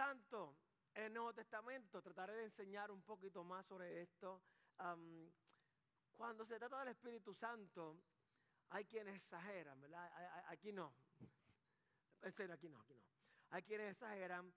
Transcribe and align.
Santo 0.00 0.56
en 0.94 1.04
el 1.04 1.12
Nuevo 1.12 1.34
Testamento, 1.34 2.00
trataré 2.00 2.32
de 2.32 2.44
enseñar 2.44 2.90
un 2.90 3.02
poquito 3.02 3.44
más 3.44 3.66
sobre 3.66 4.00
esto. 4.00 4.40
Cuando 6.16 6.46
se 6.46 6.58
trata 6.58 6.78
del 6.78 6.88
Espíritu 6.88 7.34
Santo, 7.34 7.98
hay 8.70 8.86
quienes 8.86 9.14
exageran, 9.16 9.78
¿verdad? 9.78 10.10
Aquí 10.48 10.72
no. 10.72 10.90
En 12.22 12.32
serio, 12.32 12.54
aquí 12.54 12.66
no, 12.70 12.80
aquí 12.80 12.94
no. 12.94 13.04
Hay 13.50 13.62
quienes 13.62 13.92
exageran 13.92 14.50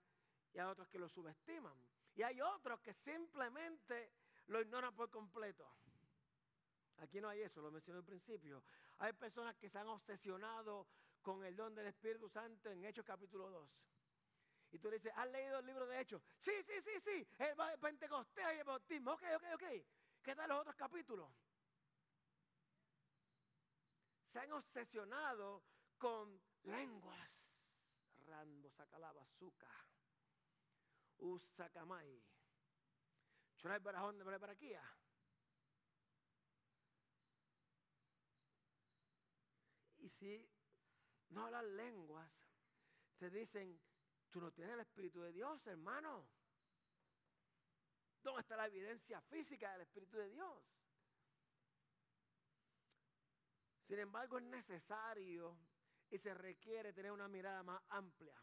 y 0.54 0.58
hay 0.60 0.66
otros 0.66 0.88
que 0.88 0.98
lo 0.98 1.10
subestiman. 1.10 1.76
Y 2.14 2.22
hay 2.22 2.40
otros 2.40 2.80
que 2.80 2.94
simplemente 2.94 4.12
lo 4.46 4.62
ignoran 4.62 4.96
por 4.96 5.10
completo. 5.10 5.70
Aquí 7.00 7.20
no 7.20 7.28
hay 7.28 7.42
eso, 7.42 7.60
lo 7.60 7.70
mencioné 7.70 7.98
al 7.98 8.06
principio. 8.06 8.64
Hay 8.96 9.12
personas 9.12 9.54
que 9.56 9.68
se 9.68 9.76
han 9.76 9.88
obsesionado 9.88 10.86
con 11.20 11.44
el 11.44 11.54
don 11.54 11.74
del 11.74 11.88
Espíritu 11.88 12.30
Santo 12.30 12.70
en 12.70 12.86
Hechos 12.86 13.04
capítulo 13.04 13.50
2. 13.50 13.70
Y 14.74 14.78
tú 14.80 14.90
le 14.90 14.96
dices, 14.96 15.12
¿has 15.14 15.30
leído 15.30 15.60
el 15.60 15.66
libro 15.66 15.86
de 15.86 16.00
Hechos? 16.00 16.20
Sí, 16.40 16.50
sí, 16.66 16.72
sí, 16.82 17.00
sí. 17.04 17.28
El 17.38 17.78
Pentecostés 17.78 18.44
y 18.56 18.58
el 18.58 18.64
bautismo. 18.64 19.12
Ok, 19.12 19.22
ok, 19.36 19.44
ok. 19.54 19.64
¿Qué 20.20 20.34
tal 20.34 20.48
los 20.48 20.58
otros 20.58 20.74
capítulos? 20.74 21.30
Se 24.32 24.40
han 24.40 24.50
obsesionado 24.50 25.62
con 25.96 26.42
lenguas. 26.64 27.38
Rambo 28.26 28.68
sacalaba 28.72 29.22
azúcar. 29.22 29.86
Usakamai. 31.18 32.20
Churay 33.56 33.78
barajón 33.78 34.18
de 34.18 34.24
baraquía. 34.24 34.82
Y 39.98 40.10
si 40.10 40.50
no 41.28 41.46
hablas 41.46 41.64
lenguas, 41.64 42.28
te 43.18 43.30
dicen, 43.30 43.80
tú 44.34 44.40
no 44.40 44.50
tienes 44.50 44.74
el 44.74 44.80
Espíritu 44.80 45.20
de 45.20 45.32
Dios, 45.32 45.64
hermano. 45.68 46.26
¿Dónde 48.20 48.40
está 48.40 48.56
la 48.56 48.66
evidencia 48.66 49.20
física 49.20 49.70
del 49.70 49.82
Espíritu 49.82 50.16
de 50.16 50.28
Dios? 50.28 50.60
Sin 53.86 54.00
embargo, 54.00 54.38
es 54.38 54.44
necesario 54.44 55.56
y 56.10 56.18
se 56.18 56.34
requiere 56.34 56.92
tener 56.92 57.12
una 57.12 57.28
mirada 57.28 57.62
más 57.62 57.80
amplia. 57.90 58.34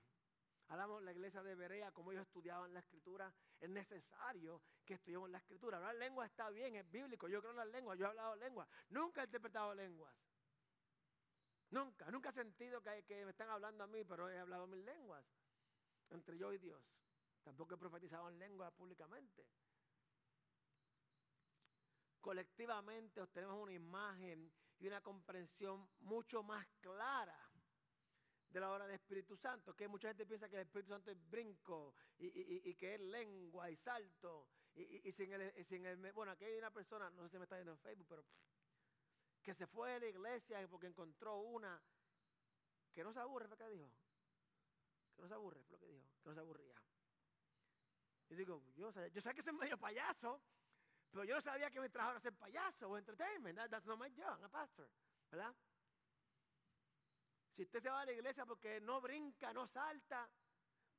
Hablamos 0.70 1.02
de 1.02 1.06
la 1.08 1.12
iglesia 1.12 1.44
de 1.44 1.56
Berea, 1.56 1.92
como 1.92 2.14
ellos 2.14 2.26
estudiaban 2.26 2.74
la 2.74 2.80
escritura. 2.80 3.34
Es 3.60 3.70
necesario 3.70 4.62
que 4.86 4.94
estudiemos 4.94 5.30
la 5.30 5.40
escritura. 5.40 5.76
Hablar 5.76 5.96
lengua 5.96 6.26
está 6.26 6.50
bien, 6.52 6.78
es 6.78 6.90
bíblico. 6.90 7.28
Yo 7.28 7.42
creo 7.42 7.52
en 7.52 7.58
las 7.58 7.68
lenguas, 7.68 8.00
yo 8.00 8.06
he 8.06 8.10
hablado 8.10 8.38
lenguas. 8.38 8.70
Nunca 8.92 9.24
he 9.24 9.26
interpretado 9.26 9.76
lenguas. 9.76 10.16
Nunca, 11.72 12.10
nunca 12.12 12.30
he 12.30 12.34
sentido 12.34 12.82
que, 12.82 13.04
que 13.04 13.26
me 13.26 13.32
están 13.32 13.50
hablando 13.50 13.84
a 13.84 13.88
mí, 13.88 14.06
pero 14.06 14.30
he 14.30 14.40
hablado 14.40 14.68
mil 14.68 14.86
lenguas. 14.86 15.26
Entre 16.12 16.38
yo 16.38 16.54
y 16.54 16.58
Dios. 16.58 16.82
Tampoco 17.44 17.76
he 17.76 17.78
profetizado 17.78 18.30
en 18.30 18.38
lengua 18.38 18.72
públicamente. 18.72 19.48
Colectivamente 22.20 23.20
obtenemos 23.20 23.58
una 23.58 23.74
imagen 23.74 24.52
y 24.80 24.88
una 24.88 25.02
comprensión 25.02 25.90
mucho 26.02 26.44
más 26.44 26.68
clara 26.80 27.52
de 28.50 28.60
la 28.60 28.72
obra 28.72 28.86
del 28.86 28.96
Espíritu 28.96 29.38
Santo, 29.38 29.76
que 29.76 29.88
mucha 29.88 30.10
gente 30.10 30.26
piensa 30.26 30.50
que 30.50 30.58
el 30.58 30.64
Espíritu 30.64 30.90
Santo 30.90 31.10
es 31.10 31.30
brinco 31.30 31.96
y, 32.18 32.76
que 32.76 32.96
es 32.96 33.02
lengua 33.02 33.72
y 33.72 33.78
salto. 33.78 34.48
Y, 34.76 35.12
sin 35.14 35.32
el, 35.86 36.12
bueno, 36.14 36.34
aquí 36.34 36.46
hay 36.46 36.58
una 36.58 36.72
persona, 36.72 37.10
no 37.10 37.24
sé 37.24 37.30
si 37.30 37.38
me 37.38 37.44
está 37.44 37.56
viendo 37.56 37.72
en 37.72 37.80
Facebook, 37.80 38.08
pero 38.10 38.26
que 39.42 39.56
se 39.56 39.68
fue 39.68 39.94
de 39.94 40.00
la 40.00 40.08
iglesia 40.08 40.68
porque 40.70 40.88
encontró 40.88 41.38
una 41.40 41.82
que 42.94 43.04
no 43.04 43.14
se 43.14 43.20
aburre, 43.20 43.48
que 43.58 43.70
dijo. 43.70 43.92
Que 45.22 45.26
no 45.26 45.28
se 45.30 45.36
aburre, 45.36 45.62
fue 45.66 45.74
lo 45.74 45.80
que 45.80 45.86
dijo, 45.86 46.08
que 46.24 46.30
no 46.30 46.34
se 46.34 46.40
aburría. 46.40 46.74
Y 48.30 48.36
digo, 48.36 48.64
yo, 48.76 48.92
no 48.92 49.08
yo 49.08 49.22
que 49.22 49.44
soy 49.44 49.54
medio 49.54 49.78
payaso, 49.78 50.42
pero 51.12 51.24
yo 51.26 51.36
no 51.36 51.42
sabía 51.42 51.70
que 51.70 51.80
me 51.80 51.90
trajeron 51.90 52.18
a 52.18 52.22
ser 52.22 52.34
payaso 52.34 52.90
o 52.90 52.98
entertainment. 52.98 53.56
That- 53.56 53.70
that's 53.70 53.86
not 53.86 54.00
my 54.00 54.10
job, 54.10 54.40
I'm 54.40 54.46
a 54.46 54.50
pastor, 54.50 54.90
¿verdad? 55.30 55.54
Si 57.56 57.62
usted 57.62 57.84
se 57.84 57.90
va 57.90 58.02
a 58.02 58.06
la 58.06 58.14
iglesia 58.14 58.48
porque 58.48 58.82
no 58.82 59.00
brinca, 59.00 59.54
no 59.54 59.68
salta, 59.68 60.28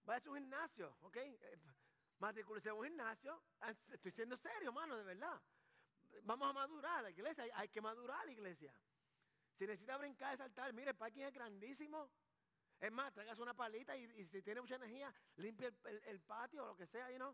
vaya 0.05 0.19
a 0.19 0.21
su 0.21 0.35
gimnasio, 0.35 0.97
¿ok? 1.01 1.17
Eh, 1.17 1.59
Matricúlese 2.21 2.71
un 2.71 2.85
gimnasio. 2.85 3.43
Estoy 3.89 4.13
siendo 4.13 4.37
serio, 4.37 4.69
hermano, 4.69 4.97
de 4.99 5.03
verdad. 5.03 5.43
Vamos 6.23 6.49
a 6.49 6.53
madurar 6.53 7.03
la 7.03 7.11
iglesia, 7.11 7.45
hay 7.55 7.69
que 7.71 7.81
madurar 7.81 8.25
la 8.25 8.31
iglesia. 8.31 8.73
Si 9.59 9.67
necesita 9.67 9.97
brincar 9.97 10.35
y 10.35 10.37
saltar, 10.37 10.73
mire, 10.73 10.91
el 10.91 10.97
parking 10.97 11.23
es 11.23 11.33
grandísimo. 11.35 12.09
Es 12.83 12.91
más, 12.91 13.15
tráigase 13.15 13.41
una 13.41 13.55
palita 13.55 13.97
y, 13.97 14.03
y 14.03 14.27
si 14.27 14.43
tiene 14.43 14.61
mucha 14.61 14.75
energía, 14.75 15.15
limpie 15.37 15.73
el, 16.05 16.21
patio 16.21 16.65
o 16.65 16.67
lo 16.67 16.77
que 16.77 16.89
sea, 16.89 17.09
you 17.13 17.17
know. 17.17 17.33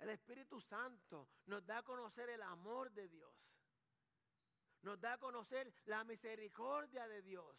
El 0.00 0.08
Espíritu 0.08 0.60
Santo 0.60 1.28
nos 1.46 1.64
da 1.64 1.78
a 1.78 1.82
conocer 1.84 2.28
el 2.30 2.42
amor 2.42 2.90
de 2.90 3.06
Dios. 3.06 3.32
Nos 4.82 5.00
da 5.00 5.12
a 5.12 5.18
conocer 5.18 5.72
la 5.84 6.02
misericordia 6.02 7.06
de 7.06 7.22
Dios. 7.22 7.56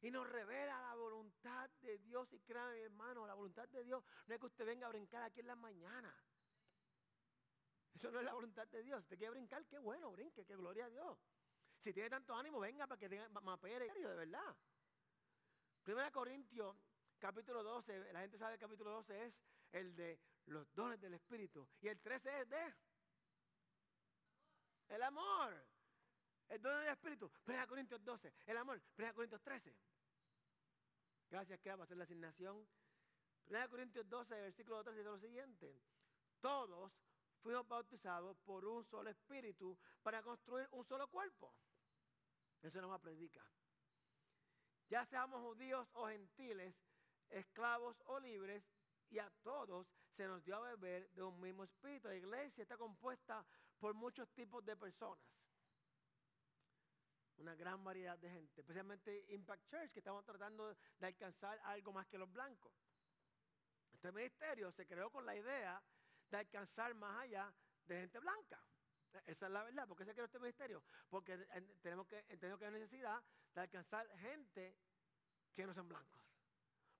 Y 0.00 0.10
nos 0.10 0.26
revela 0.26 0.80
la 0.80 0.94
voluntad 0.94 1.68
de 1.82 1.98
Dios. 1.98 2.32
Y 2.32 2.40
créanme, 2.40 2.80
hermano, 2.80 3.26
la 3.26 3.34
voluntad 3.34 3.68
de 3.68 3.84
Dios 3.84 4.02
no 4.26 4.34
es 4.34 4.40
que 4.40 4.46
usted 4.46 4.64
venga 4.64 4.86
a 4.86 4.90
brincar 4.90 5.24
aquí 5.24 5.40
en 5.40 5.48
la 5.48 5.56
mañana. 5.56 6.16
Eso 7.94 8.10
no 8.10 8.20
es 8.20 8.24
la 8.24 8.32
voluntad 8.32 8.66
de 8.68 8.82
Dios. 8.82 9.00
Si 9.00 9.04
usted 9.04 9.18
quiere 9.18 9.32
brincar, 9.32 9.66
qué 9.66 9.78
bueno, 9.78 10.10
brinque, 10.10 10.46
qué 10.46 10.56
gloria 10.56 10.86
a 10.86 10.88
Dios. 10.88 11.18
Si 11.82 11.92
tiene 11.92 12.10
tanto 12.10 12.34
ánimo, 12.34 12.60
venga 12.60 12.86
para 12.86 12.98
que 12.98 13.08
tenga 13.08 13.28
mapere, 13.40 13.88
de 13.92 14.16
verdad. 14.16 14.56
Primera 15.82 16.10
Corintios, 16.10 16.76
capítulo 17.18 17.62
12, 17.62 18.12
la 18.12 18.20
gente 18.20 18.36
sabe 18.38 18.58
que 18.58 18.64
el 18.64 18.70
capítulo 18.70 18.90
12 18.90 19.26
es 19.26 19.34
el 19.72 19.94
de 19.94 20.18
los 20.46 20.72
dones 20.74 21.00
del 21.00 21.14
Espíritu. 21.14 21.66
Y 21.80 21.88
el 21.88 22.00
13 22.00 22.40
es 22.40 22.48
de 22.48 22.74
el 24.88 25.02
amor. 25.02 25.54
El 26.48 26.62
don 26.62 26.78
del 26.80 26.88
Espíritu. 26.88 27.30
Primera 27.44 27.66
Corintios 27.66 28.02
12. 28.04 28.32
El 28.46 28.56
amor. 28.56 28.80
Primera 28.94 29.14
Corintios 29.14 29.42
13. 29.42 29.74
Gracias, 31.30 31.60
que 31.60 31.70
a 31.70 31.74
hacer 31.74 31.96
la 31.96 32.04
asignación. 32.04 32.66
Primera 33.44 33.68
Corintios 33.68 34.08
12, 34.08 34.34
versículo 34.34 34.82
13 34.82 34.98
dice 34.98 35.10
lo 35.10 35.18
siguiente. 35.18 35.80
Todos 36.40 36.92
fuimos 37.42 37.66
bautizados 37.68 38.36
por 38.38 38.64
un 38.64 38.84
solo 38.84 39.10
espíritu 39.10 39.78
para 40.02 40.22
construir 40.22 40.68
un 40.72 40.84
solo 40.86 41.08
cuerpo. 41.08 41.54
Eso 42.62 42.80
no 42.80 42.88
más 42.88 43.00
predica. 43.00 43.44
Ya 44.88 45.04
seamos 45.06 45.40
judíos 45.42 45.88
o 45.92 46.08
gentiles, 46.08 46.74
esclavos 47.28 48.00
o 48.06 48.18
libres, 48.18 48.64
y 49.10 49.18
a 49.18 49.30
todos 49.42 49.86
se 50.16 50.26
nos 50.26 50.44
dio 50.44 50.56
a 50.56 50.74
beber 50.74 51.08
de 51.10 51.22
un 51.22 51.40
mismo 51.40 51.64
espíritu. 51.64 52.08
La 52.08 52.16
iglesia 52.16 52.62
está 52.62 52.76
compuesta 52.76 53.44
por 53.78 53.94
muchos 53.94 54.28
tipos 54.30 54.64
de 54.64 54.76
personas. 54.76 55.24
Una 57.36 57.54
gran 57.54 57.84
variedad 57.84 58.18
de 58.18 58.30
gente, 58.30 58.60
especialmente 58.60 59.24
Impact 59.28 59.68
Church, 59.68 59.92
que 59.92 60.00
estamos 60.00 60.24
tratando 60.24 60.76
de 60.98 61.06
alcanzar 61.06 61.60
algo 61.64 61.92
más 61.92 62.06
que 62.08 62.18
los 62.18 62.30
blancos. 62.32 62.72
Este 63.92 64.10
ministerio 64.10 64.72
se 64.72 64.86
creó 64.86 65.10
con 65.10 65.24
la 65.24 65.36
idea 65.36 65.80
de 66.30 66.36
alcanzar 66.36 66.94
más 66.94 67.20
allá 67.20 67.52
de 67.86 68.00
gente 68.00 68.18
blanca. 68.18 68.60
Esa 69.26 69.46
es 69.46 69.52
la 69.52 69.62
verdad. 69.64 69.86
¿Por 69.88 69.96
qué 69.96 70.04
se 70.04 70.12
creó 70.12 70.26
este 70.26 70.38
ministerio? 70.38 70.82
Porque 71.08 71.32
en- 71.52 71.80
tenemos 71.80 72.06
que, 72.06 72.18
entendemos 72.20 72.58
que 72.58 72.66
hay 72.66 72.72
necesidad 72.72 73.22
de 73.54 73.60
alcanzar 73.60 74.08
gente 74.18 74.76
que 75.54 75.66
no 75.66 75.74
son 75.74 75.88
blancos. 75.88 76.20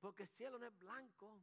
Porque 0.01 0.23
el 0.25 0.29
cielo 0.31 0.59
no 0.59 0.67
es 0.67 0.79
blanco. 0.79 1.39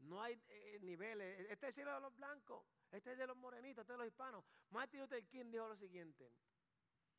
No 0.00 0.22
hay 0.22 0.40
eh, 0.48 0.78
niveles. 0.80 1.40
Este 1.50 1.54
es 1.54 1.62
el 1.70 1.74
cielo 1.74 1.94
de 1.94 2.00
los 2.00 2.14
blancos. 2.14 2.64
Este 2.90 3.12
es 3.12 3.18
de 3.18 3.26
los 3.26 3.36
morenitos, 3.36 3.82
este 3.82 3.92
es 3.92 3.98
de 3.98 4.04
los 4.04 4.06
hispanos. 4.12 4.44
Martin 4.70 5.00
Luther 5.00 5.26
King 5.26 5.50
dijo 5.50 5.68
lo 5.68 5.76
siguiente. 5.76 6.32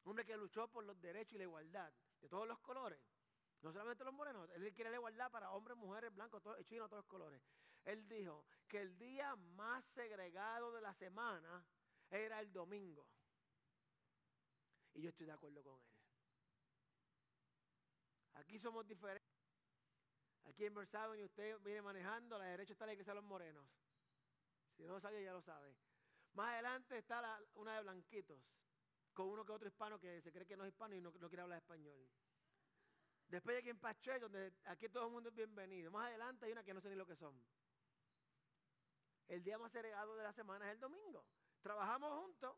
Hombre 0.04 0.26
que 0.26 0.36
luchó 0.38 0.68
por 0.70 0.84
los 0.84 1.00
derechos 1.02 1.34
y 1.34 1.38
la 1.38 1.44
igualdad 1.44 1.92
de 2.22 2.30
todos 2.30 2.48
los 2.48 2.58
colores. 2.60 3.00
No 3.62 3.74
solamente 3.74 4.04
los 4.06 4.14
morenos, 4.14 4.50
él 4.52 4.74
quiere 4.74 4.90
la 4.90 4.96
igualdad 4.96 5.30
para 5.30 5.52
hombres, 5.52 5.76
mujeres, 5.78 6.14
blancos, 6.16 6.42
todo- 6.42 6.62
chinos, 6.64 6.90
todos 6.90 7.04
los 7.04 7.10
colores. 7.10 7.42
Él 7.84 8.08
dijo 8.08 8.46
que 8.68 8.80
el 8.82 8.98
día 8.98 9.36
más 9.36 9.84
segregado 9.94 10.72
de 10.72 10.82
la 10.82 10.94
semana 10.94 11.64
era 12.10 12.40
el 12.40 12.52
domingo. 12.52 13.06
Y 14.94 15.02
yo 15.02 15.10
estoy 15.10 15.26
de 15.26 15.32
acuerdo 15.32 15.64
con 15.64 15.80
él. 15.80 16.00
Aquí 18.34 18.60
somos 18.60 18.88
diferentes. 18.88 19.30
Aquí 20.46 20.66
en 20.66 20.74
Versailles 20.74 21.26
usted 21.26 21.60
viene 21.60 21.82
manejando, 21.82 22.36
a 22.36 22.40
la 22.40 22.46
derecha 22.46 22.74
está 22.74 22.86
la 22.86 22.94
iglesia 22.94 23.14
de 23.14 23.20
los 23.20 23.24
morenos. 23.24 23.66
Si 24.76 24.84
no 24.84 24.94
lo 24.94 25.00
sabía, 25.00 25.22
ya 25.22 25.34
lo 25.34 25.42
sabe. 25.42 25.76
Más 26.34 26.54
adelante 26.54 26.98
está 26.98 27.40
una 27.56 27.76
de 27.76 27.82
blanquitos, 27.84 28.42
con 29.14 29.28
uno 29.28 29.46
que 29.46 29.52
otro 29.52 29.68
hispano 29.68 30.00
que 30.00 30.22
se 30.22 30.32
cree 30.32 30.48
que 30.48 30.58
no 30.58 30.64
es 30.64 30.70
hispano 30.70 30.96
y 30.96 31.02
no, 31.02 31.12
quiere 31.12 31.42
hablar 31.42 31.60
español. 31.60 32.10
Después 33.28 33.56
hay 33.56 33.60
aquí 33.60 33.70
en 33.70 33.80
Church, 34.00 34.22
donde 34.22 34.54
aquí 34.66 34.90
todo 34.90 35.06
el 35.06 35.12
mundo 35.12 35.30
es 35.30 35.36
bienvenido. 35.36 35.92
Más 35.92 36.08
adelante 36.08 36.46
hay 36.46 36.52
una 36.52 36.64
que 36.64 36.74
no 36.74 36.82
sé 36.82 36.90
ni 36.90 36.96
lo 36.96 37.06
que 37.06 37.16
son. 37.16 37.40
El 39.28 39.44
día 39.44 39.60
más 39.60 39.72
segregado 39.72 40.16
de 40.16 40.24
la 40.24 40.34
semana 40.34 40.68
es 40.68 40.74
el 40.74 40.80
domingo. 40.80 41.24
Trabajamos 41.62 42.24
juntos, 42.24 42.58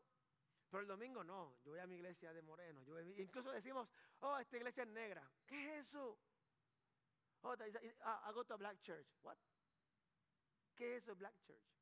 pero 0.70 0.82
el 0.82 0.88
domingo 0.88 1.24
no. 1.24 1.56
Yo 1.64 1.72
voy 1.72 1.80
a 1.80 1.86
mi 1.86 1.96
iglesia 1.96 2.32
de 2.32 2.42
moreno. 2.42 2.82
Yo 2.82 3.00
incluso 3.00 3.50
decimos, 3.50 3.88
oh, 4.20 4.38
esta 4.38 4.56
iglesia 4.56 4.84
es 4.84 4.88
negra. 4.88 5.30
¿Qué 5.46 5.78
es 5.78 5.86
eso? 5.86 6.18
Oh, 7.42 7.54
I 7.54 8.32
go 8.32 8.44
to 8.44 8.56
black 8.56 8.80
church. 8.80 9.06
What? 9.22 9.36
¿Qué 10.76 10.96
es 10.96 11.02
eso 11.02 11.14
black 11.16 11.34
church? 11.40 11.72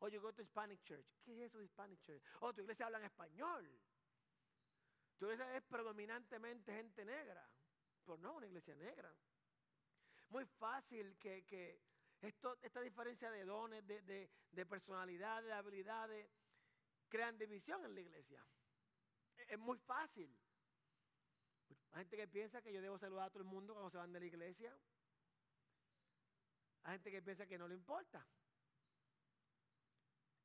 O 0.00 0.08
you 0.08 0.20
go 0.20 0.32
to 0.32 0.42
Hispanic 0.42 0.82
church. 0.82 1.06
¿Qué 1.24 1.32
es 1.32 1.50
eso 1.50 1.60
Hispanic 1.60 2.00
church? 2.02 2.22
Oh, 2.40 2.52
tu 2.52 2.60
iglesia 2.60 2.86
habla 2.86 2.98
en 2.98 3.04
español. 3.06 3.80
Tu 5.18 5.24
iglesia 5.24 5.56
es 5.56 5.62
predominantemente 5.64 6.74
gente 6.74 7.04
negra. 7.04 7.48
Pero 8.04 8.18
no 8.18 8.34
una 8.34 8.46
iglesia 8.46 8.74
negra. 8.74 9.12
Muy 10.28 10.44
fácil 10.44 11.16
que, 11.18 11.80
esto, 12.20 12.58
esta 12.62 12.80
diferencia 12.80 13.30
de 13.30 13.44
dones, 13.44 13.86
de, 13.86 14.02
de, 14.02 14.30
de 14.52 14.66
personalidad, 14.66 15.42
de 15.42 15.52
habilidades, 15.52 16.28
crean 17.08 17.38
división 17.38 17.84
en 17.84 17.94
la 17.94 18.00
iglesia. 18.00 18.44
E, 19.36 19.54
es 19.54 19.58
muy 19.58 19.78
fácil. 19.78 20.34
Hay 21.92 22.02
gente 22.02 22.16
que 22.16 22.28
piensa 22.28 22.62
que 22.62 22.72
yo 22.72 22.82
debo 22.82 22.98
saludar 22.98 23.26
a 23.26 23.30
todo 23.30 23.42
el 23.42 23.48
mundo 23.48 23.74
cuando 23.74 23.90
se 23.90 23.96
van 23.98 24.12
de 24.12 24.20
la 24.20 24.26
iglesia. 24.26 24.76
Hay 26.84 26.92
gente 26.94 27.10
que 27.10 27.22
piensa 27.22 27.46
que 27.46 27.58
no 27.58 27.68
le 27.68 27.74
importa. 27.74 28.26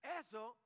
Eso 0.01 0.57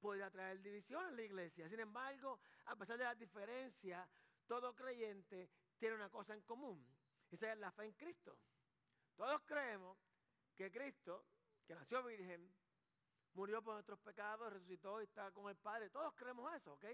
podría 0.00 0.30
traer 0.30 0.60
división 0.62 1.08
en 1.08 1.16
la 1.16 1.22
iglesia. 1.22 1.68
Sin 1.68 1.80
embargo, 1.80 2.40
a 2.66 2.76
pesar 2.76 2.98
de 2.98 3.04
las 3.04 3.18
diferencias, 3.18 4.08
todo 4.46 4.74
creyente 4.74 5.50
tiene 5.78 5.94
una 5.94 6.10
cosa 6.10 6.34
en 6.34 6.42
común. 6.42 6.86
Esa 7.30 7.52
es 7.52 7.58
la 7.58 7.72
fe 7.72 7.84
en 7.84 7.92
Cristo. 7.94 8.38
Todos 9.16 9.42
creemos 9.42 9.96
que 10.56 10.70
Cristo, 10.70 11.24
que 11.66 11.74
nació 11.74 12.02
virgen, 12.02 12.52
murió 13.34 13.62
por 13.62 13.74
nuestros 13.74 13.98
pecados, 14.00 14.52
resucitó 14.52 15.00
y 15.00 15.04
está 15.04 15.30
con 15.32 15.48
el 15.48 15.56
Padre. 15.56 15.90
Todos 15.90 16.14
creemos 16.14 16.52
eso, 16.54 16.74
¿ok? 16.74 16.84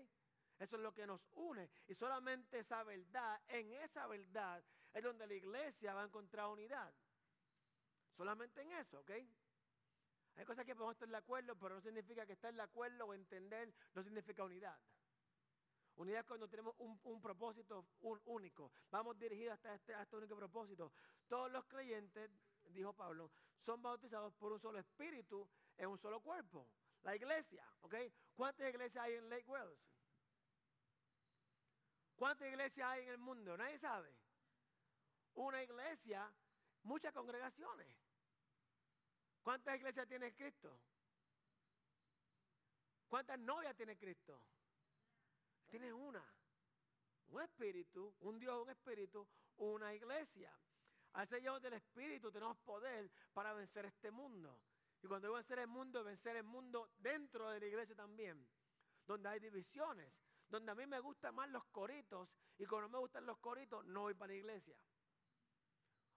Eso 0.58 0.76
es 0.76 0.82
lo 0.82 0.93
que 0.93 1.06
nos 1.06 1.26
une. 1.32 1.70
Y 1.88 1.94
solamente 1.94 2.58
esa 2.58 2.82
verdad, 2.82 3.40
en 3.49 3.72
esa 3.72 4.06
verdad, 4.06 4.62
es 4.93 5.02
donde 5.02 5.26
la 5.26 5.34
iglesia 5.34 5.94
va 5.94 6.02
a 6.02 6.06
encontrar 6.06 6.49
unidad. 6.49 6.93
Solamente 8.17 8.61
en 8.61 8.73
eso, 8.73 9.00
¿ok? 9.00 9.11
Hay 10.37 10.44
cosas 10.44 10.64
que 10.64 10.75
podemos 10.75 10.94
estar 10.94 11.08
de 11.08 11.16
acuerdo, 11.16 11.56
pero 11.56 11.76
no 11.76 11.81
significa 11.81 12.26
que 12.26 12.34
estar 12.34 12.52
de 12.52 12.62
acuerdo 12.62 13.06
o 13.06 13.14
entender 13.14 13.73
no 13.94 14.02
significa 14.02 14.44
unidad. 14.44 14.78
Unidad 16.00 16.20
es 16.20 16.26
cuando 16.26 16.49
tenemos 16.49 16.75
un, 16.79 17.20
propósito 17.20 17.85
único. 18.00 18.73
Vamos 18.91 19.19
dirigidos 19.19 19.52
hasta 19.52 19.75
este, 19.75 19.93
este 19.93 20.17
único 20.17 20.35
propósito. 20.35 20.91
Todos 21.29 21.52
los 21.52 21.67
creyentes, 21.67 22.31
dijo 22.70 22.94
Pablo, 22.94 23.31
son 23.67 23.82
bautizados 23.82 24.32
por 24.37 24.50
un 24.50 24.58
solo 24.58 24.79
espíritu 24.79 25.47
en 25.76 25.88
un 25.88 25.99
solo 25.99 26.20
cuerpo. 26.20 26.67
La 27.02 27.14
iglesia, 27.14 27.62
¿ok? 27.82 27.94
¿Cuántas 28.35 28.70
iglesias 28.70 29.05
hay 29.05 29.17
en 29.17 29.29
Lake 29.29 29.44
Wells? 29.47 29.79
¿Cuántas 32.17 32.49
iglesias 32.49 32.88
hay 32.88 33.02
en 33.02 33.08
el 33.11 33.19
mundo? 33.19 33.55
Nadie 33.58 33.79
sabe. 33.79 34.17
Una 35.35 35.62
iglesia, 35.62 36.32
muchas 36.85 37.12
congregaciones. 37.12 37.94
¿Cuántas 39.43 39.76
iglesias 39.76 40.08
tiene 40.08 40.32
Cristo? 40.35 40.81
¿Cuántas 43.06 43.38
novias 43.38 43.76
tiene 43.76 43.99
Cristo? 43.99 44.41
Tiene 45.70 45.93
una. 45.93 46.22
Un 47.28 47.43
espíritu, 47.43 48.12
un 48.20 48.38
Dios, 48.40 48.61
un 48.61 48.70
espíritu, 48.70 49.26
una 49.58 49.94
iglesia. 49.94 50.52
Al 51.12 51.28
ser 51.28 51.43
del 51.43 51.75
espíritu 51.75 52.31
tenemos 52.32 52.58
poder 52.58 53.11
para 53.32 53.52
vencer 53.55 53.87
este 53.87 54.11
mundo. 54.11 54.61
Y 55.02 55.06
cuando 55.06 55.28
digo 55.28 55.37
vencer 55.37 55.61
el 55.61 55.69
mundo, 55.69 56.05
vencer 56.05 56.37
el 56.37 56.44
mundo 56.44 56.90
dentro 56.99 57.50
de 57.50 57.61
la 57.61 57.67
iglesia 57.67 57.94
también. 57.94 58.46
Donde 59.06 59.28
hay 59.28 59.38
divisiones. 59.38 60.12
Donde 60.49 60.72
a 60.72 60.75
mí 60.75 60.87
me 60.87 60.99
gustan 61.00 61.34
más 61.34 61.49
los 61.49 61.64
coritos. 61.67 62.28
Y 62.58 62.66
cuando 62.66 62.88
no 62.88 62.93
me 62.94 62.99
gustan 62.99 63.25
los 63.25 63.38
coritos, 63.38 63.84
no 63.87 64.02
voy 64.02 64.14
para 64.14 64.32
la 64.32 64.38
iglesia. 64.38 64.76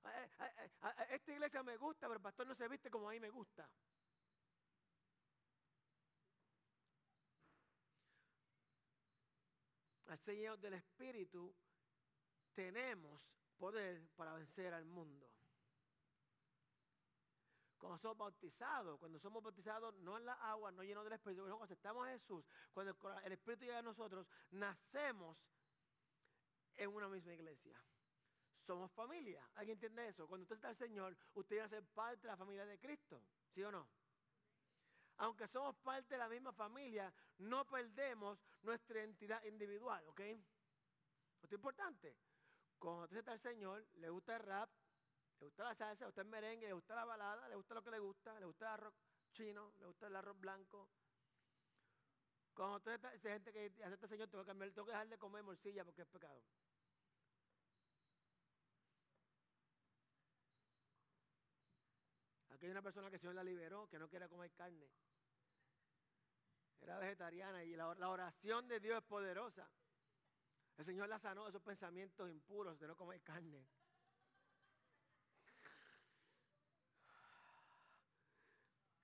Eh, 0.05 0.29
eh, 0.39 0.71
eh, 0.83 1.05
esta 1.11 1.31
iglesia 1.31 1.63
me 1.63 1.77
gusta, 1.77 2.07
pero 2.07 2.15
el 2.15 2.21
pastor 2.21 2.47
no 2.47 2.55
se 2.55 2.67
viste 2.67 2.89
como 2.89 3.09
a 3.09 3.13
mí 3.13 3.19
me 3.19 3.29
gusta. 3.29 3.69
Al 10.07 10.19
Señor 10.19 10.59
del 10.59 10.73
Espíritu 10.73 11.53
tenemos 12.53 13.21
poder 13.57 14.07
para 14.15 14.33
vencer 14.33 14.73
al 14.73 14.85
mundo. 14.85 15.29
Cuando 17.77 17.97
somos 17.97 18.17
bautizados, 18.17 18.99
cuando 18.99 19.19
somos 19.19 19.43
bautizados 19.43 19.93
no 19.95 20.17
en 20.17 20.25
la 20.25 20.33
agua, 20.33 20.71
no 20.71 20.83
llenos 20.83 21.03
del 21.03 21.13
Espíritu, 21.13 21.41
cuando 21.41 21.63
aceptamos 21.63 22.07
a 22.07 22.11
Jesús, 22.11 22.45
cuando 22.73 22.95
el 23.23 23.31
Espíritu 23.31 23.65
llega 23.65 23.79
a 23.79 23.81
nosotros, 23.81 24.25
nacemos 24.51 25.37
en 26.75 26.89
una 26.89 27.09
misma 27.09 27.33
iglesia 27.33 27.77
somos 28.65 28.91
familia. 28.91 29.43
¿Alguien 29.55 29.75
entiende 29.75 30.07
eso? 30.07 30.27
Cuando 30.27 30.43
usted 30.43 30.55
está 30.55 30.69
al 30.69 30.77
Señor, 30.77 31.15
usted 31.33 31.59
va 31.59 31.65
a 31.65 31.69
ser 31.69 31.83
parte 31.83 32.21
de 32.21 32.27
la 32.27 32.37
familia 32.37 32.65
de 32.65 32.79
Cristo. 32.79 33.21
¿Sí 33.53 33.63
o 33.63 33.71
no? 33.71 33.87
Aunque 35.17 35.47
somos 35.47 35.75
parte 35.77 36.15
de 36.15 36.17
la 36.17 36.27
misma 36.27 36.53
familia, 36.53 37.13
no 37.37 37.65
perdemos 37.65 38.39
nuestra 38.63 38.99
identidad 38.99 39.43
individual, 39.45 40.05
¿ok? 40.07 40.19
Esto 40.21 41.45
es 41.45 41.51
importante. 41.53 42.15
Cuando 42.79 43.03
usted 43.03 43.17
está 43.17 43.31
al 43.33 43.41
Señor, 43.41 43.85
le 43.95 44.09
gusta 44.09 44.35
el 44.35 44.43
rap, 44.43 44.69
le 45.39 45.45
gusta 45.45 45.63
la 45.63 45.75
salsa, 45.75 46.05
le 46.05 46.07
gusta 46.07 46.21
el 46.21 46.27
merengue, 46.27 46.67
le 46.67 46.73
gusta 46.73 46.95
la 46.95 47.05
balada, 47.05 47.47
le 47.47 47.55
gusta 47.55 47.73
lo 47.73 47.83
que 47.83 47.91
le 47.91 47.99
gusta, 47.99 48.39
le 48.39 48.45
gusta 48.45 48.65
el 48.65 48.71
arroz 48.73 48.93
chino, 49.33 49.73
le 49.79 49.87
gusta 49.87 50.07
el 50.07 50.15
arroz 50.15 50.39
blanco. 50.39 50.89
Cuando 52.53 52.77
usted 52.77 52.93
está, 52.93 53.09
gente 53.11 53.51
que 53.51 53.65
acepta 53.83 54.05
al 54.05 54.09
Señor, 54.09 54.27
tengo 54.29 54.43
que, 54.43 54.47
cambiar, 54.47 54.71
tengo 54.71 54.85
que 54.85 54.91
dejar 54.91 55.09
de 55.09 55.17
comer 55.17 55.43
morcilla 55.43 55.83
porque 55.83 56.03
es 56.03 56.07
pecado. 56.07 56.43
Aquí 62.49 62.65
hay 62.65 62.71
una 62.71 62.83
persona 62.83 63.09
que 63.09 63.15
el 63.15 63.21
Señor 63.21 63.35
la 63.35 63.43
liberó, 63.43 63.87
que 63.89 63.97
no 63.97 64.07
quiere 64.07 64.29
comer 64.29 64.51
carne. 64.51 64.87
Era 66.83 66.99
vegetariana 66.99 67.63
y 67.63 67.75
la, 67.77 67.87
oración 67.87 68.67
de 68.67 68.79
Dios 68.81 68.97
es 68.97 69.03
poderosa. 69.03 69.69
El 70.75 70.85
Señor 70.85 71.07
la 71.07 71.17
sanó 71.17 71.43
de 71.43 71.49
esos 71.49 71.61
pensamientos 71.61 72.29
impuros 72.29 72.77
de 72.77 72.87
no 72.87 72.97
comer 72.97 73.21
carne. 73.21 73.65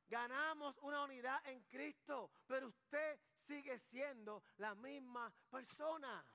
Ganamos 0.09 0.75
una 0.79 1.03
unidad 1.03 1.39
en 1.47 1.61
Cristo, 1.65 2.31
pero 2.47 2.67
usted 2.67 3.19
sigue 3.47 3.79
siendo 3.79 4.43
la 4.57 4.75
misma 4.75 5.31
persona. 5.49 6.25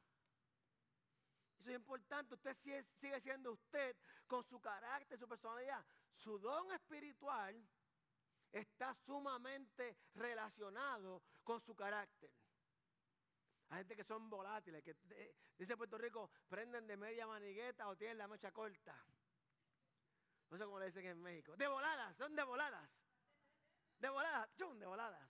Eso 1.58 1.70
es 1.70 1.76
importante. 1.76 2.35
Usted 2.35 2.56
sigue 3.00 3.20
siendo 3.20 3.52
usted 3.52 3.96
con 4.26 4.44
su 4.44 4.61
carácter, 4.61 5.19
su 5.19 5.29
personalidad. 5.29 5.85
Su 6.14 6.38
don 6.38 6.72
espiritual 6.72 7.60
está 8.53 8.94
sumamente 8.94 9.96
relacionado 10.15 11.22
con 11.44 11.60
su 11.60 11.74
carácter. 11.74 12.31
Hay 13.69 13.79
gente 13.79 13.96
que 13.96 14.05
son 14.05 14.29
volátiles, 14.29 14.82
que 14.82 14.96
dice 15.58 15.77
Puerto 15.77 15.98
Rico, 15.98 16.31
prenden 16.48 16.86
de 16.86 16.96
media 16.96 17.27
manigueta 17.27 17.89
o 17.89 17.96
tienen 17.96 18.19
la 18.19 18.29
mecha 18.29 18.53
corta. 18.53 18.96
No 20.51 20.58
sé 20.58 20.65
cómo 20.65 20.79
le 20.79 20.86
dicen 20.86 21.06
en 21.06 21.22
México. 21.22 21.56
De 21.56 21.67
voladas, 21.67 22.17
son 22.17 22.34
de 22.36 22.43
voladas. 22.43 22.91
De 23.98 24.08
voladas, 24.08 24.48
chum, 24.56 24.79
de 24.79 24.86
voladas. 24.86 25.29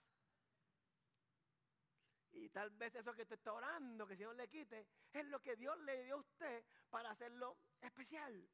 Y 2.33 2.49
tal 2.49 2.69
vez 2.71 2.93
eso 2.95 3.13
que 3.13 3.21
usted 3.21 3.37
está 3.37 3.53
orando, 3.53 4.05
que 4.05 4.13
el 4.13 4.19
Señor 4.19 4.35
le 4.35 4.49
quite, 4.49 4.85
es 5.13 5.25
lo 5.27 5.41
que 5.41 5.55
Dios 5.55 5.77
le 5.79 6.03
dio 6.03 6.15
a 6.15 6.19
usted 6.19 6.65
para 6.89 7.11
hacerlo 7.11 7.57
especial. 7.79 8.47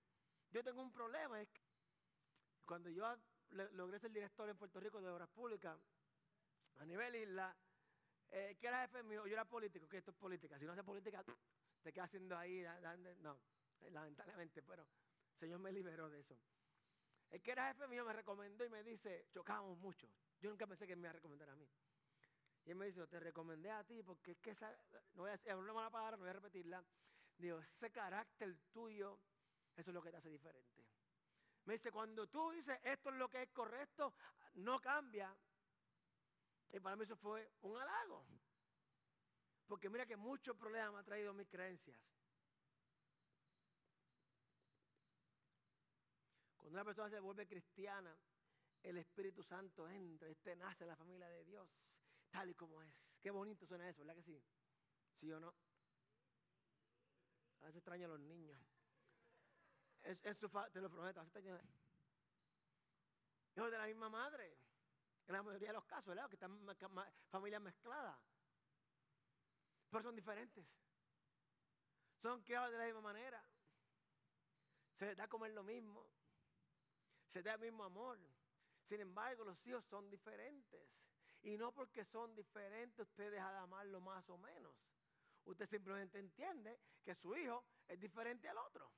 Yo 0.51 0.63
tengo 0.63 0.81
un 0.81 0.91
problema, 0.91 1.41
es 1.41 1.49
que 1.49 1.61
cuando 2.65 2.89
yo 2.89 3.03
logré 3.49 3.99
ser 3.99 4.11
director 4.11 4.47
en 4.47 4.57
Puerto 4.57 4.79
Rico 4.79 5.01
de 5.01 5.09
Obras 5.09 5.29
Públicas, 5.29 5.77
a 6.77 6.85
nivel 6.85 7.15
isla, 7.15 7.55
eh, 8.29 8.57
¿qué 8.59 8.67
era 8.67 8.81
jefe 8.81 9.03
mío? 9.03 9.25
Yo 9.27 9.33
era 9.33 9.45
político, 9.45 9.87
que 9.87 9.97
esto 9.97 10.11
es 10.11 10.17
política. 10.17 10.57
Si 10.57 10.65
no 10.65 10.71
hace 10.71 10.83
política, 10.83 11.23
te 11.81 11.91
quedas 11.91 12.07
haciendo 12.07 12.37
ahí, 12.37 12.65
no, 13.19 13.39
lamentablemente, 13.91 14.61
pero 14.63 14.83
el 14.83 15.39
Señor 15.39 15.59
me 15.59 15.71
liberó 15.71 16.09
de 16.09 16.19
eso. 16.19 16.37
El 17.29 17.41
que 17.41 17.51
era 17.51 17.67
jefe 17.69 17.87
mío 17.87 18.05
me 18.05 18.13
recomendó 18.13 18.65
y 18.65 18.69
me 18.69 18.83
dice, 18.83 19.27
chocábamos 19.31 19.77
mucho. 19.77 20.07
Yo 20.39 20.49
nunca 20.49 20.67
pensé 20.67 20.85
que 20.85 20.95
me 20.95 21.01
iba 21.01 21.11
a 21.11 21.13
recomendar 21.13 21.49
a 21.49 21.55
mí. 21.55 21.67
Y 22.65 22.71
él 22.71 22.75
me 22.75 22.85
dice, 22.85 23.05
te 23.07 23.19
recomendé 23.19 23.71
a 23.71 23.83
ti 23.83 24.03
porque 24.03 24.31
es 24.31 24.39
que 24.39 24.51
esa, 24.51 24.69
no 25.13 25.23
voy 25.23 25.29
a 25.29 25.33
decir 25.33 25.53
una 25.55 25.73
mala 25.73 25.89
palabra, 25.89 26.17
no 26.17 26.23
voy 26.23 26.29
a 26.29 26.33
repetirla. 26.33 26.83
Digo, 27.37 27.59
ese 27.59 27.89
carácter 27.89 28.55
tuyo, 28.71 29.19
eso 29.75 29.89
es 29.89 29.93
lo 29.93 30.01
que 30.01 30.11
te 30.11 30.17
hace 30.17 30.29
diferente. 30.29 30.85
Me 31.65 31.73
dice, 31.73 31.91
cuando 31.91 32.27
tú 32.27 32.51
dices 32.51 32.79
esto 32.83 33.09
es 33.09 33.15
lo 33.15 33.29
que 33.29 33.43
es 33.43 33.49
correcto, 33.49 34.13
no 34.55 34.79
cambia. 34.79 35.35
Y 36.73 36.79
para 36.79 36.95
mí 36.95 37.03
eso 37.03 37.15
fue 37.17 37.51
un 37.61 37.77
halago. 37.77 38.25
Porque 39.67 39.89
mira 39.89 40.05
que 40.05 40.15
muchos 40.15 40.55
problemas 40.57 40.93
me 40.93 40.99
ha 40.99 41.03
traído 41.03 41.33
mis 41.33 41.47
creencias. 41.47 41.97
Cuando 46.57 46.77
una 46.77 46.85
persona 46.85 47.09
se 47.09 47.19
vuelve 47.19 47.47
cristiana, 47.47 48.15
el 48.83 48.97
Espíritu 48.97 49.43
Santo 49.43 49.87
entra, 49.89 50.27
este 50.29 50.55
nace 50.55 50.83
en 50.83 50.89
la 50.89 50.95
familia 50.95 51.27
de 51.27 51.43
Dios, 51.43 51.69
tal 52.31 52.49
y 52.49 52.55
como 52.55 52.81
es. 52.81 52.93
Qué 53.19 53.31
bonito 53.31 53.65
suena 53.65 53.87
eso, 53.89 53.99
¿verdad 53.99 54.15
que 54.15 54.23
sí? 54.23 54.41
¿Sí 55.19 55.31
o 55.31 55.39
no? 55.39 55.53
A 57.61 57.65
veces 57.65 57.77
extraño 57.77 58.05
a 58.05 58.09
los 58.09 58.19
niños. 58.19 58.59
fa- 60.49 60.69
te 60.69 60.81
lo 60.81 60.89
prometo, 60.89 61.21
hace 61.21 61.39
años. 61.39 61.61
Hijos 63.55 63.71
de 63.71 63.77
la 63.77 63.85
misma 63.85 64.09
madre. 64.09 64.70
En 65.27 65.33
la 65.33 65.43
mayoría 65.43 65.69
de 65.69 65.73
los 65.73 65.85
casos, 65.85 66.07
¿verdad? 66.07 66.29
Que 66.29 66.35
están 66.35 66.59
familias 67.29 67.61
mezcladas. 67.61 68.17
Pero 69.89 70.03
son 70.03 70.15
diferentes. 70.15 70.65
Son 72.21 72.41
criados 72.43 72.71
de 72.71 72.77
la 72.77 72.85
misma 72.85 73.01
manera. 73.01 73.43
Se 74.97 75.05
les 75.05 75.17
da 75.17 75.23
a 75.25 75.27
comer 75.27 75.51
lo 75.51 75.63
mismo. 75.63 76.07
Se 77.33 77.41
da 77.41 77.53
el 77.53 77.59
mismo 77.59 77.83
amor. 77.83 78.19
Sin 78.85 78.99
embargo, 78.99 79.43
los 79.43 79.65
hijos 79.65 79.83
son 79.85 80.09
diferentes. 80.09 80.87
Y 81.43 81.57
no 81.57 81.73
porque 81.73 82.05
son 82.05 82.35
diferentes 82.35 83.07
usted 83.07 83.31
deja 83.31 83.51
de 83.51 83.57
amarlo 83.59 83.99
más 83.99 84.29
o 84.29 84.37
menos. 84.37 84.75
Usted 85.45 85.67
simplemente 85.67 86.19
entiende 86.19 86.79
que 87.03 87.15
su 87.15 87.35
hijo 87.35 87.65
es 87.87 87.99
diferente 87.99 88.47
al 88.47 88.57
otro. 88.57 88.91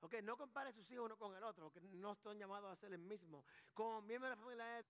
Ok, 0.00 0.14
no 0.22 0.36
compare 0.36 0.72
sus 0.72 0.90
hijos 0.90 1.06
uno 1.06 1.16
con 1.16 1.34
el 1.34 1.42
otro, 1.42 1.70
porque 1.70 1.80
no 1.80 2.14
son 2.16 2.38
llamados 2.38 2.70
a 2.70 2.76
ser 2.76 2.92
el 2.92 3.00
mismo. 3.00 3.44
Como 3.72 4.02
miembro 4.02 4.28
de 4.28 4.36
la 4.36 4.42
familia 4.42 4.78
es 4.78 4.86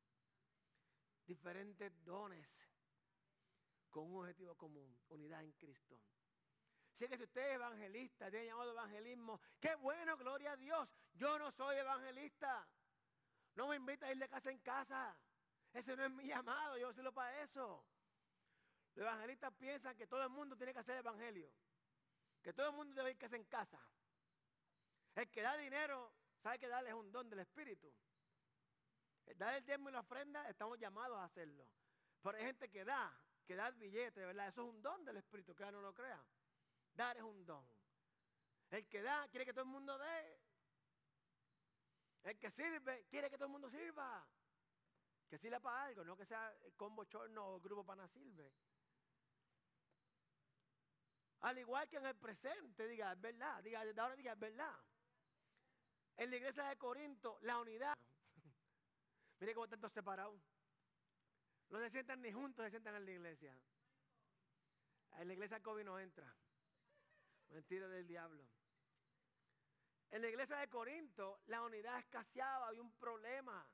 diferentes 1.26 1.92
dones 2.04 2.46
con 3.90 4.10
un 4.10 4.20
objetivo 4.20 4.54
común, 4.56 4.96
unidad 5.08 5.42
en 5.42 5.52
Cristo. 5.52 5.98
Así 6.94 7.08
que 7.08 7.18
si 7.18 7.24
usted 7.24 7.42
es 7.42 7.54
evangelista, 7.56 8.30
tiene 8.30 8.46
llamado 8.46 8.72
evangelismo, 8.72 9.40
qué 9.60 9.74
bueno, 9.74 10.16
gloria 10.16 10.52
a 10.52 10.56
Dios. 10.56 10.88
Yo 11.14 11.38
no 11.38 11.50
soy 11.52 11.76
evangelista. 11.76 12.66
No 13.54 13.68
me 13.68 13.76
invita 13.76 14.06
a 14.06 14.12
ir 14.12 14.18
de 14.18 14.28
casa 14.28 14.50
en 14.50 14.58
casa. 14.60 15.14
Ese 15.74 15.94
no 15.94 16.04
es 16.04 16.10
mi 16.10 16.26
llamado, 16.26 16.78
yo 16.78 16.92
sirvo 16.94 17.12
para 17.12 17.42
eso. 17.42 17.84
Los 18.94 19.06
evangelistas 19.06 19.52
piensan 19.54 19.94
que 19.96 20.06
todo 20.06 20.22
el 20.22 20.30
mundo 20.30 20.56
tiene 20.56 20.72
que 20.72 20.78
hacer 20.78 20.96
evangelio. 20.96 21.52
Que 22.42 22.54
todo 22.54 22.70
el 22.70 22.76
mundo 22.76 22.94
debe 22.94 23.10
ir 23.10 23.18
casa 23.18 23.36
en 23.36 23.44
casa. 23.44 23.78
El 25.14 25.30
que 25.30 25.42
da 25.42 25.56
dinero, 25.56 26.14
sabe 26.42 26.58
que 26.58 26.68
darle 26.68 26.90
es 26.90 26.94
un 26.94 27.12
don 27.12 27.28
del 27.28 27.40
Espíritu. 27.40 27.92
El 29.26 29.38
dar 29.38 29.54
el 29.54 29.64
diezmo 29.64 29.88
y 29.88 29.92
la 29.92 30.00
ofrenda, 30.00 30.48
estamos 30.48 30.78
llamados 30.78 31.18
a 31.18 31.24
hacerlo. 31.24 31.66
Pero 32.22 32.38
hay 32.38 32.44
gente 32.44 32.70
que 32.70 32.84
da, 32.84 33.16
que 33.44 33.56
da 33.56 33.68
el 33.68 33.74
billete, 33.74 34.24
¿verdad? 34.24 34.48
Eso 34.48 34.62
es 34.62 34.68
un 34.74 34.82
don 34.82 35.04
del 35.04 35.16
Espíritu, 35.16 35.54
que 35.54 35.70
no 35.70 35.80
lo 35.80 35.92
crea. 35.92 36.24
Dar 36.94 37.16
es 37.16 37.22
un 37.22 37.44
don. 37.44 37.64
El 38.70 38.88
que 38.88 39.02
da, 39.02 39.28
quiere 39.28 39.44
que 39.44 39.52
todo 39.52 39.64
el 39.64 39.70
mundo 39.70 39.98
dé. 39.98 40.40
El 42.24 42.38
que 42.38 42.50
sirve, 42.50 43.06
quiere 43.08 43.30
que 43.30 43.36
todo 43.36 43.46
el 43.46 43.52
mundo 43.52 43.70
sirva. 43.70 44.26
Que 45.28 45.38
sirva 45.38 45.60
para 45.60 45.84
algo, 45.84 46.04
no 46.04 46.16
que 46.16 46.26
sea 46.26 46.52
el 46.64 46.74
combo 46.74 47.04
chorno 47.04 47.54
o 47.54 47.60
grupo 47.60 47.84
pana 47.84 48.08
sirve. 48.08 48.52
Al 51.40 51.58
igual 51.58 51.88
que 51.88 51.96
en 51.96 52.06
el 52.06 52.16
presente, 52.16 52.88
diga, 52.88 53.12
es 53.12 53.20
verdad, 53.20 53.62
diga, 53.62 53.84
desde 53.84 54.00
ahora 54.00 54.16
diga, 54.16 54.32
es 54.32 54.38
verdad. 54.38 54.74
En 56.16 56.30
la 56.30 56.36
iglesia 56.36 56.64
de 56.64 56.76
Corinto, 56.76 57.38
la 57.42 57.58
unidad. 57.58 57.94
Mire 59.40 59.54
cómo 59.54 59.68
tanto 59.68 59.88
separados. 59.90 60.40
No 61.68 61.78
se 61.80 61.90
sientan 61.90 62.22
ni 62.22 62.32
juntos, 62.32 62.64
se 62.64 62.70
sientan 62.70 62.94
en 62.96 63.04
la 63.04 63.10
iglesia. 63.10 63.58
En 65.18 65.28
la 65.28 65.34
iglesia 65.34 65.62
COVID 65.62 65.84
no 65.84 65.98
entra. 65.98 66.32
Mentira 67.48 67.88
del 67.88 68.06
diablo. 68.06 68.46
En 70.10 70.22
la 70.22 70.28
iglesia 70.28 70.56
de 70.56 70.68
Corinto, 70.68 71.40
la 71.46 71.62
unidad 71.62 71.98
escaseaba, 71.98 72.68
había 72.68 72.82
un 72.82 72.92
problema. 72.96 73.66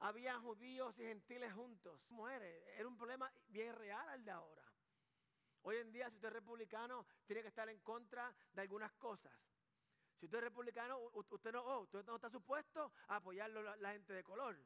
Había 0.00 0.38
judíos 0.38 0.96
y 0.98 1.02
gentiles 1.02 1.52
juntos. 1.54 2.00
Mujeres, 2.10 2.62
era 2.76 2.86
un 2.86 2.96
problema 2.96 3.32
bien 3.48 3.74
real 3.74 4.08
al 4.08 4.24
de 4.24 4.30
ahora. 4.30 4.62
Hoy 5.62 5.76
en 5.76 5.90
día, 5.90 6.08
si 6.10 6.16
usted 6.16 6.28
es 6.28 6.34
republicano, 6.34 7.06
tiene 7.26 7.42
que 7.42 7.48
estar 7.48 7.68
en 7.68 7.80
contra 7.80 8.32
de 8.52 8.62
algunas 8.62 8.92
cosas. 8.94 9.32
Si 10.18 10.24
usted 10.24 10.38
es 10.38 10.44
republicano, 10.44 10.98
usted 11.12 11.52
no, 11.52 11.62
oh, 11.62 11.80
usted 11.80 12.04
no 12.04 12.16
está 12.16 12.30
supuesto 12.30 12.92
a 13.08 13.16
apoyar 13.16 13.50
la, 13.50 13.92
gente 13.92 14.14
de 14.14 14.24
color. 14.24 14.58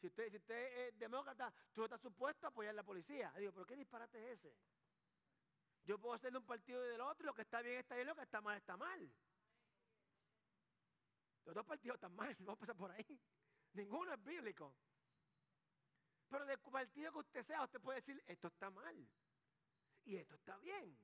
Si 0.00 0.08
usted, 0.08 0.30
si 0.30 0.36
usted 0.36 0.88
es 0.88 0.98
demócrata, 0.98 1.52
tú 1.72 1.80
no 1.80 1.84
estás 1.86 2.00
supuesto 2.02 2.46
a 2.46 2.50
apoyar 2.50 2.74
la 2.74 2.82
policía. 2.82 3.32
Digo, 3.38 3.52
¿pero 3.52 3.66
qué 3.66 3.76
disparate 3.76 4.32
es 4.32 4.38
ese? 4.38 4.54
Yo 5.84 5.98
puedo 5.98 6.18
ser 6.18 6.32
de 6.32 6.38
un 6.38 6.44
partido 6.44 6.84
y 6.84 6.88
del 6.88 7.00
otro, 7.00 7.26
lo 7.26 7.34
que 7.34 7.42
está 7.42 7.62
bien 7.62 7.78
está 7.78 7.94
bien, 7.94 8.06
lo 8.06 8.14
que 8.14 8.22
está 8.22 8.40
mal 8.40 8.56
está 8.58 8.76
mal. 8.76 9.10
Los 11.46 11.54
dos 11.54 11.64
partidos 11.64 11.94
están 11.94 12.14
mal, 12.14 12.36
no 12.40 12.46
vamos 12.46 12.58
a 12.58 12.60
pasar 12.60 12.76
por 12.76 12.90
ahí. 12.90 13.20
Ninguno 13.72 14.12
es 14.12 14.22
bíblico. 14.22 14.74
Pero 16.28 16.44
del 16.44 16.58
partido 16.58 17.12
que 17.12 17.18
usted 17.18 17.46
sea, 17.46 17.62
usted 17.62 17.80
puede 17.80 18.00
decir, 18.00 18.22
esto 18.26 18.48
está 18.48 18.68
mal. 18.68 19.08
Y 20.04 20.16
esto 20.16 20.34
está 20.34 20.58
bien. 20.58 20.98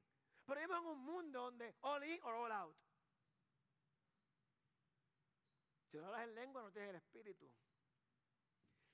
Pero 0.44 0.60
vivimos 0.60 0.82
en 0.82 0.88
un 0.88 0.98
mundo 0.98 1.42
donde 1.42 1.76
all 1.82 2.02
in 2.02 2.20
or 2.22 2.34
all 2.34 2.52
out. 2.52 2.76
Si 5.92 5.98
no 5.98 6.06
hablas 6.06 6.22
en 6.26 6.34
lengua, 6.34 6.62
no 6.62 6.72
tienes 6.72 6.88
el 6.88 6.96
espíritu. 6.96 7.52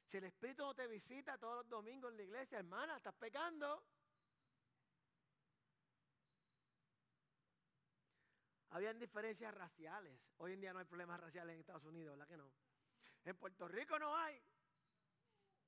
Si 0.09 0.17
el 0.17 0.25
espíritu 0.25 0.63
no 0.65 0.75
te 0.75 0.89
visita 0.89 1.39
todos 1.39 1.59
los 1.59 1.69
domingos 1.69 2.11
en 2.11 2.17
la 2.17 2.23
iglesia, 2.25 2.59
hermana, 2.59 2.97
estás 2.97 3.15
pecando. 3.15 3.85
Habían 8.71 8.99
diferencias 8.99 9.55
raciales. 9.55 10.19
Hoy 10.39 10.55
en 10.55 10.61
día 10.61 10.73
no 10.73 10.81
hay 10.81 10.87
problemas 10.87 11.21
raciales 11.21 11.55
en 11.55 11.61
Estados 11.61 11.85
Unidos, 11.85 12.19
¿verdad 12.19 12.27
que 12.29 12.37
no? 12.37 12.53
En 13.25 13.37
Puerto 13.37 13.69
Rico 13.69 13.97
no 14.01 14.17
hay. 14.17 14.43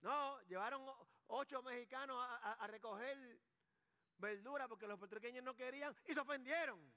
No, 0.01 0.41
llevaron 0.49 0.85
ocho 1.29 1.63
mexicanos 1.63 2.19
a- 2.21 2.55
a 2.55 2.67
recoger 2.67 3.39
verdura 4.19 4.67
porque 4.67 4.89
los 4.89 4.99
puertorriqueños 4.99 5.45
no 5.45 5.55
querían 5.55 5.95
y 6.09 6.13
se 6.13 6.19
ofendieron. 6.19 6.93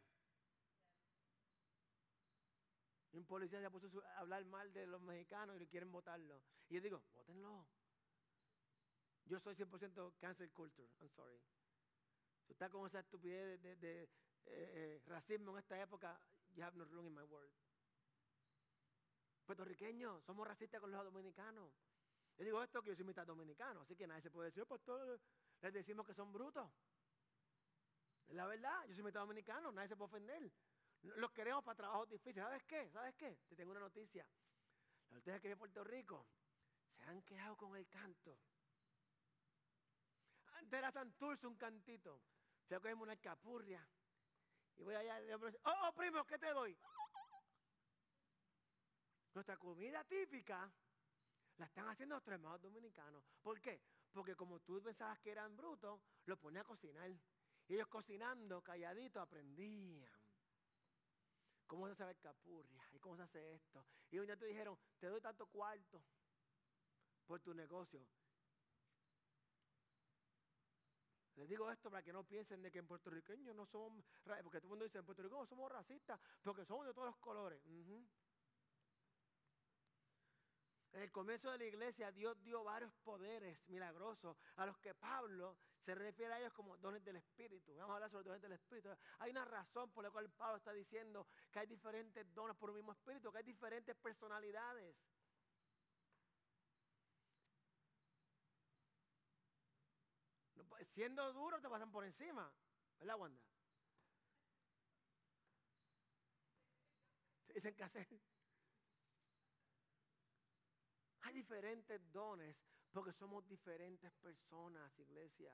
Un 3.13 3.25
policía 3.25 3.62
se 3.62 3.70
puso 3.70 3.89
su- 3.89 4.01
a 4.01 4.20
hablar 4.20 4.43
mal 4.46 4.74
de 4.74 4.88
los 4.88 5.01
mexicanos 5.01 5.55
y 5.55 5.60
le 5.60 5.67
quieren 5.67 5.91
votarlo. 5.91 6.41
Y 6.70 6.75
yo 6.75 6.82
digo, 6.82 7.01
votenlo. 7.13 7.65
Yo 9.25 9.39
soy 9.39 9.55
100% 9.55 10.13
cancel 10.20 10.51
culture, 10.51 10.88
I'm 11.00 11.10
sorry. 11.12 11.39
Si 12.46 12.51
está 12.53 12.70
con 12.70 12.86
esa 12.88 13.00
estupidez 13.00 13.62
de, 13.62 14.03
eh, 14.03 14.10
eh, 14.46 15.01
racismo 15.05 15.51
en 15.51 15.60
esta 15.60 15.79
época, 15.82 16.20
you 16.55 16.63
have 16.63 16.75
no 16.75 16.86
room 16.86 17.08
in 17.08 17.13
my 17.13 17.24
world. 17.24 17.53
Puertorriqueños, 19.46 20.24
somos 20.25 20.48
racistas 20.48 20.82
con 20.82 20.91
los 20.91 21.03
dominicanos. 21.05 21.72
Yo 22.38 22.46
digo 22.46 22.63
esto 22.63 22.82
que 22.82 22.89
yo 22.89 22.96
soy 22.96 23.05
mitad 23.05 23.27
dominicano, 23.27 23.82
así 23.82 23.96
que 23.96 24.08
nadie 24.08 24.22
se 24.24 24.32
puede 24.32 24.48
decir, 24.50 24.63
"Oh, 24.63 24.65
pastor, 24.65 25.20
les 25.62 25.74
decimos 25.74 26.05
que 26.05 26.13
son 26.13 26.34
brutos. 26.34 26.70
La 28.29 28.48
verdad, 28.48 28.86
yo 28.88 28.96
soy 28.96 29.03
mitad 29.03 29.20
dominicano, 29.22 29.72
nadie 29.72 29.89
se 29.89 29.96
puede 29.96 30.08
ofender. 30.08 30.51
Los 31.03 31.31
queremos 31.31 31.63
para 31.63 31.75
trabajos 31.75 32.10
difíciles. 32.10 32.43
¿Sabes 32.43 32.63
qué? 32.63 32.89
¿Sabes 32.91 33.15
qué? 33.15 33.38
Te 33.48 33.55
tengo 33.55 33.72
una 33.72 33.81
noticia. 33.81 34.25
Las 35.10 35.17
ustedes 35.19 35.41
que 35.41 35.51
en 35.51 35.57
Puerto 35.57 35.83
Rico 35.83 36.25
se 36.95 37.03
han 37.03 37.22
quedado 37.24 37.57
con 37.57 37.75
el 37.75 37.88
canto. 37.89 38.39
Antes 40.53 40.79
era 40.79 40.91
Santurce 40.91 41.45
un 41.45 41.55
cantito. 41.55 42.22
Fui 42.67 42.75
a 42.75 42.79
cogerme 42.79 43.03
una 43.03 43.13
escapurria. 43.13 43.86
Y 44.77 44.83
voy 44.83 44.95
allá 44.95 45.19
y 45.19 45.24
dice, 45.24 45.60
oh, 45.65 45.74
oh, 45.88 45.93
primo, 45.93 46.25
¿qué 46.25 46.38
te 46.38 46.50
doy? 46.51 46.75
Nuestra 49.33 49.57
comida 49.57 50.03
típica 50.05 50.72
la 51.57 51.65
están 51.65 51.89
haciendo 51.89 52.15
nuestros 52.15 52.33
hermanos 52.36 52.62
dominicanos. 52.62 53.24
¿Por 53.41 53.60
qué? 53.60 53.81
Porque 54.12 54.36
como 54.36 54.60
tú 54.62 54.81
pensabas 54.81 55.19
que 55.19 55.31
eran 55.31 55.55
brutos, 55.55 56.00
los 56.25 56.39
ponía 56.39 56.62
a 56.62 56.65
cocinar. 56.65 57.10
Y 57.10 57.75
ellos 57.75 57.88
cocinando, 57.88 58.62
calladitos, 58.62 59.22
aprendían. 59.22 60.22
¿Cómo 61.73 61.87
se 61.95 62.03
hace 62.03 62.15
capurria? 62.17 62.87
¿Y 62.93 62.99
cómo 62.99 63.17
se 63.17 63.23
hace 63.23 63.55
esto? 63.55 63.83
Y 64.11 64.19
un 64.19 64.27
día 64.27 64.37
te 64.37 64.45
dijeron, 64.45 64.77
te 64.99 65.07
doy 65.07 65.19
tanto 65.19 65.47
cuarto 65.47 66.03
por 67.25 67.39
tu 67.39 67.51
negocio. 67.51 67.99
Les 71.35 71.49
digo 71.49 71.71
esto 71.71 71.89
para 71.89 72.03
que 72.03 72.13
no 72.13 72.23
piensen 72.23 72.61
de 72.61 72.69
que 72.69 72.77
en 72.77 72.85
puertorriqueños 72.85 73.55
no 73.55 73.65
somos, 73.65 74.05
porque 74.43 74.59
todo 74.59 74.67
el 74.67 74.69
mundo 74.69 74.85
dice, 74.85 74.99
en 74.99 75.05
Puerto 75.05 75.23
Rico 75.23 75.35
no 75.35 75.47
somos 75.47 75.71
racistas, 75.71 76.21
porque 76.43 76.63
somos 76.63 76.85
de 76.85 76.93
todos 76.93 77.07
los 77.07 77.17
colores. 77.17 77.59
En 80.93 81.01
el 81.01 81.12
comienzo 81.12 81.51
de 81.51 81.57
la 81.57 81.65
iglesia 81.65 82.12
Dios 82.12 82.41
dio 82.43 82.63
varios 82.63 82.93
poderes 83.03 83.57
milagrosos 83.67 84.38
a 84.57 84.65
los 84.65 84.77
que 84.77 84.93
Pablo 84.93 85.57
se 85.83 85.95
refiere 85.95 86.33
a 86.33 86.39
ellos 86.39 86.53
como 86.53 86.77
dones 86.77 87.03
del 87.03 87.15
Espíritu. 87.15 87.75
Vamos 87.75 87.91
a 87.91 87.93
hablar 87.95 88.12
sobre 88.12 88.25
dones 88.25 88.41
del 88.43 88.51
Espíritu. 88.51 88.89
Hay 89.19 89.31
una 89.31 89.43
razón 89.43 89.91
por 89.91 90.03
la 90.03 90.12
cual 90.12 90.29
Pablo 90.29 90.57
está 90.57 90.71
diciendo 90.71 91.27
que 91.51 91.59
hay 91.59 91.67
diferentes 91.67 92.31
dones 92.33 92.55
por 92.57 92.69
un 92.69 92.75
mismo 92.75 92.91
Espíritu, 92.91 93.31
que 93.31 93.39
hay 93.39 93.43
diferentes 93.43 93.95
personalidades. 93.95 94.95
Siendo 100.93 101.33
duro 101.33 101.59
te 101.59 101.69
pasan 101.69 101.91
por 101.91 102.05
encima, 102.05 102.51
¿verdad, 103.00 103.17
Wanda? 103.17 103.41
Dicen 107.51 107.73
qué 107.73 107.83
hacer. 107.83 108.07
Hay 111.23 111.33
diferentes 111.33 111.99
dones 112.11 112.55
porque 112.91 113.11
somos 113.11 113.47
diferentes 113.47 114.11
personas, 114.13 114.97
iglesia. 114.99 115.53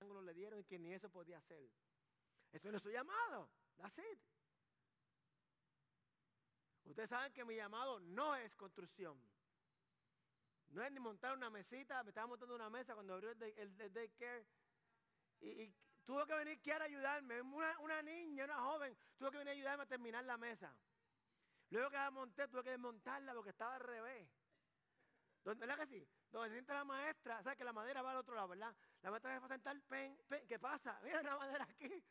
Ángulo 0.00 0.22
le 0.22 0.34
dieron 0.34 0.60
y 0.60 0.64
que 0.64 0.78
ni 0.78 0.92
eso 0.92 1.10
podía 1.10 1.38
hacer. 1.38 1.70
Eso 2.52 2.70
no 2.70 2.76
es 2.76 2.82
su 2.82 2.90
llamado. 2.90 3.50
That's. 3.76 3.96
Ustedes 6.84 7.10
saben 7.10 7.32
que 7.32 7.44
mi 7.44 7.54
llamado 7.54 8.00
no 8.00 8.34
es 8.34 8.54
construcción. 8.54 9.20
No 10.68 10.82
es 10.82 10.92
ni 10.92 11.00
montar 11.00 11.34
una 11.34 11.50
mesita, 11.50 12.02
me 12.02 12.10
estaba 12.10 12.26
montando 12.26 12.54
una 12.54 12.70
mesa 12.70 12.94
cuando 12.94 13.14
abrió 13.14 13.30
el, 13.30 13.42
el, 13.42 13.92
daycare. 13.92 14.46
Y, 15.40 15.72
tuvo 16.04 16.26
que 16.26 16.34
venir 16.34 16.60
quiera 16.60 16.84
ayudarme. 16.84 17.40
Una, 17.40 17.78
una, 17.80 18.02
niña, 18.02 18.44
una 18.44 18.60
joven, 18.62 18.96
tuvo 19.16 19.30
que 19.30 19.38
venir 19.38 19.50
a 19.50 19.56
ayudarme 19.56 19.82
a 19.84 19.86
terminar 19.86 20.24
la 20.24 20.36
mesa. 20.36 20.74
Luego 21.70 21.90
que 21.90 21.96
la 21.96 22.10
monté, 22.10 22.48
tuve 22.48 22.64
que 22.64 22.70
desmontarla 22.70 23.34
porque 23.34 23.50
estaba 23.50 23.76
al 23.76 23.82
revés. 23.82 24.28
¿Verdad 25.44 25.78
que 25.78 25.86
sí? 25.86 26.08
Donde 26.30 26.48
se 26.48 26.54
sienta 26.56 26.74
la 26.74 26.84
maestra, 26.84 27.42
¿sabes 27.42 27.56
que 27.56 27.64
la 27.64 27.72
madera 27.72 28.02
va 28.02 28.10
al 28.10 28.18
otro 28.18 28.34
lado, 28.34 28.48
verdad? 28.48 28.74
La 29.02 29.10
maestra 29.10 29.34
se 29.34 29.40
va 29.40 29.48
sentar, 29.48 29.80
pen, 29.88 30.18
pen, 30.28 30.46
¿qué 30.46 30.58
pasa? 30.58 31.00
Mira 31.04 31.22
la 31.22 31.36
madera 31.36 31.64
aquí. 31.64 32.04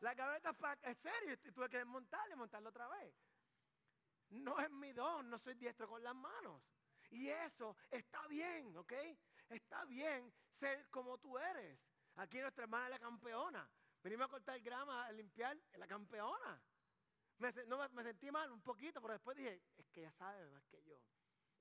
La 0.00 0.14
cabeza 0.14 0.52
para, 0.52 0.80
es 0.82 0.98
serio, 0.98 1.32
y 1.32 1.52
tuve 1.52 1.68
que 1.68 1.78
desmontarla 1.78 2.34
y 2.34 2.38
montarla 2.38 2.68
otra 2.68 2.88
vez. 2.88 3.14
No 4.30 4.58
es 4.60 4.70
mi 4.70 4.92
don, 4.92 5.30
no 5.30 5.38
soy 5.38 5.54
diestro 5.54 5.88
con 5.88 6.02
las 6.02 6.14
manos. 6.14 6.62
Y 7.10 7.28
eso 7.28 7.76
está 7.90 8.26
bien, 8.26 8.76
¿ok? 8.76 8.92
Está 9.48 9.84
bien 9.86 10.32
ser 10.58 10.88
como 10.90 11.18
tú 11.18 11.38
eres. 11.38 11.80
Aquí 12.16 12.38
nuestra 12.38 12.64
hermana 12.64 12.86
es 12.86 12.90
la 12.90 12.98
campeona. 12.98 13.70
Venimos 14.02 14.26
a 14.26 14.30
cortar 14.30 14.60
grama, 14.60 15.06
a 15.06 15.12
limpiar, 15.12 15.56
la 15.76 15.86
campeona. 15.86 16.60
Me, 17.38 17.52
sentí 17.52 18.30
mal 18.30 18.50
un 18.50 18.60
poquito, 18.60 19.00
pero 19.00 19.14
después 19.14 19.36
dije, 19.36 19.62
es 19.76 19.88
que 19.90 20.00
ella 20.00 20.12
sabe 20.12 20.44
más 20.50 20.64
que 20.66 20.82
yo. 20.84 20.96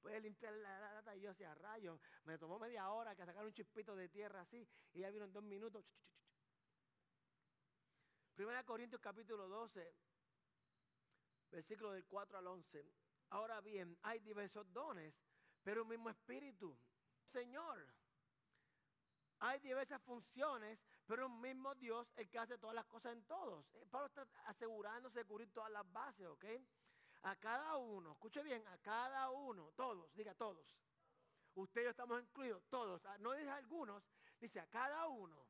Puede 0.07 0.21
limpiar 0.21 0.53
la 0.53 0.79
lata 0.79 1.13
y 1.17 1.19
yo 1.19 1.31
hacía 1.31 1.53
rayo. 1.55 1.99
Me 2.23 2.37
tomó 2.37 2.57
media 2.57 2.89
hora 2.91 3.13
que 3.13 3.25
sacar 3.25 3.43
un 3.43 3.51
chispito 3.51 3.93
de 3.93 4.07
tierra 4.07 4.39
así 4.39 4.65
y 4.93 5.01
ya 5.01 5.09
vino 5.09 5.25
en 5.25 5.33
dos 5.33 5.43
minutos. 5.43 5.83
Primera 8.33 8.63
Corintios 8.63 9.01
capítulo 9.01 9.49
12, 9.49 9.93
versículo 11.51 11.91
del 11.91 12.05
4 12.05 12.37
al 12.37 12.47
11. 12.47 12.85
Ahora 13.31 13.59
bien, 13.59 13.97
hay 14.01 14.19
diversos 14.19 14.71
dones, 14.71 15.13
pero 15.61 15.81
un 15.81 15.89
mismo 15.89 16.09
espíritu. 16.09 16.79
Señor, 17.33 17.85
hay 19.39 19.59
diversas 19.59 20.01
funciones, 20.03 20.79
pero 21.05 21.25
un 21.25 21.41
mismo 21.41 21.75
Dios 21.75 22.07
el 22.15 22.29
que 22.29 22.39
hace 22.39 22.57
todas 22.57 22.75
las 22.75 22.85
cosas 22.85 23.11
en 23.11 23.25
todos. 23.25 23.65
Eh, 23.73 23.85
Pablo 23.91 24.07
está 24.07 24.25
asegurándose 24.45 25.19
de 25.19 25.25
cubrir 25.25 25.51
todas 25.51 25.69
las 25.69 25.91
bases, 25.91 26.27
¿ok? 26.27 26.45
A 27.23 27.35
cada 27.35 27.75
uno, 27.77 28.11
escuche 28.13 28.41
bien, 28.43 28.65
a 28.67 28.77
cada 28.77 29.29
uno, 29.31 29.71
todos, 29.75 30.13
diga 30.15 30.33
todos. 30.35 30.77
Usted 31.55 31.81
y 31.81 31.83
yo 31.85 31.89
estamos 31.89 32.21
incluidos, 32.21 32.63
todos. 32.69 33.03
Ah, 33.05 33.17
no 33.19 33.33
dice 33.33 33.49
algunos, 33.49 34.03
dice 34.39 34.59
a 34.59 34.67
cada 34.67 35.07
uno 35.07 35.47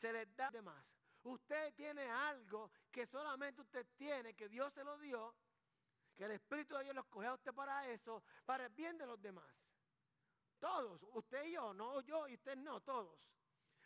se 0.00 0.12
les 0.12 0.34
da 0.34 0.50
de 0.50 0.62
más. 0.62 0.84
Usted 1.22 1.74
tiene 1.74 2.10
algo 2.10 2.70
que 2.90 3.06
solamente 3.06 3.60
usted 3.60 3.86
tiene, 3.96 4.34
que 4.34 4.48
Dios 4.48 4.72
se 4.72 4.82
lo 4.82 4.98
dio, 4.98 5.34
que 6.16 6.24
el 6.24 6.32
Espíritu 6.32 6.74
de 6.76 6.84
Dios 6.84 6.94
lo 6.94 7.02
escogió 7.02 7.30
a 7.30 7.34
usted 7.34 7.52
para 7.52 7.86
eso, 7.88 8.22
para 8.46 8.66
el 8.66 8.72
bien 8.72 8.96
de 8.96 9.06
los 9.06 9.20
demás. 9.20 9.54
Todos, 10.58 11.02
usted 11.12 11.44
y 11.44 11.52
yo, 11.52 11.74
no 11.74 12.00
yo 12.00 12.26
y 12.28 12.34
usted 12.34 12.56
no, 12.56 12.80
todos. 12.80 13.18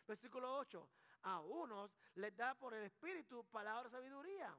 Versículo 0.06 0.56
8, 0.58 0.88
a 1.22 1.40
unos 1.40 1.90
les 2.14 2.36
da 2.36 2.54
por 2.54 2.74
el 2.74 2.84
Espíritu 2.84 3.44
palabra 3.44 3.90
sabiduría. 3.90 4.56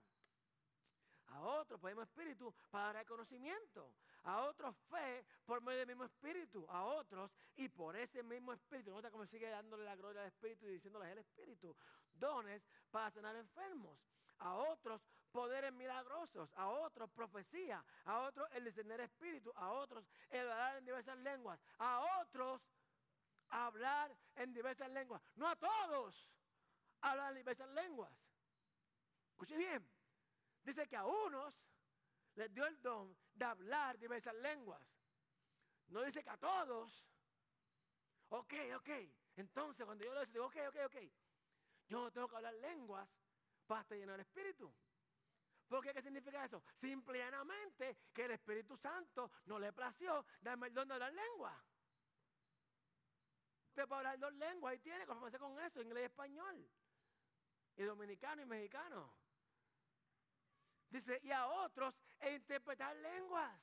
A 1.28 1.42
otros 1.42 1.80
por 1.80 1.92
espíritu 1.92 2.54
para 2.72 2.94
dar 2.94 3.06
conocimiento. 3.06 3.94
A 4.24 4.44
otros 4.44 4.76
fe 4.90 5.26
por 5.46 5.62
medio 5.62 5.80
del 5.80 5.88
mismo 5.88 6.06
espíritu. 6.06 6.66
A 6.70 6.84
otros 6.84 7.32
y 7.56 7.70
por 7.70 7.96
ese 7.96 8.24
mismo 8.24 8.54
espíritu. 8.54 8.92
Nota 8.92 9.12
cómo 9.12 9.26
sigue 9.26 9.50
dándole 9.50 9.84
la 9.84 9.96
gloria 9.96 10.22
al 10.22 10.28
espíritu 10.28 10.66
y 10.68 10.74
diciéndole 10.74 11.12
el 11.12 11.20
espíritu. 11.20 11.76
Dones 12.14 12.64
para 12.92 13.12
sanar 13.12 13.36
enfermos. 13.36 14.00
A 14.40 14.54
otros 14.56 15.02
poderes 15.32 15.74
milagrosos, 15.74 16.50
a 16.56 16.70
otros 16.70 17.10
profecía, 17.12 17.84
a 18.06 18.22
otros 18.22 18.48
el 18.54 18.64
descender 18.64 19.02
espíritu, 19.02 19.52
a 19.56 19.72
otros 19.72 20.06
el 20.30 20.50
hablar 20.50 20.78
en 20.78 20.86
diversas 20.86 21.18
lenguas, 21.20 21.60
a 21.78 22.22
otros 22.22 22.62
hablar 23.50 24.16
en 24.36 24.54
diversas 24.54 24.90
lenguas. 24.92 25.22
No 25.36 25.48
a 25.48 25.56
todos 25.56 26.30
hablar 27.02 27.32
en 27.32 27.38
diversas 27.40 27.70
lenguas. 27.70 28.12
Escuche 29.32 29.58
bien, 29.58 29.86
dice 30.66 30.88
que 30.88 30.96
a 30.96 31.06
unos 31.06 31.54
les 32.36 32.54
dio 32.54 32.66
el 32.66 32.82
don 32.82 33.16
de 33.34 33.46
hablar 33.46 33.98
diversas 33.98 34.36
lenguas. 34.36 34.82
No 35.88 36.02
dice 36.02 36.24
que 36.24 36.30
a 36.30 36.38
todos. 36.38 37.06
Ok, 38.30 38.54
ok. 38.76 38.90
Entonces 39.38 39.86
cuando 39.86 40.04
yo 40.04 40.14
le 40.14 40.26
digo, 40.28 40.46
ok, 40.48 40.56
ok, 40.70 40.78
ok. 40.86 40.96
Yo 41.88 42.02
no 42.02 42.12
tengo 42.12 42.28
que 42.28 42.36
hablar 42.36 42.54
lenguas 42.56 43.08
para 43.68 43.88
lleno 43.96 44.14
del 44.14 44.22
Espíritu. 44.22 44.74
¿Por 45.68 45.84
qué? 45.84 45.94
¿Qué 45.94 46.02
significa 46.02 46.46
eso? 46.46 46.64
Simplemente 46.80 47.98
que 48.14 48.26
el 48.26 48.32
Espíritu 48.32 48.78
Santo 48.78 49.32
no 49.46 49.60
le 49.60 49.74
plació 49.74 50.26
darme 50.42 50.68
el 50.68 50.74
don 50.74 50.88
de 50.88 50.94
hablar 50.94 51.14
lengua. 51.14 51.64
Usted 53.70 53.88
puede 53.88 54.00
hablar 54.00 54.20
dos 54.20 54.34
lenguas 54.34 54.76
y 54.76 54.80
tiene, 54.80 55.06
conformarse 55.06 55.40
con 55.40 55.60
eso, 55.60 55.82
inglés 55.82 56.04
y 56.04 56.06
español. 56.06 56.70
Y 57.76 57.84
dominicano 57.84 58.42
y 58.42 58.46
mexicano. 58.46 59.25
Dice, 60.90 61.20
y 61.24 61.32
a 61.32 61.48
otros 61.48 61.96
e 62.20 62.34
interpretar 62.34 62.96
lenguas. 62.98 63.60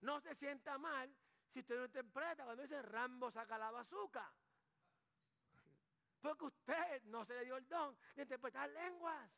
No 0.00 0.20
se 0.20 0.34
sienta 0.34 0.78
mal 0.78 1.14
si 1.52 1.60
usted 1.60 1.76
no 1.76 1.84
interpreta 1.84 2.44
cuando 2.44 2.62
dice 2.62 2.80
Rambo 2.82 3.30
saca 3.30 3.58
la 3.58 3.70
bazooka. 3.70 4.32
Porque 6.20 6.44
usted 6.44 7.02
no 7.04 7.24
se 7.24 7.34
le 7.34 7.44
dio 7.44 7.56
el 7.56 7.68
don 7.68 7.96
de 8.14 8.22
interpretar 8.22 8.68
lenguas. 8.70 9.30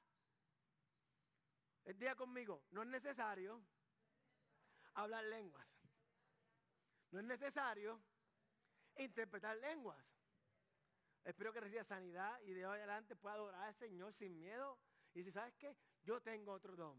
El 1.84 1.98
día 1.98 2.14
conmigo, 2.14 2.62
no 2.70 2.82
es 2.82 2.88
necesario 2.88 3.62
hablar 4.94 5.24
lenguas. 5.24 5.66
No 7.10 7.20
es 7.20 7.26
necesario 7.26 8.00
interpretar 8.96 9.56
lenguas. 9.58 10.04
Espero 11.24 11.52
que 11.52 11.60
reciba 11.60 11.84
sanidad 11.84 12.38
y 12.42 12.52
de 12.52 12.66
hoy 12.66 12.78
adelante 12.78 13.16
pueda 13.16 13.34
adorar 13.34 13.62
al 13.64 13.74
Señor 13.74 14.12
sin 14.14 14.38
miedo. 14.38 14.78
Y 15.14 15.22
si 15.24 15.32
sabes 15.32 15.54
qué, 15.54 15.74
yo 16.04 16.20
tengo 16.20 16.52
otro 16.52 16.76
don. 16.76 16.96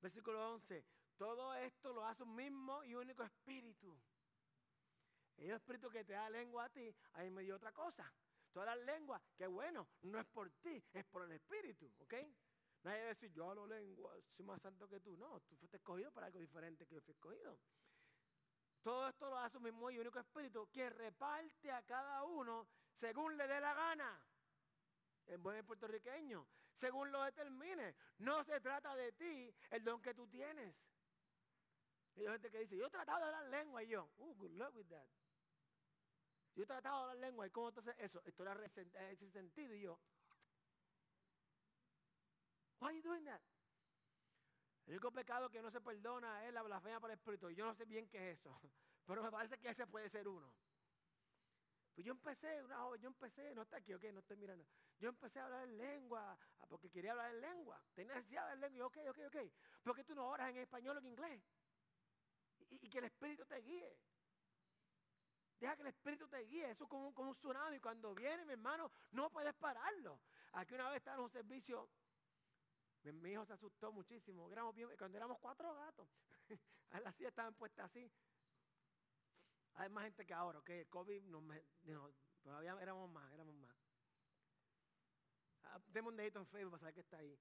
Versículo 0.00 0.54
11. 0.54 0.84
Todo 1.16 1.54
esto 1.54 1.92
lo 1.92 2.06
hace 2.06 2.22
un 2.22 2.34
mismo 2.34 2.82
y 2.84 2.94
único 2.94 3.22
espíritu. 3.22 4.00
El 5.36 5.50
espíritu 5.50 5.90
que 5.90 6.04
te 6.04 6.12
da 6.12 6.30
lengua 6.30 6.64
a 6.64 6.68
ti, 6.70 6.94
ahí 7.14 7.30
me 7.30 7.42
dio 7.42 7.56
otra 7.56 7.72
cosa. 7.72 8.10
Todas 8.52 8.76
las 8.76 8.86
lenguas, 8.86 9.22
que 9.36 9.46
bueno, 9.46 9.88
no 10.02 10.18
es 10.18 10.26
por 10.26 10.50
ti, 10.62 10.82
es 10.92 11.04
por 11.06 11.22
el 11.24 11.32
espíritu, 11.32 11.92
¿ok? 11.98 12.14
Nadie 12.82 13.00
va 13.00 13.04
a 13.04 13.08
decir, 13.08 13.30
yo 13.32 13.48
hablo 13.48 13.66
lengua, 13.66 14.14
soy 14.36 14.46
más 14.46 14.60
santo 14.62 14.88
que 14.88 15.00
tú. 15.00 15.16
No, 15.16 15.40
tú 15.40 15.56
fuiste 15.56 15.76
escogido 15.76 16.10
para 16.10 16.26
algo 16.26 16.38
diferente 16.38 16.86
que 16.86 16.94
yo 16.94 17.00
fui 17.02 17.12
escogido. 17.12 17.58
Todo 18.82 19.08
esto 19.08 19.28
lo 19.28 19.38
hace 19.38 19.58
un 19.58 19.64
mismo 19.64 19.90
y 19.90 19.98
único 19.98 20.18
espíritu 20.18 20.68
que 20.72 20.88
reparte 20.88 21.70
a 21.70 21.82
cada 21.82 22.22
uno 22.24 22.66
según 22.98 23.36
le 23.36 23.46
dé 23.46 23.60
la 23.60 23.74
gana. 23.74 24.22
En 25.26 25.42
buen 25.42 25.64
puertorriqueño, 25.66 26.46
según 26.80 27.12
lo 27.12 27.22
determine. 27.22 27.94
No 28.18 28.42
se 28.44 28.60
trata 28.60 28.96
de 28.96 29.12
ti, 29.12 29.54
el 29.70 29.84
don 29.84 30.00
que 30.00 30.14
tú 30.14 30.26
tienes. 30.28 30.74
Y 32.16 32.22
hay 32.22 32.32
gente 32.32 32.50
que 32.50 32.60
dice, 32.60 32.76
yo 32.76 32.86
he 32.86 32.90
tratado 32.90 33.18
de 33.18 33.24
hablar 33.26 33.46
lengua 33.46 33.82
y 33.82 33.88
yo, 33.88 34.10
uh, 34.16 34.34
good 34.34 34.50
luck 34.52 34.74
with 34.74 34.88
that. 34.88 35.06
Yo 36.54 36.64
he 36.64 36.66
tratado 36.66 36.96
de 36.96 37.02
hablar 37.02 37.28
lengua 37.28 37.46
y 37.46 37.50
cómo 37.50 37.68
entonces 37.68 37.94
eso, 37.98 38.20
esto 38.24 38.42
era 38.42 38.68
sin 39.16 39.30
sentido 39.30 39.74
y 39.74 39.82
yo, 39.82 39.98
Why 42.80 42.88
are 42.88 42.96
you 42.96 43.02
doing 43.02 43.24
that? 43.26 43.40
El 44.86 44.94
único 44.94 45.12
pecado 45.12 45.50
que 45.50 45.60
no 45.60 45.70
se 45.70 45.80
perdona 45.80 46.46
es 46.48 46.54
la 46.54 46.62
blasfemia 46.62 46.98
por 46.98 47.10
el 47.10 47.18
Espíritu. 47.18 47.50
Yo 47.50 47.66
no 47.66 47.74
sé 47.74 47.84
bien 47.84 48.08
qué 48.08 48.30
es 48.30 48.38
eso, 48.38 48.58
pero 49.06 49.22
me 49.22 49.30
parece 49.30 49.58
que 49.58 49.68
ese 49.68 49.86
puede 49.86 50.08
ser 50.08 50.26
uno. 50.26 50.50
Pues 51.94 52.06
yo 52.06 52.12
empecé, 52.12 52.62
una 52.62 52.78
joven, 52.78 53.00
yo 53.00 53.08
empecé, 53.08 53.54
no 53.54 53.62
está 53.62 53.78
aquí, 53.78 53.92
ok, 53.94 54.04
no 54.12 54.20
estoy 54.20 54.36
mirando. 54.36 54.64
Yo 54.98 55.08
empecé 55.08 55.40
a 55.40 55.44
hablar 55.44 55.64
en 55.64 55.76
lengua, 55.76 56.38
ah, 56.58 56.66
porque 56.68 56.90
quería 56.90 57.12
hablar 57.12 57.34
en 57.34 57.40
lengua. 57.40 57.82
Tenía 57.94 58.14
necesidad 58.14 58.46
de 58.46 58.52
hablar 58.52 58.70
en 58.70 58.72
lengua, 58.72 58.86
ok, 58.86 58.98
ok, 59.10 59.18
ok. 59.26 59.52
¿Por 59.82 59.96
qué 59.96 60.04
tú 60.04 60.14
no 60.14 60.28
oras 60.28 60.50
en 60.50 60.58
español 60.58 60.96
o 60.96 61.00
en 61.00 61.06
inglés? 61.06 61.42
Y, 62.70 62.88
que 62.88 62.98
el 62.98 63.04
Espíritu 63.04 63.44
te 63.46 63.56
guíe. 63.56 63.98
Deja 65.58 65.76
que 65.76 65.82
el 65.82 65.88
Espíritu 65.88 66.28
te 66.28 66.38
guíe. 66.44 66.70
Eso 66.70 66.84
es 66.84 66.90
como, 66.90 67.12
como 67.12 67.30
un 67.30 67.36
tsunami. 67.36 67.80
Cuando 67.80 68.14
viene, 68.14 68.44
mi 68.44 68.52
hermano, 68.52 68.90
no 69.10 69.28
puedes 69.30 69.54
pararlo. 69.54 70.20
Aquí 70.52 70.74
una 70.74 70.88
vez 70.88 70.98
estaba 70.98 71.16
en 71.16 71.24
un 71.24 71.30
servicio 71.30 71.90
mi, 73.04 73.32
hijo 73.32 73.46
se 73.46 73.54
asustó 73.54 73.92
muchísimo. 73.92 74.48
cuando 74.98 75.16
éramos 75.16 75.38
cuatro 75.38 75.74
gatos, 75.74 76.08
a 76.90 77.00
las 77.00 77.14
sillas 77.16 77.30
estaban 77.30 77.54
puestas 77.54 77.86
así. 77.86 78.10
Hay 79.74 79.88
más 79.88 80.04
gente 80.04 80.26
que 80.26 80.34
ahora, 80.34 80.60
que 80.64 80.80
el 80.80 80.88
COVID 80.88 81.22
nos, 81.22 81.42
todavía 82.42 82.76
éramos 82.80 83.10
más, 83.10 83.32
éramos 83.32 83.54
más. 83.54 83.74
Ah, 85.64 85.80
un 86.04 86.16
dedito 86.16 86.38
en 86.38 86.46
Facebook 86.46 86.72
para 86.72 86.80
saber 86.80 86.94
que 86.94 87.00
está 87.00 87.18
ahí. 87.18 87.38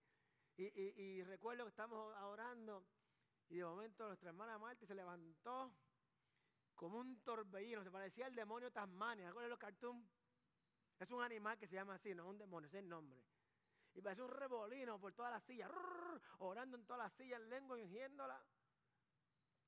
Y, 0.58 1.24
recuerdo 1.24 1.64
que 1.64 1.70
estamos 1.70 2.14
orando 2.22 2.86
y 3.48 3.58
de 3.58 3.64
momento 3.64 4.08
nuestra 4.08 4.30
hermana 4.30 4.58
Marta 4.58 4.86
se 4.86 4.94
levantó 4.94 5.74
como 6.76 7.00
un 7.00 7.22
torbellino, 7.22 7.84
se 7.84 7.92
parecía 7.92 8.26
al 8.26 8.36
demonio 8.36 8.70
Tasmania. 8.72 9.30
¿Acuerdan 9.30 9.52
los 9.52 9.60
cartoons? 9.60 10.06
Es 11.00 11.10
un 11.12 11.24
animal 11.24 11.58
que 11.58 11.68
se 11.68 11.76
llama 11.76 11.96
así, 11.96 12.14
no 12.14 12.24
es 12.24 12.30
un 12.30 12.38
demonio, 12.38 12.68
ese 12.68 12.78
es 12.78 12.84
el 12.84 12.90
nombre. 12.90 13.24
Y 13.94 14.02
parece 14.02 14.22
un 14.22 14.30
rebolino 14.30 15.00
por 15.00 15.14
toda 15.14 15.32
la 15.32 15.40
silla, 15.40 15.70
orando 16.40 16.78
en 16.78 16.86
toda 16.86 17.00
la 17.00 17.10
silla 17.12 17.38
en 17.38 17.50
lengua 17.50 17.78
ungiéndola. 17.78 18.44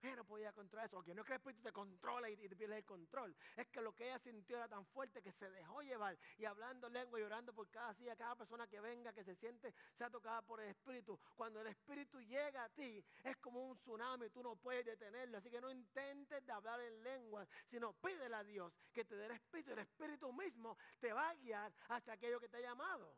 Ella 0.01 0.15
no 0.15 0.25
podía 0.25 0.51
controlar 0.51 0.87
eso, 0.87 0.95
porque 0.97 1.13
no 1.13 1.21
es 1.21 1.27
que 1.27 1.33
el 1.33 1.37
Espíritu 1.37 1.61
te 1.61 1.71
controla 1.71 2.29
y, 2.29 2.35
te 2.35 2.55
pierdes 2.55 2.79
el 2.79 2.85
control. 2.85 3.35
Es 3.55 3.67
que 3.67 3.81
lo 3.81 3.93
que 3.93 4.05
ella 4.05 4.19
sintió 4.19 4.57
era 4.57 4.67
tan 4.67 4.85
fuerte 4.87 5.21
que 5.21 5.31
se 5.31 5.49
dejó 5.49 5.81
llevar 5.81 6.17
y 6.37 6.45
hablando 6.45 6.89
lengua 6.89 7.19
y 7.19 7.23
orando 7.23 7.53
por 7.53 7.69
cada 7.69 7.93
silla, 7.93 8.15
cada 8.15 8.35
persona 8.35 8.67
que 8.67 8.79
venga, 8.79 9.13
que 9.13 9.23
se 9.23 9.35
siente, 9.35 9.73
sea 9.97 10.09
tocada 10.09 10.41
por 10.41 10.59
el 10.61 10.69
Espíritu. 10.69 11.19
Cuando 11.35 11.61
el 11.61 11.67
Espíritu 11.67 12.19
llega 12.21 12.63
a 12.63 12.69
ti, 12.69 13.03
es 13.23 13.37
como 13.37 13.67
un 13.67 13.77
tsunami, 13.77 14.29
tú 14.29 14.41
no 14.41 14.55
puedes 14.55 14.85
detenerlo. 14.85 15.37
Así 15.37 15.49
que 15.49 15.61
no 15.61 15.69
intentes 15.71 16.45
de 16.45 16.51
hablar 16.51 16.79
en 16.81 17.03
lengua, 17.03 17.47
sino 17.69 17.93
pídele 17.93 18.35
a 18.35 18.43
Dios 18.43 18.73
que 18.91 19.05
te 19.05 19.15
dé 19.15 19.25
el 19.25 19.31
Espíritu. 19.31 19.71
El 19.71 19.79
Espíritu 19.79 20.33
mismo 20.33 20.77
te 20.99 21.13
va 21.13 21.29
a 21.29 21.35
guiar 21.35 21.71
hacia 21.89 22.13
aquello 22.13 22.39
que 22.39 22.49
te 22.49 22.57
ha 22.57 22.61
llamado. 22.61 23.15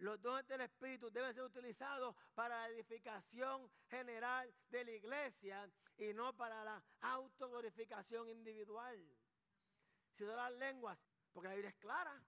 Los 0.00 0.20
dones 0.22 0.48
del 0.48 0.62
Espíritu 0.62 1.10
deben 1.10 1.34
ser 1.34 1.42
utilizados 1.42 2.16
para 2.34 2.56
la 2.56 2.68
edificación 2.70 3.70
general 3.90 4.50
de 4.70 4.84
la 4.84 4.90
iglesia 4.92 5.70
y 5.98 6.14
no 6.14 6.34
para 6.34 6.64
la 6.64 6.82
autoglorificación 7.02 8.30
individual. 8.30 8.98
Si 10.16 10.24
doy 10.24 10.36
las 10.36 10.52
lenguas, 10.52 10.98
porque 11.34 11.48
la 11.48 11.54
Biblia 11.54 11.68
es 11.68 11.76
clara. 11.76 12.18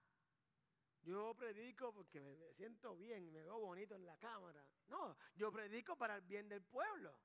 Yo 1.01 1.33
predico 1.33 1.91
porque 1.91 2.21
me 2.21 2.53
siento 2.53 2.95
bien, 2.95 3.31
me 3.31 3.41
veo 3.41 3.57
bonito 3.57 3.95
en 3.95 4.05
la 4.05 4.17
cámara. 4.17 4.63
No, 4.87 5.17
yo 5.35 5.51
predico 5.51 5.95
para 5.95 6.17
el 6.17 6.21
bien 6.21 6.47
del 6.47 6.61
pueblo, 6.61 7.17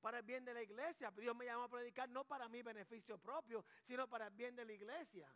para 0.00 0.18
el 0.18 0.24
bien 0.24 0.44
de 0.44 0.52
la 0.52 0.62
iglesia. 0.62 1.12
Dios 1.12 1.36
me 1.36 1.44
llama 1.44 1.66
a 1.66 1.68
predicar 1.68 2.08
no 2.08 2.24
para 2.24 2.48
mi 2.48 2.60
beneficio 2.62 3.18
propio, 3.18 3.64
sino 3.86 4.08
para 4.08 4.26
el 4.26 4.34
bien 4.34 4.56
de 4.56 4.64
la 4.64 4.72
iglesia. 4.72 5.32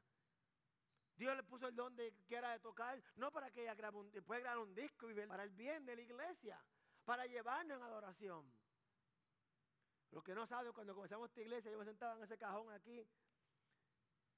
Dios 1.17 1.37
le 1.37 1.43
puso 1.45 1.69
el 1.69 1.77
don 1.77 1.95
de 1.95 2.13
que 2.27 2.37
era 2.37 2.53
de 2.53 2.61
tocar, 2.61 3.01
no 3.17 3.31
para 3.31 3.51
que 3.51 3.63
ella 3.63 3.75
grabe 3.75 3.99
un, 3.99 4.11
pueda 4.11 4.41
grabar 4.41 4.59
un 4.59 4.75
disco 4.75 5.11
y 5.11 5.27
para 5.27 5.45
el 5.45 5.51
bien 5.51 5.87
de 5.87 5.95
la 5.95 6.03
iglesia, 6.03 6.61
para 7.05 7.27
llevarnos 7.27 7.77
en 7.77 7.83
adoración. 7.83 8.51
Los 10.11 10.25
que 10.25 10.35
no 10.35 10.47
saben, 10.47 10.73
cuando 10.73 10.95
comenzamos 10.95 11.29
esta 11.29 11.41
iglesia, 11.41 11.71
yo 11.71 11.79
me 11.79 11.85
sentaba 11.85 12.17
en 12.17 12.25
ese 12.25 12.39
cajón 12.39 12.71
aquí 12.73 13.07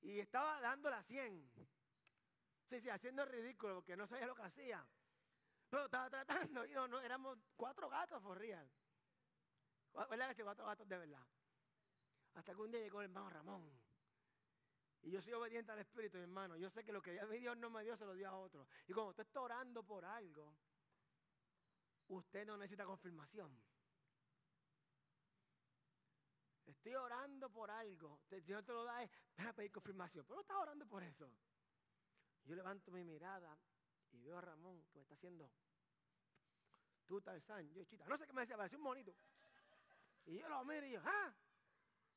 y 0.03 0.21
estaba 0.21 0.61
dando 0.61 0.91
la 0.91 1.03
100. 1.03 1.51
Sí, 2.69 2.81
sí, 2.81 2.89
haciendo 2.89 3.23
el 3.23 3.29
ridículo, 3.29 3.77
porque 3.77 3.97
no 3.97 4.07
sabía 4.07 4.27
lo 4.27 4.35
que 4.35 4.43
hacía. 4.43 4.87
Pero 5.69 5.87
estaba 5.87 6.11
tratando, 6.11 6.65
y 6.65 6.73
no, 6.73 6.89
no, 6.89 7.01
éramos 7.01 7.39
cuatro 7.57 7.89
gatos 7.89 8.23
forrían. 8.23 8.69
¿Verdad 10.11 10.37
que 10.37 10.43
cuatro 10.43 10.67
gatos 10.67 10.89
de 10.89 10.99
verdad? 10.99 11.27
Hasta 12.35 12.55
que 12.55 12.61
un 12.61 12.71
día 12.71 12.81
llegó 12.81 13.01
el 13.01 13.07
hermano 13.07 13.31
Ramón. 13.31 13.86
Y 15.03 15.11
yo 15.11 15.21
soy 15.21 15.33
obediente 15.35 15.73
al 15.73 15.79
Espíritu, 15.79 16.19
hermano. 16.19 16.57
Yo 16.57 16.69
sé 16.71 16.85
que 16.85 16.93
lo 16.93 17.01
que 17.01 17.21
mi 17.27 17.39
Dios 17.39 17.57
no 17.57 17.71
me 17.71 17.83
dio, 17.85 17.97
se 17.97 18.05
lo 18.05 18.15
dio 18.15 18.29
a 18.29 18.37
otro. 18.37 18.67
Y 18.89 18.93
cuando 18.93 19.11
usted 19.11 19.25
está 19.25 19.41
orando 19.41 19.83
por 19.85 20.05
algo, 20.05 20.57
usted 22.09 22.47
no 22.47 22.57
necesita 22.57 22.85
confirmación. 22.85 23.57
Estoy 26.67 26.95
orando 26.95 27.49
por 27.51 27.71
algo. 27.71 28.21
Si 28.29 28.53
no 28.53 28.65
te 28.65 28.73
lo 28.73 28.85
da, 28.85 29.03
es, 29.03 29.11
a 29.39 29.53
pedir 29.53 29.71
confirmación. 29.71 30.25
Pero 30.25 30.37
no 30.37 30.41
estás 30.43 30.57
orando 30.57 30.87
por 30.87 31.03
eso. 31.03 31.31
Yo 32.45 32.57
levanto 32.57 32.91
mi 32.91 33.05
mirada 33.05 33.57
y 34.13 34.23
veo 34.23 34.39
a 34.39 34.41
Ramón 34.41 34.85
que 34.87 34.99
me 34.99 35.03
está 35.03 35.15
haciendo 35.15 35.51
tú 37.07 37.21
Tarzán, 37.21 37.73
yo 37.73 37.85
chita. 37.85 38.05
No 38.07 38.19
sé 38.19 38.27
qué 38.27 38.33
me 38.33 38.43
decía, 38.43 38.57
parecía 38.57 38.79
un 38.79 38.85
monito. 38.85 39.15
Y 40.27 40.39
yo 40.39 40.49
lo 40.49 40.65
miro 40.65 40.87
y 40.87 40.93
yo, 40.93 41.01
ah. 41.05 41.33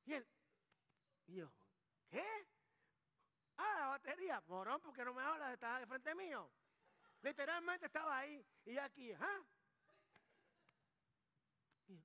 Y 0.05 0.13
él, 0.13 0.27
y 1.27 1.35
yo, 1.35 1.51
¿qué? 2.09 2.25
Ah, 3.59 3.75
la 3.77 3.87
batería, 3.87 4.41
morón, 4.47 4.79
porque 4.81 5.03
no 5.03 5.13
me 5.13 5.21
hablas, 5.21 5.53
estás 5.53 5.81
de 5.81 5.85
frente 5.85 6.15
mío. 6.15 6.49
Literalmente 7.21 7.87
estaba 7.87 8.19
ahí 8.19 8.45
y 8.65 8.77
aquí, 8.77 9.11
¿ah? 9.11 9.41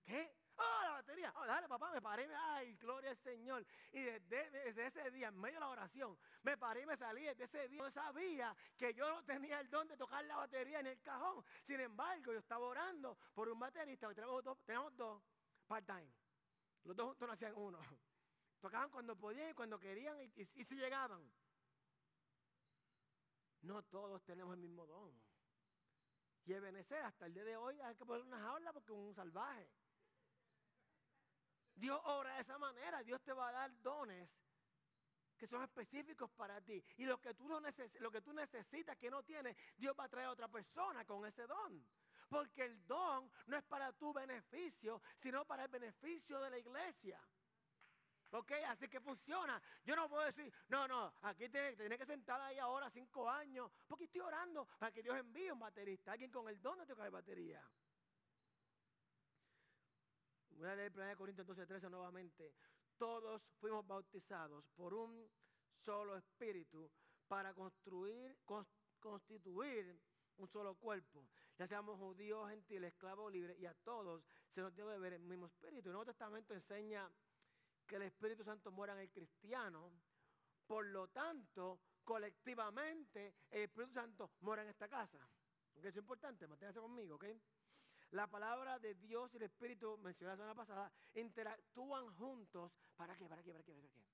¿Qué? 0.05 0.35
¡Oh, 0.57 0.83
la 0.83 0.91
batería! 0.93 1.33
Oh, 1.37 1.47
dale, 1.47 1.69
papá, 1.69 1.93
me 1.93 2.01
paré, 2.01 2.29
¡ay, 2.35 2.75
gloria 2.77 3.11
al 3.11 3.17
Señor! 3.19 3.65
Y 3.93 4.03
desde, 4.03 4.87
ese 4.87 5.11
día, 5.13 5.29
en 5.29 5.39
medio 5.39 5.55
de 5.55 5.61
la 5.61 5.69
oración, 5.69 6.19
me 6.43 6.57
paré 6.57 6.83
y 6.83 6.87
me 6.87 6.97
salí. 6.97 7.23
Desde 7.25 7.45
ese 7.45 7.69
día, 7.69 7.79
yo 7.79 7.91
sabía 7.91 8.57
que 8.77 8.93
yo 8.95 9.09
no 9.09 9.25
tenía 9.25 9.61
el 9.61 9.71
don 9.71 9.87
de 9.87 9.97
tocar 9.97 10.25
la 10.25 10.37
batería 10.37 10.81
en 10.81 10.87
el 10.89 11.01
cajón. 11.03 11.45
Sin 11.67 11.79
embargo, 11.81 12.33
yo 12.33 12.39
estaba 12.39 12.67
orando 12.67 13.17
por 13.33 13.49
un 13.49 13.59
baterista, 13.59 14.13
tenemos 14.13 14.43
dos, 14.43 14.59
part-time. 15.69 16.13
Los 16.85 16.97
dos 16.97 17.07
juntos 17.09 17.29
no 17.29 17.35
hacían 17.35 17.55
uno. 17.57 17.79
Tocaban 18.61 18.91
cuando 18.91 19.15
podían 19.15 19.51
y 19.51 19.55
cuando 19.55 19.79
querían 19.79 20.21
y, 20.21 20.33
y 20.55 20.65
si 20.65 20.75
llegaban. 20.75 21.31
No 23.65 23.83
todos 23.83 24.23
tenemos 24.25 24.55
el 24.55 24.61
mismo 24.61 24.87
don. 24.87 25.11
Y 26.45 26.53
Ebenezer, 26.53 27.03
hasta 27.03 27.27
el 27.27 27.33
día 27.33 27.45
de 27.45 27.57
hoy 27.57 27.81
hay 27.81 27.95
que 27.97 28.05
poner 28.05 28.23
una 28.23 28.39
jaula 28.39 28.73
porque 28.73 28.93
es 28.93 28.99
un 28.99 29.15
salvaje. 29.15 29.71
Dios 31.75 31.99
obra 32.05 32.35
de 32.35 32.43
esa 32.43 32.59
manera. 32.59 33.03
Dios 33.03 33.23
te 33.23 33.33
va 33.33 33.49
a 33.49 33.53
dar 33.53 33.83
dones 33.83 34.29
que 35.39 35.49
son 35.49 35.63
específicos 35.63 36.31
para 36.33 36.61
ti. 36.61 36.85
Y 36.99 37.07
lo 37.07 37.19
que 37.19 37.33
tú, 37.33 37.49
no 37.49 37.59
lo 38.01 38.11
que 38.11 38.21
tú 38.21 38.33
necesitas, 38.35 38.99
que 38.99 39.11
no 39.11 39.23
tienes, 39.23 39.57
Dios 39.77 39.95
va 39.99 40.05
a 40.05 40.09
traer 40.09 40.27
a 40.29 40.33
otra 40.33 40.49
persona 40.49 41.05
con 41.07 41.25
ese 41.27 41.47
don. 41.47 41.87
Porque 42.29 42.65
el 42.65 42.87
don 42.87 43.31
no 43.47 43.57
es 43.57 43.65
para 43.65 43.93
tu 43.95 44.13
beneficio, 44.13 45.01
sino 45.21 45.47
para 45.47 45.65
el 45.65 45.71
beneficio 45.71 46.39
de 46.41 46.51
la 46.51 46.59
iglesia. 46.59 47.19
Ok, 48.35 48.51
así 48.67 48.89
que 48.89 49.01
funciona. 49.01 49.63
Yo 49.85 49.95
no 49.95 50.09
puedo 50.09 50.25
decir, 50.25 50.53
no, 50.69 50.89
no, 50.89 51.15
aquí 51.23 51.49
tiene, 51.49 51.97
que 51.97 52.05
sentar 52.05 52.41
ahí 52.41 52.59
ahora 52.59 52.91
cinco 52.91 53.31
años, 53.31 53.71
porque 53.87 54.07
estoy 54.07 54.23
orando 54.23 54.67
para 54.77 54.91
que 54.91 55.05
Dios 55.05 55.17
envíe 55.17 55.53
un 55.53 55.61
baterista, 55.61 56.11
alguien 56.11 56.33
con 56.33 56.49
el 56.49 56.61
don 56.61 56.77
de 56.81 56.87
tocar 56.87 57.09
batería. 57.13 57.63
Voy 60.51 60.69
a 60.69 60.75
leer 60.75 60.93
1 60.93 61.17
Corintios 61.17 61.47
12, 61.47 61.65
13 61.65 61.89
nuevamente. 61.89 62.57
Todos 62.99 63.41
fuimos 63.61 63.87
bautizados 63.87 64.65
por 64.75 64.95
un 64.95 65.31
solo 65.85 66.17
espíritu 66.17 66.91
para 67.29 67.55
construir, 67.55 68.37
constituir 68.99 69.97
un 70.39 70.49
solo 70.49 70.75
cuerpo. 70.75 71.29
Ya 71.57 71.69
seamos 71.69 72.01
judíos, 72.01 72.51
gentiles, 72.51 72.95
esclavos, 72.95 73.33
libres, 73.33 73.57
y 73.61 73.67
a 73.67 73.75
todos 73.75 74.25
se 74.53 74.61
nos 74.61 74.75
debe 74.75 74.99
ver 74.99 75.13
el 75.13 75.23
mismo 75.23 75.47
espíritu. 75.47 75.89
El 75.89 75.93
Nuevo 75.93 76.07
Testamento 76.07 76.53
enseña 76.53 77.09
que 77.87 77.97
el 77.97 78.03
Espíritu 78.03 78.45
Santo 78.45 78.71
muera 78.71 78.95
en 78.95 79.01
el 79.01 79.11
cristiano. 79.11 79.93
Por 80.67 80.87
lo 80.87 81.09
tanto, 81.09 81.81
colectivamente, 82.05 83.35
el 83.51 83.63
Espíritu 83.63 83.93
Santo 83.93 84.31
mora 84.41 84.63
en 84.63 84.69
esta 84.69 84.89
casa. 84.89 85.19
¿Ok? 85.77 85.85
Es 85.85 85.97
importante, 85.97 86.47
manténgase 86.47 86.81
conmigo, 86.81 87.17
¿ok? 87.17 87.25
La 88.13 88.27
palabra 88.29 88.79
de 88.79 88.95
Dios 88.95 89.33
y 89.35 89.39
el 89.39 89.45
Espíritu, 89.45 89.99
mencioné 89.99 90.33
la 90.33 90.37
semana 90.37 90.55
pasada, 90.55 90.93
interactúan 91.15 92.15
juntos. 92.15 92.73
¿Para 92.97 93.17
qué? 93.17 93.29
¿Para 93.29 93.43
qué? 93.43 93.53
¿Para 93.53 93.65
qué? 93.65 93.73
¿Para 93.73 93.89
qué? 93.89 94.05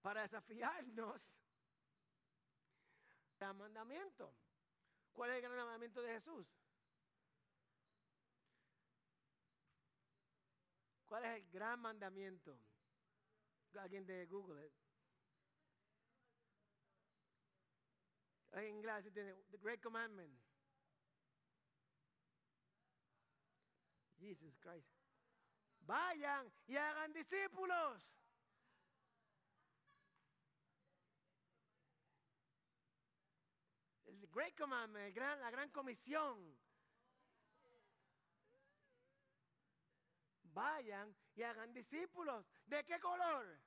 Para 0.00 0.22
desafiarnos 0.22 1.20
al 3.40 3.54
mandamiento. 3.54 4.32
¿Cuál 5.12 5.30
es 5.30 5.36
el 5.36 5.42
gran 5.42 5.56
mandamiento 5.56 6.00
de 6.00 6.14
Jesús? 6.14 6.46
¿Cuál 11.12 11.26
es 11.26 11.44
el 11.44 11.50
gran 11.50 11.78
mandamiento? 11.78 12.58
Alguien 13.78 14.06
de 14.06 14.24
Google. 14.24 14.72
En 18.52 18.68
inglés 18.76 19.12
tiene 19.12 19.34
The 19.50 19.58
Great 19.58 19.82
Commandment. 19.82 20.40
Jesus 24.18 24.56
Christ. 24.60 24.88
Vayan 25.80 26.50
y 26.66 26.76
hagan 26.78 27.12
discípulos. 27.12 28.02
El 34.06 34.26
Great 34.28 34.56
Commandment, 34.56 35.14
la 35.14 35.50
gran 35.50 35.68
comisión. 35.72 36.58
Vayan 40.52 41.14
y 41.34 41.42
hagan 41.42 41.72
discípulos. 41.72 42.44
¿De 42.66 42.84
qué 42.84 42.98
color? 43.00 43.58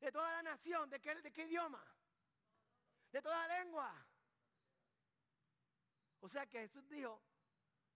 De 0.00 0.12
toda 0.12 0.30
la 0.30 0.42
nación. 0.42 0.90
¿De 0.90 1.00
qué, 1.00 1.44
idioma? 1.44 1.84
De 3.12 3.22
toda 3.22 3.48
lengua. 3.48 4.06
O 6.20 6.28
sea 6.28 6.46
que 6.46 6.60
Jesús 6.60 6.88
dijo, 6.88 7.22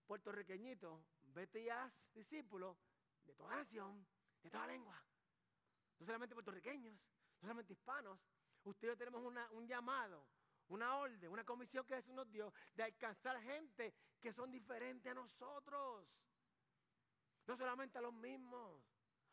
puertorriqueñito, 0.07 1.05
vete 1.35 1.61
y 1.61 1.69
haz 1.69 1.93
discípulos 2.15 2.77
de 3.25 3.35
toda 3.35 3.57
nación, 3.57 4.07
de 4.43 4.51
toda 4.51 4.67
lengua. 4.67 5.03
No 5.99 6.07
solamente 6.07 6.35
puertorriqueños, 6.35 6.95
no 6.95 7.41
solamente 7.41 7.73
hispanos. 7.73 8.19
Usted 8.65 8.89
y 8.89 8.91
yo 8.91 8.97
tenemos 8.97 9.23
un 9.51 9.67
llamado, 9.67 10.25
una 10.69 10.97
orden, 10.97 11.31
una 11.31 11.45
comisión 11.45 11.85
que 11.85 11.97
Jesús 11.97 12.15
nos 12.15 12.31
dio 12.31 12.53
de 12.75 12.85
alcanzar 12.85 13.41
gente 13.43 13.93
que 14.21 14.33
son 14.33 14.51
diferentes 14.51 15.11
a 15.11 15.15
nosotros. 15.15 16.07
No 17.47 17.57
solamente 17.57 17.99
a 17.99 18.01
los 18.01 18.13
mismos. 18.13 18.83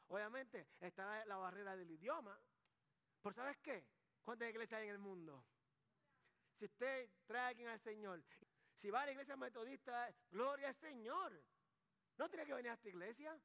Obviamente 0.07 0.67
está 0.79 1.25
la 1.25 1.37
barrera 1.37 1.75
del 1.75 1.91
idioma. 1.91 2.39
Pero 3.21 3.35
¿sabes 3.35 3.57
qué? 3.59 3.85
¿Cuántas 4.23 4.49
iglesias 4.49 4.79
hay 4.79 4.87
en 4.87 4.93
el 4.93 4.99
mundo? 4.99 5.43
Si 6.57 6.65
usted 6.65 7.09
trae 7.25 7.41
a 7.41 7.47
alguien 7.47 7.67
al 7.69 7.79
Señor, 7.79 8.23
si 8.81 8.89
va 8.89 9.01
a 9.01 9.05
la 9.05 9.11
iglesia 9.11 9.35
metodista, 9.35 10.13
gloria 10.31 10.69
al 10.69 10.75
Señor. 10.75 11.41
No 12.17 12.29
tiene 12.29 12.45
que 12.45 12.53
venir 12.53 12.71
a 12.71 12.73
esta 12.73 12.89
iglesia. 12.89 13.39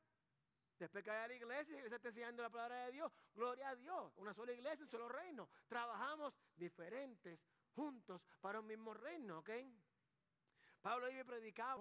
Después 0.78 1.04
que 1.04 1.10
vaya 1.10 1.24
a 1.24 1.28
la 1.28 1.34
iglesia, 1.34 1.72
la 1.72 1.78
iglesia 1.78 1.96
está 1.96 2.08
enseñando 2.08 2.42
la 2.42 2.50
palabra 2.50 2.86
de 2.86 2.92
Dios, 2.92 3.12
gloria 3.34 3.68
a 3.68 3.76
Dios. 3.76 4.12
Una 4.16 4.34
sola 4.34 4.52
iglesia, 4.52 4.84
un 4.84 4.90
solo 4.90 5.08
reino. 5.08 5.48
Trabajamos 5.68 6.34
diferentes 6.56 7.40
juntos 7.74 8.20
para 8.40 8.60
un 8.60 8.66
mismo 8.66 8.94
reino, 8.94 9.38
¿ok? 9.38 9.50
Pablo 10.80 11.08
iba 11.08 11.20
y 11.20 11.24
predicaba 11.24 11.76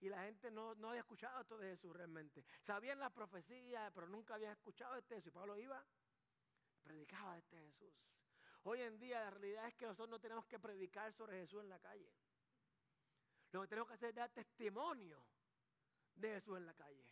y 0.00 0.08
la 0.08 0.22
gente 0.22 0.50
no, 0.50 0.70
había 0.70 1.00
escuchado 1.00 1.40
esto 1.40 1.58
de 1.58 1.70
Jesús 1.70 1.94
realmente. 1.94 2.44
Sabían 2.62 2.98
la 2.98 3.10
profecía, 3.10 3.90
pero 3.94 4.06
nunca 4.08 4.34
habían 4.34 4.52
escuchado 4.52 4.96
este 4.96 5.16
Jesús. 5.16 5.28
Y 5.28 5.34
Pablo 5.34 5.58
iba 5.58 5.84
predicaba 6.82 7.36
este 7.36 7.56
Jesús. 7.58 7.94
Hoy 8.62 8.80
en 8.80 8.98
día 8.98 9.20
la 9.20 9.30
realidad 9.30 9.66
es 9.66 9.74
que 9.74 9.86
nosotros 9.86 10.08
no 10.08 10.20
tenemos 10.20 10.46
que 10.46 10.58
predicar 10.58 11.12
sobre 11.12 11.40
Jesús 11.40 11.60
en 11.62 11.68
la 11.68 11.78
calle. 11.78 12.12
Lo 13.52 13.62
que 13.62 13.68
tenemos 13.68 13.88
que 13.88 13.94
hacer 13.94 14.08
es 14.10 14.14
dar 14.14 14.30
testimonio 14.30 15.24
de 16.14 16.34
Jesús 16.34 16.56
en 16.56 16.66
la 16.66 16.74
calle. 16.74 17.04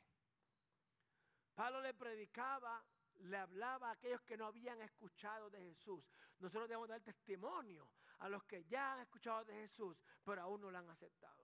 Pablo 1.55 1.81
le 1.81 1.94
predicaba, 1.94 2.85
le 3.20 3.37
hablaba 3.37 3.88
a 3.88 3.92
aquellos 3.92 4.23
que 4.23 4.37
no 4.37 4.47
habían 4.47 4.81
escuchado 4.83 5.49
de 5.51 5.61
Jesús. 5.61 6.05
Nosotros 6.40 6.68
debemos 6.68 6.88
dar 6.88 7.01
testimonio 7.01 7.88
a 8.18 8.29
los 8.29 8.44
que 8.44 8.64
ya 8.64 8.94
han 8.94 9.01
escuchado 9.01 9.44
de 9.44 9.55
Jesús, 9.55 9.97
pero 10.25 10.42
aún 10.42 10.61
no 10.61 10.70
lo 10.70 10.79
han 10.79 10.90
aceptado. 10.90 11.43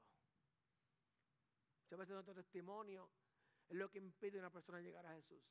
Muchas 1.90 2.06
veces 2.06 2.14
nuestro 2.14 2.34
testimonio 2.36 3.10
es 3.68 3.76
lo 3.76 3.90
que 3.90 3.98
impide 3.98 4.38
a 4.38 4.42
una 4.42 4.50
persona 4.52 4.80
llegar 4.80 5.04
a 5.06 5.14
Jesús. 5.14 5.42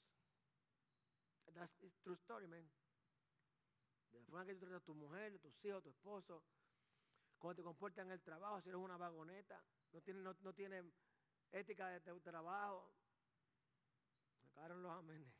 That's 1.53 1.75
true 2.01 2.15
story, 2.15 2.47
man. 2.47 2.65
De 4.09 4.19
la 4.19 4.25
forma 4.25 4.45
que 4.45 4.53
tú 4.53 4.61
tratas 4.61 4.81
a 4.81 4.85
tu 4.85 4.95
mujer, 4.95 5.33
a 5.33 5.39
tus 5.39 5.65
hijos, 5.65 5.79
a 5.79 5.81
tu 5.81 5.89
esposo, 5.89 6.41
cómo 7.39 7.53
te 7.53 7.61
comportas 7.61 8.05
en 8.05 8.11
el 8.13 8.21
trabajo, 8.21 8.61
si 8.61 8.69
eres 8.69 8.79
una 8.79 8.95
vagoneta, 8.95 9.61
no 9.91 10.01
tiene, 10.01 10.21
no, 10.21 10.33
no 10.39 10.53
tiene 10.53 10.81
ética 11.51 11.89
de, 11.89 11.99
de 11.99 12.21
trabajo. 12.21 12.89
Acabaron 14.51 14.81
los 14.81 14.93
amenes. 14.93 15.33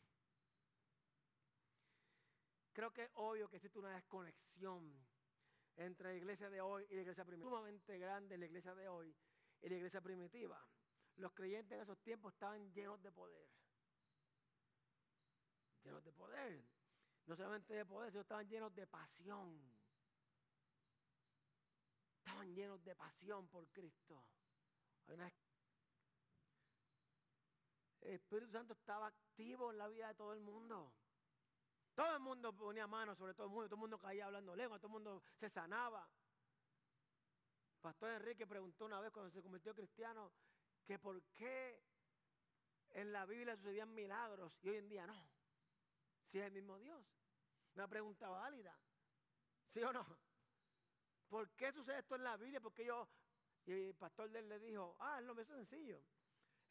Creo 2.74 2.92
que 2.92 3.04
es 3.04 3.12
obvio 3.14 3.48
que 3.48 3.56
existe 3.56 3.80
una 3.80 3.96
desconexión 3.96 5.08
entre 5.78 6.10
la 6.10 6.16
iglesia 6.16 6.50
de 6.50 6.60
hoy 6.60 6.86
y 6.90 6.96
la 6.96 7.02
iglesia 7.04 7.24
primitiva. 7.24 7.50
Sumamente 7.52 7.98
grande 7.98 8.38
la 8.38 8.46
iglesia 8.48 8.76
de 8.76 8.90
hoy 8.90 9.16
y 9.62 9.70
la 9.70 9.76
iglesia 9.76 10.02
primitiva. 10.02 10.62
Los 11.20 11.34
creyentes 11.34 11.76
en 11.76 11.82
esos 11.82 12.00
tiempos 12.00 12.34
estaban 12.34 12.74
llenos 12.74 13.02
de 13.04 13.12
poder. 13.12 13.46
Llenos 15.84 16.04
de 16.04 16.14
poder. 16.14 16.64
No 17.26 17.36
solamente 17.36 17.74
de 17.74 17.86
poder, 17.86 18.12
sino 18.12 18.22
estaban 18.22 18.48
llenos 18.48 18.74
de 18.74 18.88
pasión. 18.88 19.78
Estaban 22.20 22.56
llenos 22.56 22.84
de 22.86 22.96
pasión 22.96 23.48
por 23.50 23.68
Cristo. 23.68 24.24
El 25.08 25.20
Espíritu 28.02 28.52
Santo 28.52 28.74
estaba 28.74 29.08
activo 29.08 29.72
en 29.72 29.78
la 29.78 29.90
vida 29.90 30.08
de 30.08 30.16
todo 30.16 30.34
el 30.34 30.40
mundo. 30.40 30.94
Todo 31.96 32.14
el 32.14 32.22
mundo 32.22 32.56
ponía 32.56 32.88
manos 32.88 33.18
sobre 33.18 33.34
todo 33.34 33.48
el 33.48 33.52
mundo, 33.52 33.68
todo 33.68 33.76
el 33.76 33.82
mundo 33.82 34.00
caía 34.00 34.28
hablando 34.28 34.56
lengua, 34.56 34.78
todo 34.78 34.88
el 34.88 34.94
mundo 34.94 35.22
se 35.38 35.50
sanaba. 35.50 36.08
Pastor 37.82 38.12
Enrique 38.12 38.48
preguntó 38.48 38.86
una 38.86 39.02
vez 39.02 39.12
cuando 39.12 39.32
se 39.32 39.42
convirtió 39.42 39.76
cristiano 39.76 40.32
que 40.90 40.98
por 40.98 41.22
qué 41.36 41.80
en 42.90 43.14
la 43.14 43.24
Biblia 43.28 43.56
sucedían 43.56 43.94
milagros 43.94 44.58
y 44.64 44.70
hoy 44.70 44.78
en 44.78 44.90
día 44.90 45.06
no. 45.06 45.30
Si 46.32 46.40
es 46.40 46.46
el 46.46 46.52
mismo 46.52 46.80
Dios. 46.80 47.06
Una 47.76 47.88
pregunta 47.88 48.28
válida. 48.28 48.76
¿Sí 49.72 49.84
o 49.84 49.94
no? 49.94 50.04
¿Por 51.30 51.52
qué 51.52 51.72
sucede 51.74 52.00
esto 52.00 52.16
en 52.16 52.24
la 52.24 52.38
Biblia? 52.38 52.60
Porque 52.60 52.84
yo, 52.86 53.08
y 53.68 53.72
el 53.72 53.94
pastor 53.94 54.32
de 54.32 54.40
él 54.40 54.50
le 54.50 54.58
dijo, 54.58 54.98
ah, 55.00 55.20
es 55.20 55.26
lo 55.28 55.36
mismo 55.36 55.58
sencillo. 55.58 56.02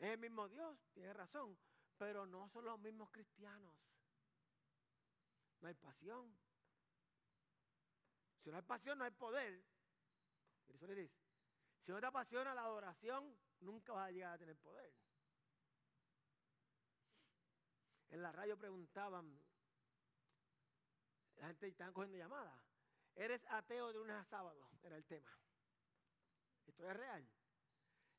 Es 0.00 0.10
el 0.14 0.18
mismo 0.18 0.48
Dios, 0.48 0.76
tiene 0.92 1.12
razón, 1.12 1.56
pero 1.96 2.26
no 2.26 2.48
son 2.48 2.64
los 2.64 2.80
mismos 2.80 3.12
cristianos. 3.12 3.72
No 5.60 5.68
hay 5.68 5.74
pasión. 5.74 6.36
Si 8.42 8.50
no 8.50 8.56
hay 8.56 8.64
pasión, 8.64 8.98
no 8.98 9.04
hay 9.04 9.12
poder. 9.12 9.62
Si 11.88 11.92
no 11.92 12.00
te 12.00 12.06
apasiona 12.06 12.52
la 12.52 12.64
adoración, 12.64 13.34
nunca 13.60 13.94
vas 13.94 14.08
a 14.08 14.10
llegar 14.10 14.34
a 14.34 14.38
tener 14.38 14.58
poder. 14.58 14.92
En 18.10 18.20
la 18.20 18.30
radio 18.30 18.58
preguntaban, 18.58 19.40
la 21.36 21.46
gente 21.46 21.68
estaba 21.68 21.90
cogiendo 21.90 22.18
llamadas. 22.18 22.60
¿Eres 23.14 23.42
ateo 23.48 23.88
de 23.88 23.94
lunes 23.94 24.16
a 24.16 24.24
sábado? 24.26 24.68
Era 24.82 24.98
el 24.98 25.06
tema. 25.06 25.34
Esto 26.66 26.90
es 26.90 26.94
real. 26.94 27.26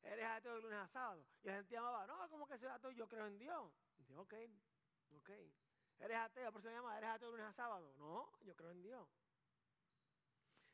Eres 0.02 0.26
ateo 0.26 0.56
de 0.56 0.62
lunes 0.62 0.78
a 0.80 0.88
sábado. 0.88 1.24
Y 1.40 1.46
la 1.46 1.54
gente 1.54 1.72
llamaba, 1.72 2.08
no, 2.08 2.28
¿cómo 2.28 2.48
que 2.48 2.58
soy 2.58 2.66
ateo? 2.66 2.90
Yo 2.90 3.06
creo 3.06 3.28
en 3.28 3.38
Dios. 3.38 3.72
Y 4.08 4.14
ok, 4.14 4.34
ok. 5.12 5.30
¿Eres 6.00 6.16
ateo? 6.16 6.42
La 6.42 6.50
persona 6.50 6.74
llama, 6.74 6.98
¿eres 6.98 7.10
ateo 7.10 7.30
de 7.30 7.36
lunes 7.38 7.52
a 7.52 7.54
sábado? 7.54 7.94
No, 7.98 8.36
yo 8.40 8.56
creo 8.56 8.72
en 8.72 8.82
Dios. 8.82 9.08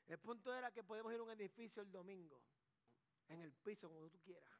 El 0.06 0.18
punto 0.18 0.54
era 0.54 0.70
que 0.70 0.82
podemos 0.82 1.12
ir 1.12 1.20
a 1.20 1.24
un 1.24 1.30
edificio 1.32 1.82
el 1.82 1.92
domingo, 1.92 2.40
en 3.28 3.40
el 3.40 3.52
piso, 3.52 3.88
como 3.88 4.08
tú 4.08 4.18
quieras. 4.20 4.52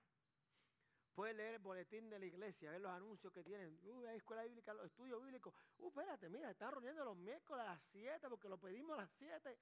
Puedes 1.14 1.34
leer 1.34 1.54
el 1.54 1.60
boletín 1.60 2.10
de 2.10 2.18
la 2.18 2.26
iglesia, 2.26 2.70
ver 2.70 2.80
los 2.80 2.92
anuncios 2.92 3.32
que 3.32 3.42
tienen. 3.42 3.78
Uh, 3.84 4.06
hay 4.06 4.18
escuela 4.18 4.42
bíblica, 4.42 4.74
los 4.74 4.84
estudios 4.84 5.22
bíblicos. 5.22 5.54
Uh, 5.78 5.88
espérate, 5.88 6.28
mira, 6.28 6.50
están 6.50 6.72
reuniendo 6.72 7.04
los 7.04 7.16
miércoles 7.16 7.64
a 7.64 7.70
las 7.70 7.82
7 7.92 8.28
porque 8.28 8.50
lo 8.50 8.58
pedimos 8.58 8.98
a 8.98 9.02
las 9.02 9.10
7. 9.12 9.58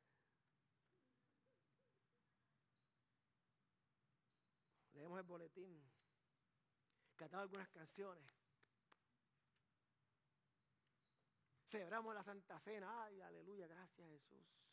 Leemos 4.94 5.18
el 5.18 5.24
boletín. 5.24 5.80
Cantamos 7.14 7.44
algunas 7.44 7.68
canciones. 7.68 8.24
Celebramos 11.70 12.14
la 12.14 12.24
Santa 12.24 12.58
Cena. 12.60 13.04
Ay, 13.04 13.20
aleluya, 13.20 13.68
gracias 13.68 14.08
Jesús. 14.08 14.63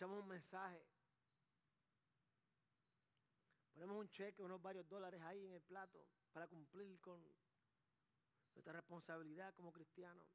Escuchamos 0.00 0.22
un 0.22 0.28
mensaje. 0.28 0.82
Ponemos 3.74 3.98
un 3.98 4.08
cheque, 4.08 4.42
unos 4.42 4.62
varios 4.62 4.88
dólares 4.88 5.20
ahí 5.20 5.44
en 5.44 5.52
el 5.52 5.60
plato 5.60 6.06
para 6.32 6.48
cumplir 6.48 6.98
con 7.02 7.22
nuestra 8.54 8.72
responsabilidad 8.72 9.52
como 9.52 9.70
cristianos. 9.70 10.26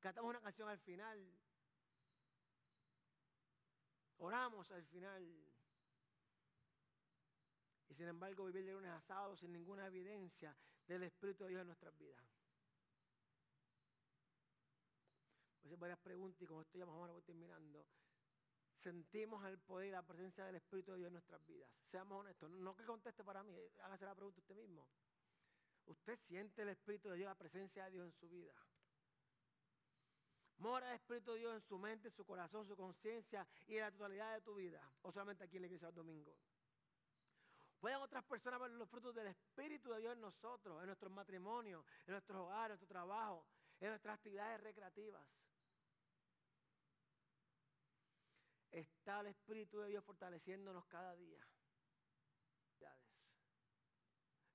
Cantamos 0.00 0.30
una 0.30 0.40
canción 0.40 0.68
al 0.68 0.80
final. 0.80 1.38
Oramos 4.18 4.68
al 4.72 4.84
final. 4.86 5.22
Y 7.90 7.94
sin 7.94 8.08
embargo 8.08 8.46
vivir 8.46 8.64
de 8.64 8.72
lunes 8.72 8.90
a 8.90 9.00
sábado 9.02 9.36
sin 9.36 9.52
ninguna 9.52 9.86
evidencia 9.86 10.56
del 10.88 11.04
Espíritu 11.04 11.44
de 11.44 11.50
Dios 11.50 11.60
en 11.60 11.68
nuestras 11.68 11.96
vidas. 11.96 12.24
Voy 15.62 15.66
a 15.66 15.68
hacer 15.68 15.78
varias 15.78 16.00
preguntas 16.00 16.42
y 16.42 16.46
como 16.46 16.62
estoy 16.62 16.80
ya 16.80 16.86
más 16.86 16.96
o 16.96 17.02
menos 17.02 17.22
terminando. 17.22 17.86
Sentimos 18.82 19.44
el 19.44 19.58
poder 19.58 19.88
y 19.88 19.90
la 19.92 20.02
presencia 20.02 20.44
del 20.46 20.56
Espíritu 20.56 20.92
de 20.92 20.98
Dios 20.98 21.08
en 21.08 21.12
nuestras 21.14 21.44
vidas. 21.46 21.70
Seamos 21.90 22.20
honestos. 22.20 22.50
No 22.50 22.74
que 22.74 22.84
conteste 22.84 23.22
para 23.22 23.42
mí, 23.42 23.54
hágase 23.82 24.06
la 24.06 24.14
pregunta 24.14 24.40
usted 24.40 24.56
mismo. 24.56 24.86
¿Usted 25.86 26.18
siente 26.28 26.62
el 26.62 26.70
Espíritu 26.70 27.08
de 27.08 27.16
Dios, 27.16 27.28
la 27.28 27.34
presencia 27.34 27.84
de 27.84 27.90
Dios 27.90 28.06
en 28.06 28.12
su 28.12 28.28
vida? 28.28 28.54
Mora 30.58 30.88
el 30.90 30.96
Espíritu 30.96 31.32
de 31.32 31.38
Dios 31.40 31.54
en 31.54 31.62
su 31.62 31.78
mente, 31.78 32.10
su 32.10 32.24
corazón, 32.24 32.66
su 32.66 32.76
conciencia 32.76 33.46
y 33.66 33.76
en 33.76 33.80
la 33.80 33.90
totalidad 33.90 34.34
de 34.34 34.40
tu 34.42 34.54
vida. 34.54 34.80
O 35.02 35.12
solamente 35.12 35.44
aquí 35.44 35.56
en 35.56 35.62
la 35.62 35.66
iglesia 35.66 35.88
del 35.88 35.96
domingo. 35.96 36.36
Pueden 37.80 37.98
otras 37.98 38.24
personas 38.24 38.60
ver 38.60 38.70
los 38.72 38.88
frutos 38.88 39.14
del 39.14 39.28
Espíritu 39.28 39.90
de 39.90 40.00
Dios 40.00 40.12
en 40.12 40.20
nosotros, 40.20 40.80
en 40.80 40.86
nuestros 40.86 41.10
matrimonios, 41.12 41.84
en 42.06 42.12
nuestros 42.12 42.38
hogares, 42.38 42.74
en 42.74 42.78
nuestro 42.78 42.88
trabajo, 42.88 43.46
en 43.80 43.88
nuestras 43.88 44.14
actividades 44.14 44.60
recreativas. 44.62 45.26
Está 48.70 49.20
el 49.20 49.28
Espíritu 49.28 49.80
de 49.80 49.88
Dios 49.88 50.04
fortaleciéndonos 50.04 50.86
cada 50.86 51.16
día. 51.16 51.44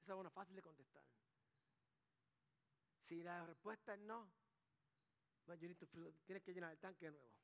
Esa 0.01 0.13
es 0.13 0.19
una 0.19 0.29
fácil 0.29 0.55
de 0.55 0.61
contestar. 0.61 1.03
Si 3.07 3.23
la 3.23 3.43
respuesta 3.45 3.95
es 3.95 3.99
no, 4.01 4.31
tienes 6.25 6.43
que 6.43 6.53
llenar 6.53 6.71
el 6.71 6.79
tanque 6.79 7.05
de 7.05 7.11
nuevo. 7.11 7.35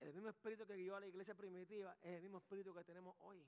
El 0.00 0.14
mismo 0.14 0.28
espíritu 0.30 0.66
que 0.66 0.76
guió 0.76 0.96
a 0.96 1.00
la 1.00 1.06
iglesia 1.06 1.34
primitiva 1.34 1.96
es 2.00 2.16
el 2.16 2.22
mismo 2.22 2.38
espíritu 2.38 2.74
que 2.74 2.84
tenemos 2.84 3.14
hoy. 3.20 3.46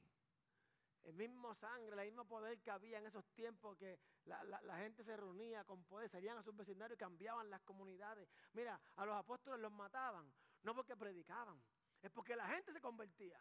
El 1.05 1.15
mismo 1.15 1.55
sangre, 1.55 2.01
el 2.03 2.09
mismo 2.09 2.27
poder 2.27 2.61
que 2.61 2.71
había 2.71 2.99
en 2.99 3.07
esos 3.07 3.25
tiempos 3.33 3.77
que 3.79 3.99
la, 4.25 4.77
gente 4.79 5.03
se 5.05 5.17
reunía 5.17 5.65
con 5.65 5.85
poder, 5.85 6.11
salían 6.11 6.37
a 6.39 6.43
sus 6.43 6.55
vecindarios 6.57 6.97
y 6.97 7.01
cambiaban 7.01 7.49
las 7.49 7.63
comunidades. 7.63 8.29
Mira, 8.53 8.81
a 8.97 9.07
los 9.07 9.17
apóstoles 9.17 9.61
los 9.61 9.73
mataban, 9.73 10.31
no 10.63 10.75
porque 10.75 10.97
predicaban, 10.97 11.63
es 12.03 12.11
porque 12.11 12.37
la 12.37 12.47
gente 12.49 12.73
se 12.73 12.81
convertía. 12.81 13.41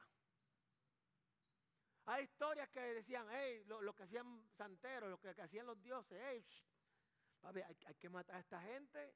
Hay 2.05 2.23
historias 2.23 2.69
que 2.69 2.79
decían, 2.79 3.27
hey, 3.29 3.63
lo, 3.65 3.93
que 3.93 4.03
hacían 4.03 4.47
santeros, 4.55 5.09
lo 5.09 5.19
que, 5.19 5.29
hacían 5.29 5.65
los 5.65 5.81
dioses, 5.81 6.17
hey, 6.23 6.45
hay, 7.41 7.77
hay 7.85 7.95
que 7.95 8.09
matar 8.09 8.37
a 8.37 8.39
esta 8.39 8.61
gente 8.61 9.13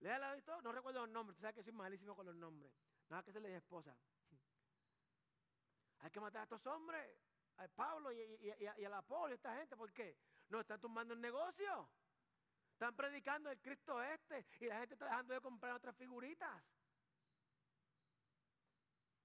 Léala 0.00 0.36
y 0.36 0.42
todo, 0.42 0.62
no 0.62 0.70
recuerdo 0.72 1.00
los 1.00 1.10
nombres, 1.10 1.36
tú 1.36 1.40
sabes 1.40 1.56
que 1.56 1.62
soy 1.62 1.72
malísimo 1.72 2.14
con 2.14 2.26
los 2.26 2.34
nombres. 2.34 2.72
Nada 3.08 3.22
que 3.22 3.32
se 3.32 3.40
le 3.40 3.48
mi 3.48 3.54
esposa. 3.54 3.96
Hay 6.00 6.10
que 6.10 6.20
matar 6.20 6.40
a 6.40 6.44
estos 6.44 6.66
hombres, 6.66 7.18
al 7.56 7.70
Pablo 7.70 8.12
y, 8.12 8.84
al 8.84 8.94
Apolo 8.94 9.30
y 9.30 9.32
a 9.32 9.34
esta 9.34 9.56
gente, 9.56 9.76
¿por 9.76 9.92
qué? 9.92 10.16
No 10.48 10.60
están 10.60 10.80
tumbando 10.80 11.14
el 11.14 11.20
negocio. 11.20 11.88
Están 12.72 12.94
predicando 12.94 13.50
el 13.50 13.60
Cristo 13.60 14.00
este 14.02 14.46
y 14.60 14.66
la 14.66 14.78
gente 14.78 14.94
está 14.94 15.06
dejando 15.06 15.34
de 15.34 15.40
comprar 15.40 15.74
otras 15.74 15.96
figuritas. 15.96 16.62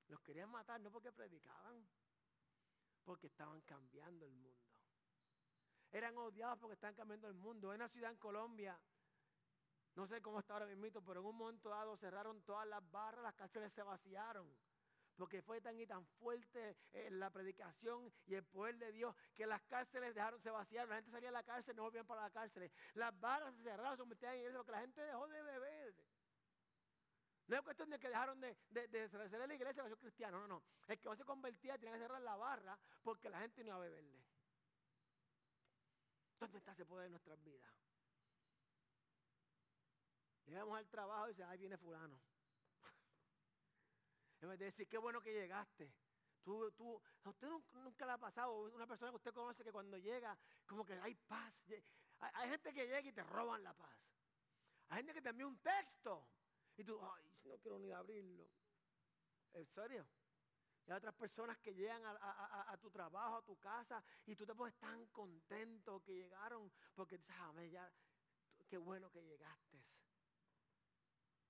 Los 0.07 0.19
querían 0.21 0.49
matar 0.49 0.81
no 0.81 0.91
porque 0.91 1.11
predicaban, 1.11 1.87
porque 3.03 3.27
estaban 3.27 3.61
cambiando 3.61 4.25
el 4.25 4.33
mundo. 4.33 4.73
Eran 5.91 6.17
odiados 6.17 6.57
porque 6.57 6.73
estaban 6.73 6.95
cambiando 6.95 7.27
el 7.27 7.35
mundo. 7.35 7.71
En 7.71 7.81
una 7.81 7.89
ciudad 7.89 8.09
en 8.09 8.17
Colombia, 8.17 8.79
no 9.95 10.07
sé 10.07 10.21
cómo 10.21 10.39
está 10.39 10.53
ahora 10.53 10.65
mismo, 10.65 11.03
pero 11.05 11.19
en 11.19 11.27
un 11.27 11.37
momento 11.37 11.69
dado 11.69 11.95
cerraron 11.97 12.41
todas 12.41 12.67
las 12.67 12.89
barras, 12.89 13.23
las 13.23 13.35
cárceles 13.35 13.71
se 13.73 13.83
vaciaron. 13.83 14.51
Porque 15.15 15.41
fue 15.41 15.61
tan 15.61 15.79
y 15.79 15.85
tan 15.85 16.05
fuerte 16.19 16.75
eh, 16.91 17.09
la 17.11 17.29
predicación 17.29 18.11
y 18.25 18.35
el 18.35 18.43
poder 18.43 18.77
de 18.77 18.91
Dios 18.91 19.15
que 19.35 19.45
las 19.45 19.61
cárceles 19.63 20.15
dejaron, 20.15 20.41
se 20.41 20.49
vaciaron. 20.49 20.89
La 20.89 20.95
gente 20.95 21.11
salía 21.11 21.29
de 21.29 21.33
la 21.33 21.43
cárcel, 21.43 21.75
no 21.75 21.83
volvían 21.83 22.07
para 22.07 22.21
la 22.21 22.29
cárcel. 22.31 22.71
Las 22.95 23.17
barras 23.19 23.55
se 23.55 23.63
cerraron, 23.63 23.97
se 23.97 24.05
metían 24.05 24.35
en 24.35 24.47
eso 24.47 24.57
porque 24.57 24.71
la 24.71 24.81
gente 24.81 25.01
dejó 25.01 25.27
de 25.27 25.41
beber. 25.41 25.95
No 27.47 27.57
es 27.57 27.61
cuestión 27.61 27.89
de 27.89 27.99
que 27.99 28.07
dejaron 28.07 28.39
de, 28.39 28.57
de, 28.69 29.09
cerrar 29.09 29.47
la 29.47 29.53
iglesia, 29.53 29.83
soy 29.83 29.97
cristiano, 29.97 30.39
no, 30.39 30.47
no. 30.47 30.63
El 30.87 30.99
que 30.99 31.09
no 31.09 31.15
se 31.15 31.25
convertía 31.25 31.77
tenía 31.77 31.93
que 31.93 31.99
cerrar 31.99 32.21
la 32.21 32.35
barra 32.35 32.79
porque 33.03 33.29
la 33.29 33.39
gente 33.39 33.61
no 33.63 33.67
iba 33.67 33.75
a 33.75 33.79
beberle. 33.79 34.23
¿Dónde 36.39 36.57
está 36.57 36.71
ese 36.71 36.85
poder 36.85 37.05
en 37.07 37.11
nuestras 37.11 37.41
vidas? 37.43 37.69
Llegamos 40.45 40.77
al 40.77 40.87
trabajo 40.87 41.27
y 41.27 41.29
dice, 41.29 41.43
ahí 41.43 41.57
viene 41.57 41.77
fulano. 41.77 42.19
En 44.43 44.49
vez 44.49 44.59
de 44.59 44.65
decir, 44.65 44.89
qué 44.89 44.97
bueno 44.97 45.21
que 45.21 45.31
llegaste. 45.31 45.89
Tú, 46.43 46.69
tú, 46.73 47.01
a 47.23 47.29
usted 47.29 47.47
nunca, 47.47 48.05
le 48.05 48.11
ha 48.11 48.17
pasado 48.17 48.63
una 48.75 48.85
persona 48.85 49.09
que 49.11 49.15
usted 49.15 49.33
conoce 49.33 49.63
que 49.63 49.71
cuando 49.71 49.97
llega, 49.97 50.37
como 50.67 50.85
que 50.85 50.99
hay 50.99 51.15
paz. 51.15 51.53
Hay, 52.19 52.49
gente 52.49 52.73
que 52.73 52.85
llega 52.85 52.99
y 52.99 53.13
te 53.13 53.23
roban 53.23 53.63
la 53.63 53.73
paz. 53.73 53.95
Hay 54.89 54.97
gente 54.97 55.13
que 55.13 55.21
te 55.21 55.29
envía 55.29 55.47
un 55.47 55.59
texto 55.59 56.27
y 56.75 56.83
tú, 56.83 56.99
ay, 57.01 57.23
no 57.45 57.57
quiero 57.59 57.79
ni 57.79 57.93
abrirlo. 57.93 58.45
¿En 59.53 59.65
serio? 59.67 60.05
Y 60.85 60.91
hay 60.91 60.97
otras 60.97 61.15
personas 61.15 61.57
que 61.59 61.73
llegan 61.73 62.05
a, 62.05 62.69
a, 62.69 62.77
tu 62.77 62.91
trabajo, 62.91 63.37
a 63.37 63.45
tu 63.45 63.57
casa, 63.57 64.03
y 64.25 64.35
tú 64.35 64.45
te 64.45 64.53
pones 64.53 64.75
tan 64.75 65.05
contento 65.07 66.03
que 66.03 66.11
llegaron, 66.11 66.69
porque 66.93 67.17
dices, 67.17 67.33
ah, 67.39 67.63
ya, 67.63 67.89
qué 68.67 68.77
bueno 68.77 69.09
que 69.09 69.23
llegaste. 69.23 69.85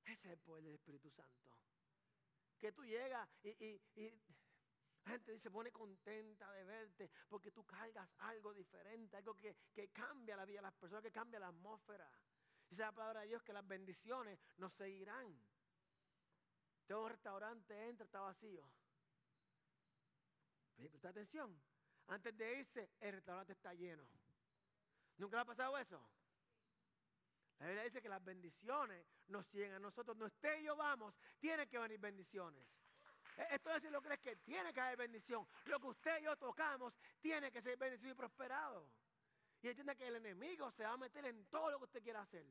Ese 0.06 0.28
es 0.28 0.34
el 0.34 0.40
poder 0.42 0.64
del 0.64 0.76
Espíritu 0.76 1.10
Santo. 1.10 1.44
Que 2.64 2.72
tú 2.72 2.86
llegas 2.86 3.28
y, 3.44 3.78
la 5.04 5.12
gente 5.12 5.38
se 5.38 5.52
pone 5.52 5.70
contenta 5.70 6.50
de 6.54 6.64
verte 6.64 7.12
porque 7.28 7.52
tú 7.52 7.66
cargas 7.66 8.10
algo 8.20 8.54
diferente, 8.54 9.18
algo 9.18 9.36
que, 9.36 9.58
cambia 9.92 10.38
la 10.38 10.46
vida 10.46 10.60
de 10.60 10.62
las 10.62 10.74
personas, 10.76 11.04
que 11.04 11.12
cambia 11.12 11.42
la 11.42 11.50
atmósfera. 11.50 12.10
Dice 12.70 12.82
la 12.82 12.94
palabra 12.94 13.20
de 13.20 13.28
Dios 13.28 13.44
que 13.44 13.52
las 13.52 13.68
bendiciones 13.68 14.40
nos 14.60 14.72
seguirán. 14.76 15.38
Un 16.88 17.10
restaurante, 17.10 17.90
entra, 17.90 18.06
está 18.06 18.22
vacío. 18.22 18.66
Presta 20.78 21.10
atención. 21.10 21.62
Antes 22.08 22.38
de 22.38 22.60
irse, 22.60 22.92
el 23.02 23.16
restaurante 23.16 23.52
está 23.52 23.74
lleno. 23.74 24.08
¿Nunca 25.18 25.36
le 25.36 25.42
ha 25.42 25.46
pasado 25.46 25.78
eso? 25.78 26.02
La 27.64 27.70
Biblia 27.70 27.86
dice 27.86 28.02
que 28.02 28.10
las 28.10 28.22
bendiciones 28.22 29.06
nos 29.28 29.48
siguen 29.48 29.72
a 29.72 29.80
nosotros. 29.80 30.18
No 30.18 30.26
esté 30.26 30.60
y 30.60 30.66
yo 30.66 30.76
vamos, 30.76 31.16
tiene 31.40 31.66
que 31.66 31.80
venir 31.80 31.98
bendiciones. 31.98 32.68
E-, 33.38 33.56
esto 33.56 33.74
es 33.74 33.84
lo 33.84 34.02
que 34.02 34.14
es 34.16 34.20
que 34.20 34.36
tiene 34.36 34.74
que 34.74 34.82
haber 34.82 34.98
bendición. 34.98 35.48
Lo 35.64 35.80
que 35.80 35.88
usted 35.88 36.20
y 36.20 36.24
yo 36.24 36.36
tocamos 36.36 36.94
tiene 37.22 37.54
que 37.54 37.62
ser 37.62 37.78
bendecido 37.78 38.12
y 38.12 38.16
prosperado. 38.16 38.92
Y 39.62 39.70
entiende 39.70 39.96
que 39.96 40.06
el 40.06 40.18
enemigo 40.18 40.70
se 40.74 40.84
va 40.84 40.92
a 40.92 40.98
meter 40.98 41.24
en 41.24 41.46
todo 41.46 41.72
lo 41.72 41.78
que 41.78 41.86
usted 41.86 42.04
quiera 42.04 42.24
hacer. 42.24 42.46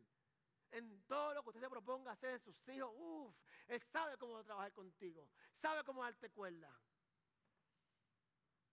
En 0.71 1.03
todo 1.03 1.35
lo 1.35 1.43
que 1.43 1.51
usted 1.51 1.61
se 1.61 1.69
proponga 1.69 2.13
hacer 2.13 2.31
en 2.31 2.41
sus 2.41 2.69
hijos. 2.71 2.91
Uf, 2.95 3.35
él 3.69 3.83
sabe 3.93 4.17
cómo 4.17 4.43
trabajar 4.43 4.73
contigo. 4.73 5.29
Sabe 5.61 5.85
cómo 5.85 6.05
darte 6.05 6.31
cuerda. 6.31 6.75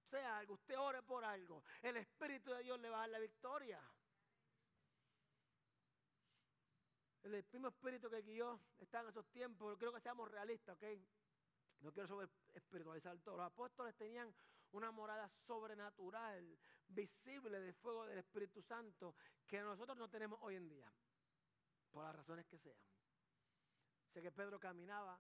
Sea 0.10 0.38
algo, 0.38 0.54
usted 0.54 0.80
ore 0.80 1.04
por 1.04 1.26
algo. 1.26 1.66
El 1.82 1.98
Espíritu 1.98 2.54
de 2.54 2.64
Dios 2.64 2.80
le 2.80 2.90
va 2.90 3.00
a 3.00 3.02
dar 3.02 3.10
la 3.10 3.20
victoria. 3.20 3.82
El 7.24 7.46
mismo 7.52 7.68
espíritu 7.68 8.10
que 8.10 8.22
guió 8.22 8.60
está 8.78 9.02
en 9.02 9.08
esos 9.10 9.26
tiempos, 9.28 9.78
quiero 9.78 9.94
que 9.94 10.00
seamos 10.00 10.30
realistas, 10.30 10.76
¿ok? 10.76 10.84
No 11.82 11.92
quiero 11.92 12.08
sobre 12.08 12.30
espiritualizar 12.54 13.18
todo. 13.20 13.38
Los 13.38 13.46
apóstoles 13.46 13.96
tenían 13.96 14.34
una 14.72 14.92
morada 14.92 15.30
sobrenatural, 15.46 16.58
visible 16.88 17.60
de 17.60 17.74
fuego 17.74 18.06
del 18.06 18.20
Espíritu 18.20 18.62
Santo, 18.62 19.16
que 19.48 19.62
nosotros 19.62 19.98
no 19.98 20.10
tenemos 20.10 20.40
hoy 20.42 20.56
en 20.56 20.70
día, 20.70 20.92
por 21.92 22.04
las 22.04 22.16
razones 22.16 22.46
que 22.46 22.58
sean. 22.58 22.78
Sé 24.14 24.22
que 24.22 24.32
Pedro 24.32 24.60
caminaba, 24.60 25.20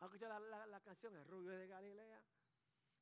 aunque 0.00 0.18
la, 0.18 0.38
la, 0.40 0.80
canción, 0.80 1.14
El 1.16 1.24
rubio 1.24 1.50
de 1.52 1.66
Galilea, 1.66 2.22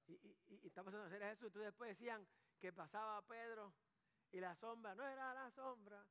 y, 0.07 0.13
y, 0.13 0.37
y 0.49 0.67
está 0.67 0.83
pasando 0.83 1.07
a 1.07 1.11
Jesús, 1.11 1.47
entonces 1.47 1.71
después 1.71 1.91
decían 1.91 2.27
que 2.59 2.73
pasaba 2.73 3.23
Pedro 3.23 3.73
y 4.33 4.41
la 4.41 4.55
sombra, 4.57 4.95
no 4.95 5.07
era 5.07 5.35
la 5.35 5.51
sombra, 5.51 6.07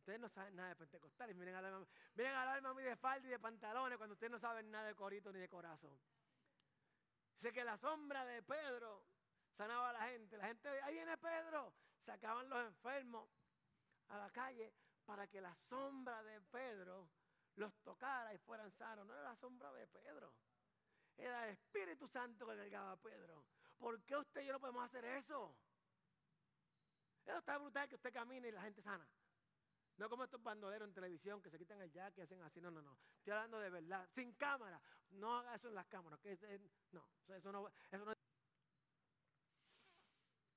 Ustedes 0.00 0.18
no 0.18 0.30
saben 0.30 0.56
nada 0.56 0.70
de 0.70 0.76
pentecostales. 0.76 1.36
Miren 1.36 1.54
al 1.54 1.64
alma, 1.66 1.86
miren 2.14 2.34
al 2.34 2.48
alma 2.48 2.74
de 2.74 2.96
falda 2.96 3.28
y 3.28 3.30
de 3.30 3.38
pantalones 3.38 3.98
cuando 3.98 4.14
ustedes 4.14 4.32
no 4.32 4.40
saben 4.40 4.70
nada 4.70 4.86
de 4.86 4.94
corito 4.94 5.30
ni 5.30 5.38
de 5.38 5.48
corazón. 5.48 6.00
Sé 7.40 7.52
que 7.52 7.62
la 7.62 7.76
sombra 7.76 8.24
de 8.24 8.42
Pedro 8.42 9.04
sanaba 9.56 9.90
a 9.90 9.92
la 9.92 10.08
gente. 10.08 10.38
La 10.38 10.46
gente, 10.46 10.68
ahí 10.82 10.94
viene 10.94 11.18
Pedro. 11.18 11.74
Sacaban 12.06 12.48
los 12.48 12.66
enfermos 12.66 13.28
a 14.08 14.16
la 14.16 14.30
calle 14.30 14.72
para 15.04 15.26
que 15.26 15.40
la 15.40 15.54
sombra 15.68 16.22
de 16.22 16.40
Pedro 16.40 17.10
los 17.56 17.74
tocara 17.82 18.32
y 18.32 18.38
fueran 18.38 18.72
sanos. 18.72 19.06
No 19.06 19.12
era 19.12 19.22
la 19.22 19.36
sombra 19.36 19.70
de 19.72 19.86
Pedro. 19.86 20.32
Era 21.18 21.46
el 21.46 21.52
Espíritu 21.52 22.08
Santo 22.08 22.46
que 22.46 22.56
cargaba 22.56 22.92
a 22.92 22.96
Pedro. 22.96 23.44
¿Por 23.76 24.02
qué 24.04 24.16
usted 24.16 24.40
y 24.40 24.46
yo 24.46 24.54
no 24.54 24.60
podemos 24.60 24.82
hacer 24.82 25.04
eso? 25.04 25.54
Eso 27.26 27.38
está 27.38 27.58
brutal 27.58 27.86
que 27.86 27.96
usted 27.96 28.14
camine 28.14 28.48
y 28.48 28.52
la 28.52 28.62
gente 28.62 28.80
sana. 28.80 29.06
No 30.00 30.08
como 30.08 30.24
estos 30.24 30.42
bandoleros 30.42 30.88
en 30.88 30.94
televisión 30.94 31.42
que 31.42 31.50
se 31.50 31.58
quitan 31.58 31.78
el 31.82 31.92
jack 31.92 32.16
y 32.16 32.22
hacen 32.22 32.40
así. 32.40 32.58
No, 32.58 32.70
no, 32.70 32.80
no. 32.80 32.96
Estoy 33.18 33.34
hablando 33.34 33.60
de 33.60 33.68
verdad. 33.68 34.08
Sin 34.14 34.32
cámara. 34.32 34.80
No 35.10 35.36
haga 35.36 35.54
eso 35.54 35.68
en 35.68 35.74
las 35.74 35.86
cámaras. 35.88 36.18
Que 36.20 36.38
no, 36.92 37.06
eso 37.36 37.52
no. 37.52 37.68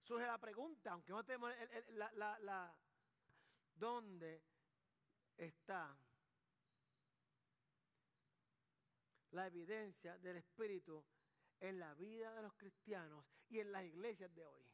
Surge 0.01 0.25
la 0.25 0.37
pregunta, 0.37 0.91
aunque 0.91 1.11
no 1.11 1.25
tenemos 1.25 1.51
la, 1.89 2.09
la, 2.13 2.39
la, 2.39 2.73
¿dónde 3.75 4.41
está 5.35 5.93
la 9.31 9.47
evidencia 9.47 10.17
del 10.19 10.37
Espíritu 10.37 11.03
en 11.59 11.79
la 11.79 11.93
vida 11.95 12.33
de 12.33 12.43
los 12.43 12.53
cristianos 12.53 13.25
y 13.49 13.59
en 13.59 13.73
las 13.73 13.83
iglesias 13.83 14.33
de 14.33 14.45
hoy? 14.45 14.72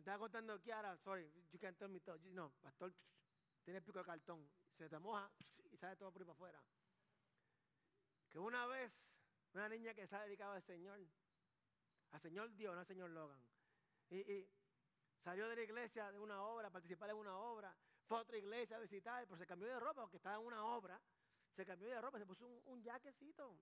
Estaba 0.00 0.18
contando 0.18 0.60
Kiara, 0.60 0.96
sorry, 0.98 1.30
you 1.52 1.58
can't 1.58 1.76
tell 1.78 1.88
me 1.88 2.00
todo. 2.00 2.18
No, 2.32 2.52
pastor, 2.62 2.92
tiene 3.64 3.80
pico 3.80 3.98
de 3.98 4.04
cartón. 4.04 4.48
Se 4.76 4.88
te 4.88 4.98
moja 4.98 5.30
y 5.70 5.76
sale 5.76 5.96
todo 5.96 6.10
por 6.10 6.22
ahí 6.22 6.26
para 6.26 6.34
afuera. 6.34 6.62
Que 8.30 8.38
una 8.38 8.66
vez, 8.66 8.92
una 9.52 9.68
niña 9.68 9.94
que 9.94 10.06
se 10.06 10.16
ha 10.16 10.22
dedicado 10.24 10.52
al 10.52 10.62
Señor, 10.62 11.00
al 12.12 12.20
Señor 12.20 12.54
Dios, 12.54 12.74
no 12.74 12.80
al 12.80 12.86
Señor 12.86 13.10
Logan, 13.10 13.40
y, 14.10 14.48
salió 15.22 15.48
de 15.48 15.56
la 15.56 15.62
iglesia 15.62 16.10
de 16.10 16.18
una 16.18 16.42
obra, 16.42 16.70
participar 16.70 17.10
en 17.10 17.16
una 17.16 17.36
obra, 17.36 17.76
fue 18.08 18.18
a 18.18 18.22
otra 18.22 18.38
iglesia 18.38 18.78
a 18.78 18.80
visitar, 18.80 19.24
pero 19.26 19.36
se 19.36 19.46
cambió 19.46 19.68
de 19.68 19.78
ropa 19.78 20.00
porque 20.00 20.16
estaba 20.16 20.36
en 20.36 20.46
una 20.46 20.64
obra, 20.64 20.98
se 21.54 21.66
cambió 21.66 21.88
de 21.88 22.00
ropa, 22.00 22.18
se 22.18 22.26
puso 22.26 22.46
un, 22.46 22.60
un 22.64 22.82
jaquecito. 22.82 23.60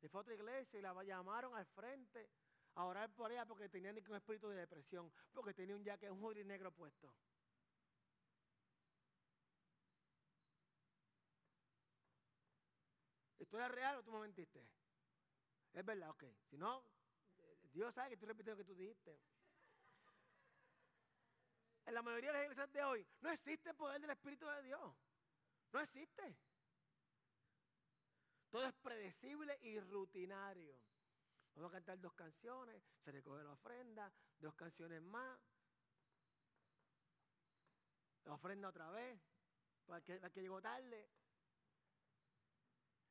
Y 0.00 0.08
fue 0.08 0.20
a 0.20 0.22
otra 0.22 0.34
iglesia 0.34 0.78
y 0.78 0.82
la 0.82 1.04
llamaron 1.04 1.54
al 1.54 1.66
frente 1.66 2.28
a 2.78 3.08
por 3.08 3.32
ella 3.32 3.44
porque 3.44 3.68
tenía 3.68 3.90
un 3.90 4.14
espíritu 4.14 4.48
de 4.48 4.56
depresión, 4.56 5.12
porque 5.34 5.52
tenía 5.52 5.76
un 5.76 5.84
jaque, 5.84 6.08
un 6.10 6.22
hoodie 6.22 6.44
negro 6.44 6.70
puesto. 6.70 7.12
¿Esto 13.40 13.56
era 13.56 13.68
real 13.68 13.96
o 13.96 14.02
tú 14.04 14.12
me 14.12 14.20
mentiste? 14.20 14.64
Es 15.72 15.84
verdad, 15.84 16.10
ok. 16.10 16.24
Si 16.48 16.56
no, 16.56 16.84
Dios 17.72 17.92
sabe 17.94 18.10
que 18.10 18.16
tú 18.16 18.26
repites 18.26 18.52
lo 18.52 18.56
que 18.56 18.64
tú 18.64 18.74
dijiste. 18.74 19.18
En 21.86 21.94
la 21.94 22.02
mayoría 22.02 22.30
de 22.30 22.38
las 22.38 22.44
iglesias 22.44 22.72
de 22.72 22.84
hoy 22.84 23.06
no 23.20 23.30
existe 23.30 23.70
el 23.70 23.76
poder 23.76 24.00
del 24.00 24.10
Espíritu 24.10 24.46
de 24.46 24.62
Dios. 24.62 24.94
No 25.72 25.80
existe. 25.80 26.36
Todo 28.50 28.66
es 28.66 28.74
predecible 28.74 29.58
y 29.62 29.80
rutinario. 29.80 30.78
Vamos 31.58 31.72
a 31.72 31.78
cantar 31.78 32.00
dos 32.00 32.14
canciones, 32.14 32.80
se 33.02 33.10
recoge 33.10 33.42
la 33.42 33.50
ofrenda, 33.50 34.12
dos 34.38 34.54
canciones 34.54 35.02
más. 35.02 35.40
la 38.26 38.34
ofrenda 38.34 38.68
otra 38.68 38.90
vez, 38.90 39.20
para 39.84 40.00
que, 40.02 40.20
para 40.20 40.32
que 40.32 40.40
llegó 40.40 40.62
tarde. 40.62 41.10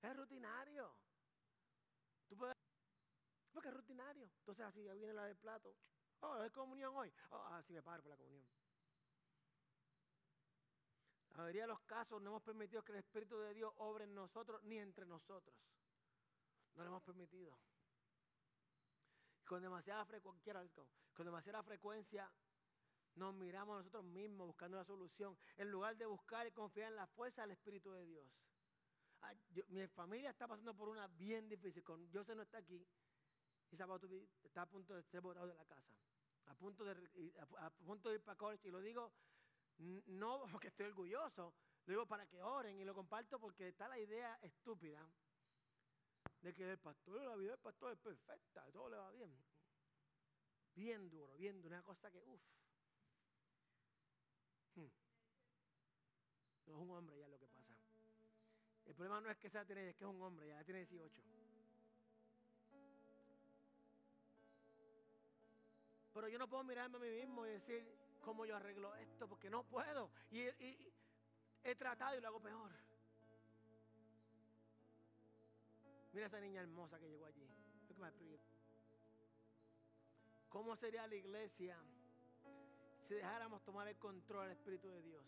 Es 0.02 0.16
rutinario. 0.16 0.96
Tú 2.30 2.38
puedes, 2.38 2.56
porque 3.52 3.68
es 3.68 3.74
rutinario. 3.74 4.30
Entonces 4.40 4.66
así 4.66 4.82
ya 4.82 4.94
viene 4.94 5.14
la 5.14 5.26
del 5.26 5.36
plato. 5.36 5.76
Oh, 6.22 6.42
es 6.42 6.52
comunión 6.54 6.96
hoy. 6.96 7.12
Oh, 7.32 7.44
así 7.48 7.74
me 7.74 7.84
paro 7.84 8.02
por 8.02 8.12
la 8.12 8.18
comunión. 8.18 8.48
La 11.32 11.38
mayoría 11.38 11.64
de 11.64 11.68
los 11.68 11.82
casos 11.82 12.22
no 12.22 12.30
hemos 12.30 12.44
permitido 12.44 12.82
que 12.82 12.94
el 12.94 13.00
Espíritu 13.00 13.38
de 13.40 13.54
Dios 13.54 13.74
obre 13.76 14.06
en 14.06 14.16
nosotros 14.16 14.64
ni 14.64 14.78
entre 14.78 15.06
nosotros. 15.06 15.54
No 16.76 16.84
lo 16.84 16.90
hemos 16.92 17.04
permitido. 17.04 17.58
Con 19.48 19.62
demasiada 19.62 20.06
frecuencia, 20.06 20.54
con 21.16 21.26
demasiada 21.26 21.64
frecuencia 21.64 22.30
nos 23.16 23.34
miramos 23.34 23.76
a 23.76 23.78
nosotros 23.80 24.04
mismos 24.04 24.48
buscando 24.48 24.78
la 24.78 24.84
solución, 24.84 25.38
en 25.56 25.72
lugar 25.72 25.96
de 25.98 26.06
buscar 26.06 26.46
y 26.46 26.52
confiar 26.52 26.90
en 26.90 26.98
la 26.98 27.08
fuerza 27.08 27.42
del 27.42 27.52
Espíritu 27.52 27.92
de 27.92 28.06
Dios. 28.06 28.28
Ah, 29.22 29.34
mi 29.70 29.88
familia 29.88 30.30
está 30.30 30.48
pasando 30.48 30.76
por 30.76 30.90
una 30.90 31.08
bien 31.08 31.50
difícil. 31.50 31.84
Con 31.84 32.12
José 32.12 32.36
no 32.36 32.44
está 32.44 32.60
aquí. 32.60 32.86
Y 33.72 33.76
está 33.76 34.62
a 34.62 34.66
punto 34.68 34.94
de 34.94 35.04
ser 35.04 35.22
botado 35.22 35.48
de 35.48 35.56
la 35.56 35.66
casa. 35.66 35.96
A 36.46 36.54
punto 36.54 36.86
de, 36.86 37.34
a, 37.58 37.70
punto 37.70 38.10
de 38.10 38.16
ir 38.16 38.22
para 38.22 38.38
college. 38.38 38.68
Y 38.68 38.72
lo 38.72 38.82
digo 38.82 39.12
no 39.78 40.44
porque 40.52 40.68
estoy 40.68 40.88
orgulloso. 40.88 41.54
Lo 41.86 41.92
digo 41.92 42.06
para 42.06 42.28
que 42.28 42.42
oren 42.42 42.80
y 42.80 42.86
lo 42.86 42.94
comparto 42.94 43.40
porque 43.40 43.70
está 43.70 43.88
la 43.88 43.98
idea 43.98 44.38
estúpida 44.42 45.08
de 46.42 46.54
que 46.54 46.72
el 46.72 46.78
pastor, 46.78 47.22
la 47.22 47.36
vida 47.36 47.52
del 47.52 47.60
pastor 47.60 47.94
es 47.94 48.00
perfecta, 48.00 48.64
todo 48.72 48.90
le 48.90 48.98
va 48.98 49.12
bien. 49.12 49.32
Bien 50.76 51.10
duro, 51.10 51.36
bien 51.38 51.62
duro. 51.62 51.76
Una 51.76 51.84
cosa 51.84 52.12
que, 52.12 52.20
uff. 52.20 52.42
Hmm. 54.76 54.88
No 56.68 56.76
es 56.76 56.80
un 56.82 56.92
hombre 56.92 57.18
ya 57.18 57.28
lo 57.28 57.40
que 57.40 57.48
pasa. 57.48 57.74
El 58.86 58.94
problema 58.94 59.20
no 59.20 59.30
es 59.30 59.38
que 59.38 59.50
sea 59.50 59.66
tener, 59.66 59.88
es 59.88 59.96
que 59.96 60.04
es 60.04 60.10
un 60.10 60.22
hombre, 60.22 60.48
ya 60.48 60.64
tiene 60.64 60.86
18. 60.86 61.22
Pero 66.14 66.30
yo 66.30 66.40
no 66.40 66.48
puedo 66.48 66.64
mirarme 66.64 66.98
a 66.98 67.00
mí 67.00 67.10
mismo 67.10 67.46
y 67.46 67.50
decir 67.50 67.86
cómo 68.22 68.46
yo 68.46 68.56
arreglo 68.56 68.96
esto, 68.96 69.28
porque 69.28 69.50
no 69.50 69.64
puedo. 69.64 70.10
Y, 70.32 70.48
he 71.64 71.76
tratado 71.76 72.18
y 72.18 72.22
lo 72.22 72.28
hago 72.28 72.40
peor. 72.40 72.72
Mira 76.18 76.26
esa 76.26 76.40
niña 76.40 76.62
hermosa 76.62 76.98
que 76.98 77.08
llegó 77.08 77.28
allí. 77.28 77.48
¿Cómo 80.50 80.76
sería 80.76 81.06
la 81.06 81.14
iglesia 81.14 81.78
si 83.08 83.14
dejáramos 83.14 83.64
tomar 83.64 83.88
el 83.88 83.98
control 83.98 84.48
del 84.48 84.58
Espíritu 84.58 84.88
de 84.88 85.04
Dios? 85.04 85.24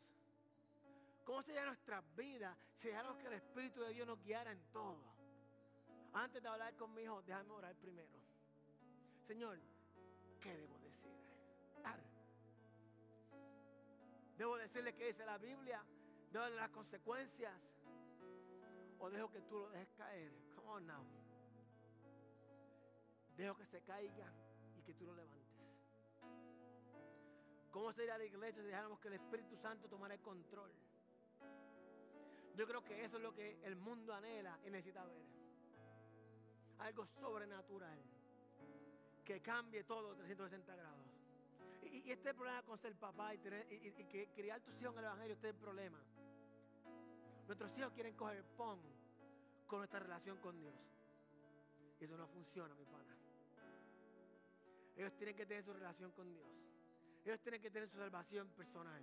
¿Cómo 1.25 1.43
sería 1.43 1.63
nuestra 1.63 2.01
vida 2.17 2.57
si 2.79 2.87
dejáramos 2.87 3.19
que 3.19 3.27
el 3.27 3.33
Espíritu 3.33 3.81
de 3.81 3.93
Dios 3.93 4.07
nos 4.07 4.19
guiara 4.23 4.51
en 4.51 4.59
todo? 4.71 4.97
Antes 6.13 6.41
de 6.41 6.49
hablar 6.49 6.75
con 6.75 6.91
mi 6.95 7.03
hijo, 7.03 7.21
déjame 7.21 7.51
orar 7.51 7.75
primero. 7.75 8.17
Señor, 9.27 9.59
¿qué 10.41 10.57
debo 10.57 10.79
decir? 10.79 11.13
Debo 14.39 14.57
decirle 14.57 14.95
qué 14.95 15.05
dice 15.05 15.23
la 15.23 15.37
Biblia, 15.37 15.85
debo 16.31 16.49
las 16.49 16.71
consecuencias. 16.71 17.53
O 18.97 19.09
dejo 19.11 19.29
que 19.29 19.41
tú 19.41 19.59
lo 19.59 19.69
dejes 19.69 19.87
caer. 19.95 20.48
Now. 20.77 21.03
Dejo 23.35 23.55
que 23.55 23.65
se 23.65 23.81
caiga 23.81 24.31
y 24.77 24.83
que 24.83 24.93
tú 24.93 25.05
lo 25.05 25.15
levantes. 25.15 25.49
¿Cómo 27.71 27.91
sería 27.93 28.17
la 28.17 28.23
iglesia 28.23 28.61
si 28.61 28.67
dejáramos 28.67 28.99
que 28.99 29.07
el 29.07 29.15
Espíritu 29.15 29.57
Santo 29.57 29.89
tomara 29.89 30.13
el 30.13 30.21
control? 30.21 30.71
Yo 32.55 32.67
creo 32.67 32.83
que 32.83 33.03
eso 33.03 33.17
es 33.17 33.23
lo 33.23 33.33
que 33.33 33.59
el 33.63 33.75
mundo 33.75 34.13
anhela 34.13 34.59
y 34.65 34.69
necesita 34.69 35.03
ver. 35.05 35.21
Algo 36.79 37.05
sobrenatural. 37.19 37.99
Que 39.25 39.41
cambie 39.41 39.83
todo 39.83 40.15
360 40.15 40.75
grados. 40.75 41.05
Y, 41.83 42.11
este 42.11 42.33
problema 42.33 42.61
con 42.63 42.77
ser 42.79 42.95
papá 42.95 43.33
y, 43.33 43.39
que 43.39 44.29
criar 44.35 44.61
tus 44.61 44.79
hijos 44.81 44.93
en 44.93 44.99
el 44.99 45.05
Evangelio, 45.05 45.33
este 45.33 45.49
es 45.49 45.55
el 45.55 45.59
problema. 45.59 45.99
Nuestros 47.47 47.75
hijos 47.77 47.91
quieren 47.93 48.15
coger 48.15 48.43
pon 48.55 48.98
con 49.69 49.79
nuestra 49.79 49.99
relación 49.99 50.37
con 50.39 50.59
Dios. 50.59 50.73
Eso 51.99 52.17
no 52.17 52.27
funciona, 52.27 52.73
mi 52.73 52.85
pana. 52.85 53.15
Ellos 54.97 55.15
tienen 55.15 55.35
que 55.35 55.45
tener 55.45 55.63
su 55.63 55.71
relación 55.71 56.11
con 56.11 56.33
Dios. 56.33 56.49
Ellos 57.23 57.39
tienen 57.41 57.61
que 57.61 57.69
tener 57.69 57.87
su 57.87 57.97
salvación 57.97 58.49
personal. 58.49 59.01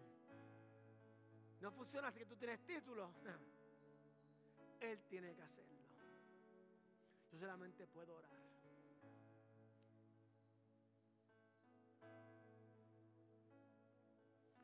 No 1.61 1.71
funciona 1.71 2.09
así 2.09 2.19
que 2.19 2.27
tú 2.27 2.37
tienes 2.37 2.61
título. 2.67 3.12
Él 4.81 5.01
tiene 5.09 5.35
que 5.35 5.43
hacerlo. 5.43 5.77
Yo 7.31 7.39
solamente 7.39 7.87
puedo 7.87 8.17
orar. 8.17 8.37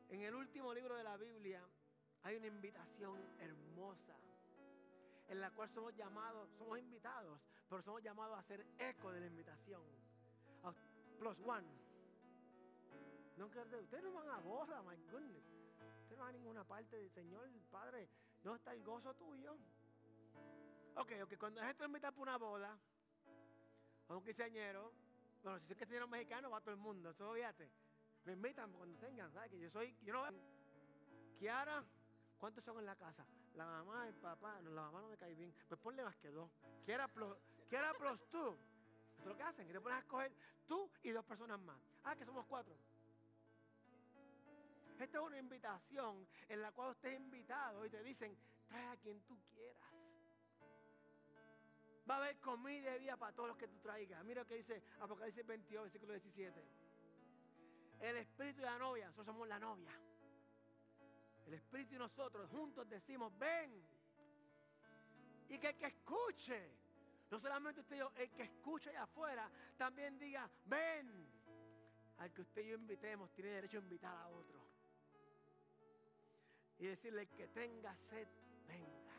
En 0.09 0.21
el 0.21 0.35
último 0.35 0.73
libro 0.73 0.95
de 0.95 1.03
la 1.03 1.17
Biblia 1.17 1.63
hay 2.23 2.35
una 2.35 2.47
invitación 2.47 3.19
hermosa 3.39 4.22
en 5.33 5.41
la 5.41 5.49
cual 5.49 5.67
somos 5.73 5.95
llamados, 5.95 6.47
somos 6.59 6.77
invitados, 6.77 7.41
pero 7.67 7.81
somos 7.81 8.03
llamados 8.03 8.37
a 8.37 8.41
hacer 8.41 8.63
eco 8.77 9.11
de 9.11 9.19
la 9.19 9.25
invitación. 9.25 9.81
Plus 11.17 11.39
one. 11.39 11.67
ustedes 13.37 14.03
no 14.03 14.13
van 14.13 14.29
a 14.29 14.37
boda, 14.39 14.81
my 14.83 14.95
goodness 15.09 15.43
no 16.15 16.23
va 16.23 16.29
a 16.29 16.31
ninguna 16.31 16.63
parte 16.63 16.95
del 16.95 17.09
Señor, 17.09 17.49
Padre, 17.71 18.07
¿dónde 18.43 18.57
está 18.57 18.73
el 18.73 18.83
gozo 18.83 19.15
tuyo? 19.15 19.57
Ok, 20.95 21.11
ok, 21.23 21.37
cuando 21.39 21.61
la 21.61 21.67
gente 21.67 21.85
invita 21.85 22.11
para 22.11 22.21
una 22.21 22.37
boda, 22.37 22.77
a 24.09 24.15
un 24.15 24.23
quinceañero, 24.23 24.93
bueno, 25.41 25.59
si 25.59 25.65
que 25.65 25.75
quinceañero 25.75 26.07
mexicano, 26.07 26.51
va 26.51 26.61
todo 26.61 26.75
el 26.75 26.79
mundo, 26.79 27.09
eso 27.09 27.33
fíjate. 27.33 27.71
Me 28.25 28.33
invitan 28.33 28.71
cuando 28.71 28.99
tengan, 28.99 29.33
¿sabes? 29.33 29.49
Que 29.49 29.59
yo 29.59 29.71
soy, 29.71 29.97
yo 30.03 30.13
no 30.13 30.27
Kiara, 31.39 31.83
¿cuántos 32.37 32.63
son 32.63 32.77
en 32.77 32.85
la 32.85 32.95
casa? 32.95 33.25
La 33.55 33.65
mamá, 33.65 34.07
el 34.07 34.15
papá, 34.15 34.59
no, 34.61 34.71
la 34.71 34.83
mamá 34.83 35.01
no 35.01 35.09
me 35.09 35.17
cae 35.17 35.35
bien. 35.35 35.53
Pues 35.67 35.79
ponle 35.79 36.03
más 36.03 36.15
que 36.17 36.31
dos. 36.31 36.49
Kiara 36.85 37.07
plus, 37.07 37.37
Kiara 37.69 37.93
plus 37.93 38.19
tú. 38.29 38.57
Lo 39.25 39.37
que 39.37 39.43
hacen, 39.43 39.67
que 39.67 39.73
te 39.73 39.79
pones 39.79 39.97
a 39.97 40.01
escoger 40.01 40.31
tú 40.67 40.89
y 41.03 41.11
dos 41.11 41.23
personas 41.25 41.59
más. 41.59 41.77
Ah, 42.03 42.15
que 42.15 42.25
somos 42.25 42.45
cuatro. 42.47 42.75
Esta 44.99 45.17
es 45.17 45.23
una 45.23 45.37
invitación 45.37 46.27
en 46.49 46.61
la 46.61 46.71
cual 46.71 46.91
usted 46.91 47.09
es 47.09 47.19
invitado 47.19 47.85
y 47.85 47.89
te 47.89 48.03
dicen, 48.03 48.37
trae 48.67 48.87
a 48.87 48.97
quien 48.97 49.21
tú 49.23 49.37
quieras. 49.53 49.91
Va 52.09 52.15
a 52.15 52.17
haber 52.17 52.37
comida 52.39 52.95
y 52.95 52.99
vida 52.99 53.15
para 53.17 53.33
todos 53.33 53.49
los 53.49 53.57
que 53.57 53.67
tú 53.67 53.79
traigas. 53.79 54.23
Mira 54.25 54.41
lo 54.41 54.47
que 54.47 54.55
dice 54.55 54.83
Apocalipsis 54.99 55.45
22, 55.45 55.83
versículo 55.83 56.13
17. 56.13 56.67
El 58.01 58.17
espíritu 58.17 58.59
de 58.59 58.65
la 58.65 58.77
novia, 58.77 59.05
nosotros 59.07 59.27
somos 59.27 59.47
la 59.47 59.59
novia. 59.59 59.91
El 61.47 61.53
espíritu 61.55 61.95
y 61.95 61.97
nosotros 61.97 62.49
juntos 62.49 62.89
decimos, 62.89 63.37
ven. 63.37 63.71
Y 65.49 65.57
que 65.59 65.69
el 65.69 65.75
que 65.75 65.87
escuche, 65.87 66.71
no 67.29 67.39
solamente 67.39 67.81
usted 67.81 67.95
y 67.95 67.99
yo, 67.99 68.11
el 68.15 68.29
que 68.31 68.43
escuche 68.43 68.89
allá 68.89 69.03
afuera, 69.03 69.49
también 69.77 70.17
diga, 70.17 70.49
ven. 70.65 71.27
Al 72.19 72.31
que 72.31 72.41
usted 72.41 72.63
y 72.63 72.69
yo 72.69 72.75
invitemos, 72.75 73.31
tiene 73.33 73.49
derecho 73.49 73.77
a 73.77 73.81
invitar 73.81 74.15
a 74.15 74.27
otro 74.29 74.63
y 76.83 76.87
decirle 76.87 77.27
que 77.27 77.47
tenga 77.47 77.95
sed, 78.09 78.27
venga. 78.67 79.15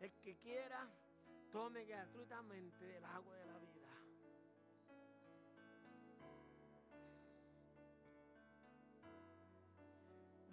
El 0.00 0.12
que 0.20 0.36
quiera, 0.36 0.86
tome 1.50 1.84
gratuitamente 1.86 2.96
el 2.96 3.04
agua 3.04 3.36
de 3.36 3.46
la 3.46 3.58
vida. 3.58 3.69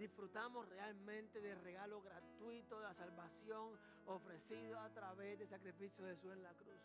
Disfrutamos 0.08 0.68
realmente 0.70 1.42
del 1.42 1.62
regalo 1.62 2.02
gratuito 2.02 2.78
de 2.78 2.84
la 2.84 2.94
salvación 2.94 3.78
ofrecido 4.06 4.80
a 4.80 4.90
través 4.90 5.38
del 5.40 5.50
sacrificio 5.50 6.06
de 6.06 6.16
Jesús 6.16 6.34
en 6.34 6.44
la 6.44 6.54
cruz. 6.54 6.82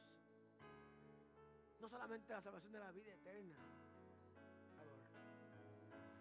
No 1.80 1.88
solamente 1.88 2.32
la 2.32 2.42
salvación 2.42 2.72
de 2.72 2.78
la 2.78 2.92
vida 2.92 3.14
eterna, 3.14 3.56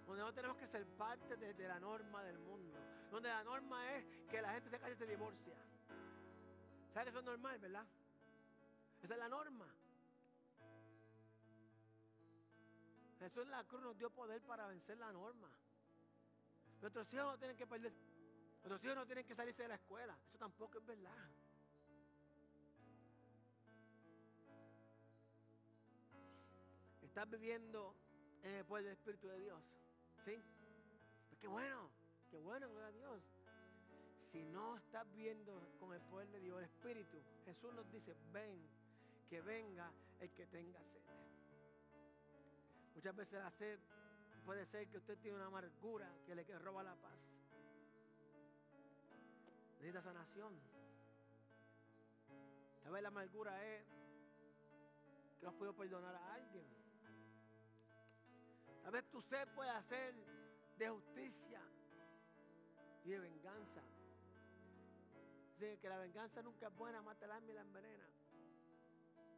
donde 0.07 0.21
no 0.23 0.33
tenemos 0.33 0.57
que 0.57 0.67
ser 0.67 0.85
parte 0.97 1.35
de 1.37 1.67
la 1.67 1.79
norma 1.79 2.23
del 2.23 2.37
mundo 2.39 2.77
donde 3.11 3.27
la 3.27 3.43
norma 3.43 3.93
es 3.93 4.05
que 4.29 4.41
la 4.41 4.53
gente 4.53 4.69
se 4.69 4.79
case 4.79 4.93
y 4.93 4.95
se 4.95 5.05
divorcia. 5.05 5.55
¿Sabes 6.93 7.09
eso 7.09 7.19
es 7.19 7.25
normal, 7.25 7.59
verdad? 7.59 7.85
Esa 9.03 9.13
es 9.13 9.19
la 9.19 9.27
norma. 9.27 9.67
Jesús 13.19 13.43
en 13.43 13.51
la 13.51 13.63
cruz 13.65 13.81
nos 13.81 13.97
dio 13.97 14.09
poder 14.09 14.41
para 14.43 14.67
vencer 14.67 14.97
la 14.97 15.11
norma. 15.11 15.49
Nuestros 16.81 17.13
hijos 17.13 17.25
no 17.25 17.37
tienen 17.37 17.55
que 17.55 17.67
perder. 17.67 17.93
Nuestros 18.63 18.83
hijos 18.83 18.95
no 18.95 19.05
tienen 19.05 19.25
que 19.25 19.35
salirse 19.35 19.61
de 19.61 19.67
la 19.67 19.75
escuela. 19.75 20.17
Eso 20.29 20.37
tampoco 20.37 20.79
es 20.79 20.85
verdad. 20.85 21.15
Estás 27.03 27.29
viviendo 27.29 27.95
en 28.41 28.55
el 28.55 28.65
poder 28.65 28.85
del 28.85 28.93
Espíritu 28.93 29.27
de 29.27 29.39
Dios. 29.39 29.61
¿Sí? 30.25 30.37
Qué 31.39 31.47
bueno. 31.47 31.89
qué 32.29 32.37
bueno, 32.37 32.69
gloria 32.69 32.87
a 32.87 32.91
Dios. 32.91 33.21
Si 34.31 34.43
no 34.45 34.77
estás 34.77 35.11
viendo 35.13 35.61
con 35.79 35.93
el 35.93 36.01
poder 36.01 36.29
de 36.29 36.39
Dios, 36.39 36.59
el 36.59 36.65
Espíritu, 36.65 37.17
Jesús 37.45 37.73
nos 37.73 37.91
dice, 37.91 38.15
ven, 38.31 38.57
que 39.29 39.41
venga 39.41 39.91
el 40.19 40.31
que 40.31 40.45
tenga 40.47 40.79
sed. 40.83 41.01
Muchas 42.95 43.15
veces 43.15 43.33
la 43.33 43.51
sed 43.51 43.79
puede 44.45 44.65
ser 44.65 44.87
que 44.87 44.97
usted 44.97 45.17
tiene 45.19 45.37
una 45.37 45.47
amargura 45.47 46.09
que 46.25 46.35
le 46.35 46.43
roba 46.59 46.83
la 46.83 46.95
paz. 46.95 47.17
Necesita 49.79 50.01
sanación. 50.01 50.53
Tal 52.83 52.91
vez 52.91 53.01
la 53.01 53.07
amargura 53.09 53.65
es 53.65 53.85
que 55.39 55.45
no 55.45 55.49
has 55.49 55.55
podido 55.55 55.73
perdonar 55.75 56.15
a 56.15 56.33
alguien. 56.33 56.65
Tal 58.83 58.91
vez 58.91 59.09
tu 59.09 59.21
sed 59.21 59.47
puede 59.55 59.69
hacer 59.69 60.15
de 60.77 60.89
justicia 60.89 61.61
y 63.05 63.09
de 63.09 63.19
venganza. 63.19 63.81
Dice 65.59 65.77
que 65.79 65.89
la 65.89 65.97
venganza 65.97 66.41
nunca 66.41 66.67
es 66.67 66.75
buena, 66.75 67.01
mata 67.01 67.25
el 67.25 67.31
alma 67.31 67.51
y 67.51 67.53
la 67.53 67.61
envenena. 67.61 68.05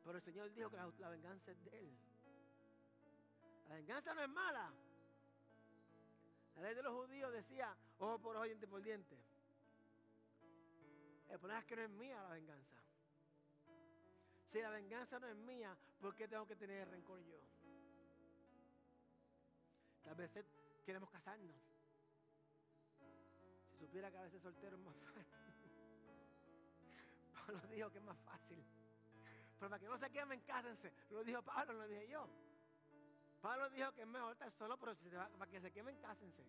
Pero 0.03 0.17
el 0.17 0.23
Señor 0.23 0.53
dijo 0.53 0.69
que 0.69 0.77
la, 0.77 0.89
la 0.99 1.09
venganza 1.09 1.51
es 1.51 1.63
de 1.65 1.79
Él. 1.79 1.97
La 3.69 3.75
venganza 3.75 4.13
no 4.13 4.21
es 4.21 4.29
mala. 4.29 4.73
La 6.55 6.63
ley 6.63 6.75
de 6.75 6.83
los 6.83 6.93
judíos 6.93 7.31
decía, 7.31 7.75
ojo 7.99 8.19
por 8.19 8.35
ojo, 8.35 8.45
diente 8.45 8.67
por 8.67 8.81
diente. 8.81 9.17
El 11.29 11.39
problema 11.39 11.59
es 11.59 11.65
que 11.65 11.75
no 11.75 11.81
es 11.81 11.89
mía 11.89 12.21
la 12.21 12.29
venganza. 12.29 12.77
Si 14.51 14.61
la 14.61 14.69
venganza 14.69 15.19
no 15.19 15.27
es 15.27 15.35
mía, 15.35 15.75
¿por 15.99 16.15
qué 16.15 16.27
tengo 16.27 16.45
que 16.45 16.55
tener 16.55 16.87
rencor 16.87 17.19
yo? 17.23 17.39
Tal 20.03 20.15
vez 20.15 20.31
queremos 20.85 21.09
casarnos. 21.09 21.55
Si 23.71 23.77
supiera 23.79 24.11
que 24.11 24.17
a 24.17 24.21
veces 24.21 24.41
soltero 24.43 24.75
es 24.75 24.83
más 24.83 24.95
fácil. 25.05 25.25
Pablo 27.33 27.61
dijo 27.67 27.89
que 27.89 27.97
es 27.97 28.03
más 28.03 28.17
fácil. 28.19 28.63
Pero 29.57 29.69
para 29.69 29.79
que 29.79 29.87
no 29.87 29.97
se 29.97 30.09
quemen, 30.11 30.41
cásense. 30.41 30.93
Lo 31.09 31.23
dijo 31.23 31.41
Pablo, 31.41 31.73
lo 31.73 31.87
dije 31.87 32.07
yo. 32.09 32.29
Pablo 33.43 33.69
dijo 33.71 33.91
que 33.91 34.03
es 34.03 34.07
mejor 34.07 34.31
estar 34.31 34.49
solo, 34.53 34.77
pero 34.77 34.95
si 34.95 35.09
para 35.09 35.51
que 35.51 35.59
se 35.59 35.69
quemen, 35.69 35.97
cásense. 35.97 36.43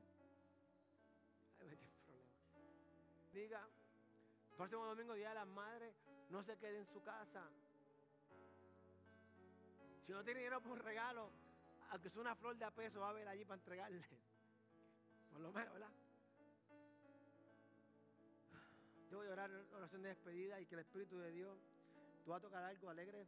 Ay, 1.61 1.67
problema. 1.67 1.89
Diga, 3.33 3.69
próximo 4.57 4.87
domingo, 4.87 5.15
Día 5.15 5.31
de 5.31 5.35
las 5.35 5.49
Madres, 5.49 5.93
no 6.31 6.45
se 6.45 6.57
quede 6.57 6.79
en 6.79 6.87
su 6.87 7.03
casa. 7.03 7.51
Si 10.07 10.13
no 10.13 10.23
tiene 10.23 10.39
dinero 10.39 10.61
por 10.61 10.85
regalo, 10.85 11.33
aunque 11.91 12.11
sea 12.11 12.21
una 12.21 12.37
flor 12.37 12.57
de 12.57 12.65
a 12.65 12.71
peso, 12.71 13.01
va 13.01 13.11
a 13.11 13.13
ver 13.13 13.27
allí 13.27 13.45
para 13.45 13.59
entregarle. 13.59 14.01
Por 15.33 15.41
lo 15.41 15.51
menos, 15.51 15.73
¿verdad? 15.73 15.91
Yo 19.11 19.19
voy 19.19 19.27
a 19.27 19.33
orar 19.33 19.51
oración 19.73 20.03
de 20.03 20.11
despedida 20.11 20.61
y 20.61 20.67
que 20.67 20.77
el 20.77 20.83
Espíritu 20.83 21.19
de 21.19 21.33
Dios, 21.33 21.59
tú 22.25 22.31
vas 22.31 22.39
a 22.39 22.43
tocar 22.43 22.63
algo 22.63 22.89
alegre. 22.89 23.27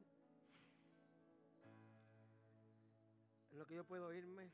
En 3.57 3.61
lo 3.61 3.67
que 3.67 3.75
yo 3.75 3.85
puedo 3.87 4.13
irme. 4.13 4.53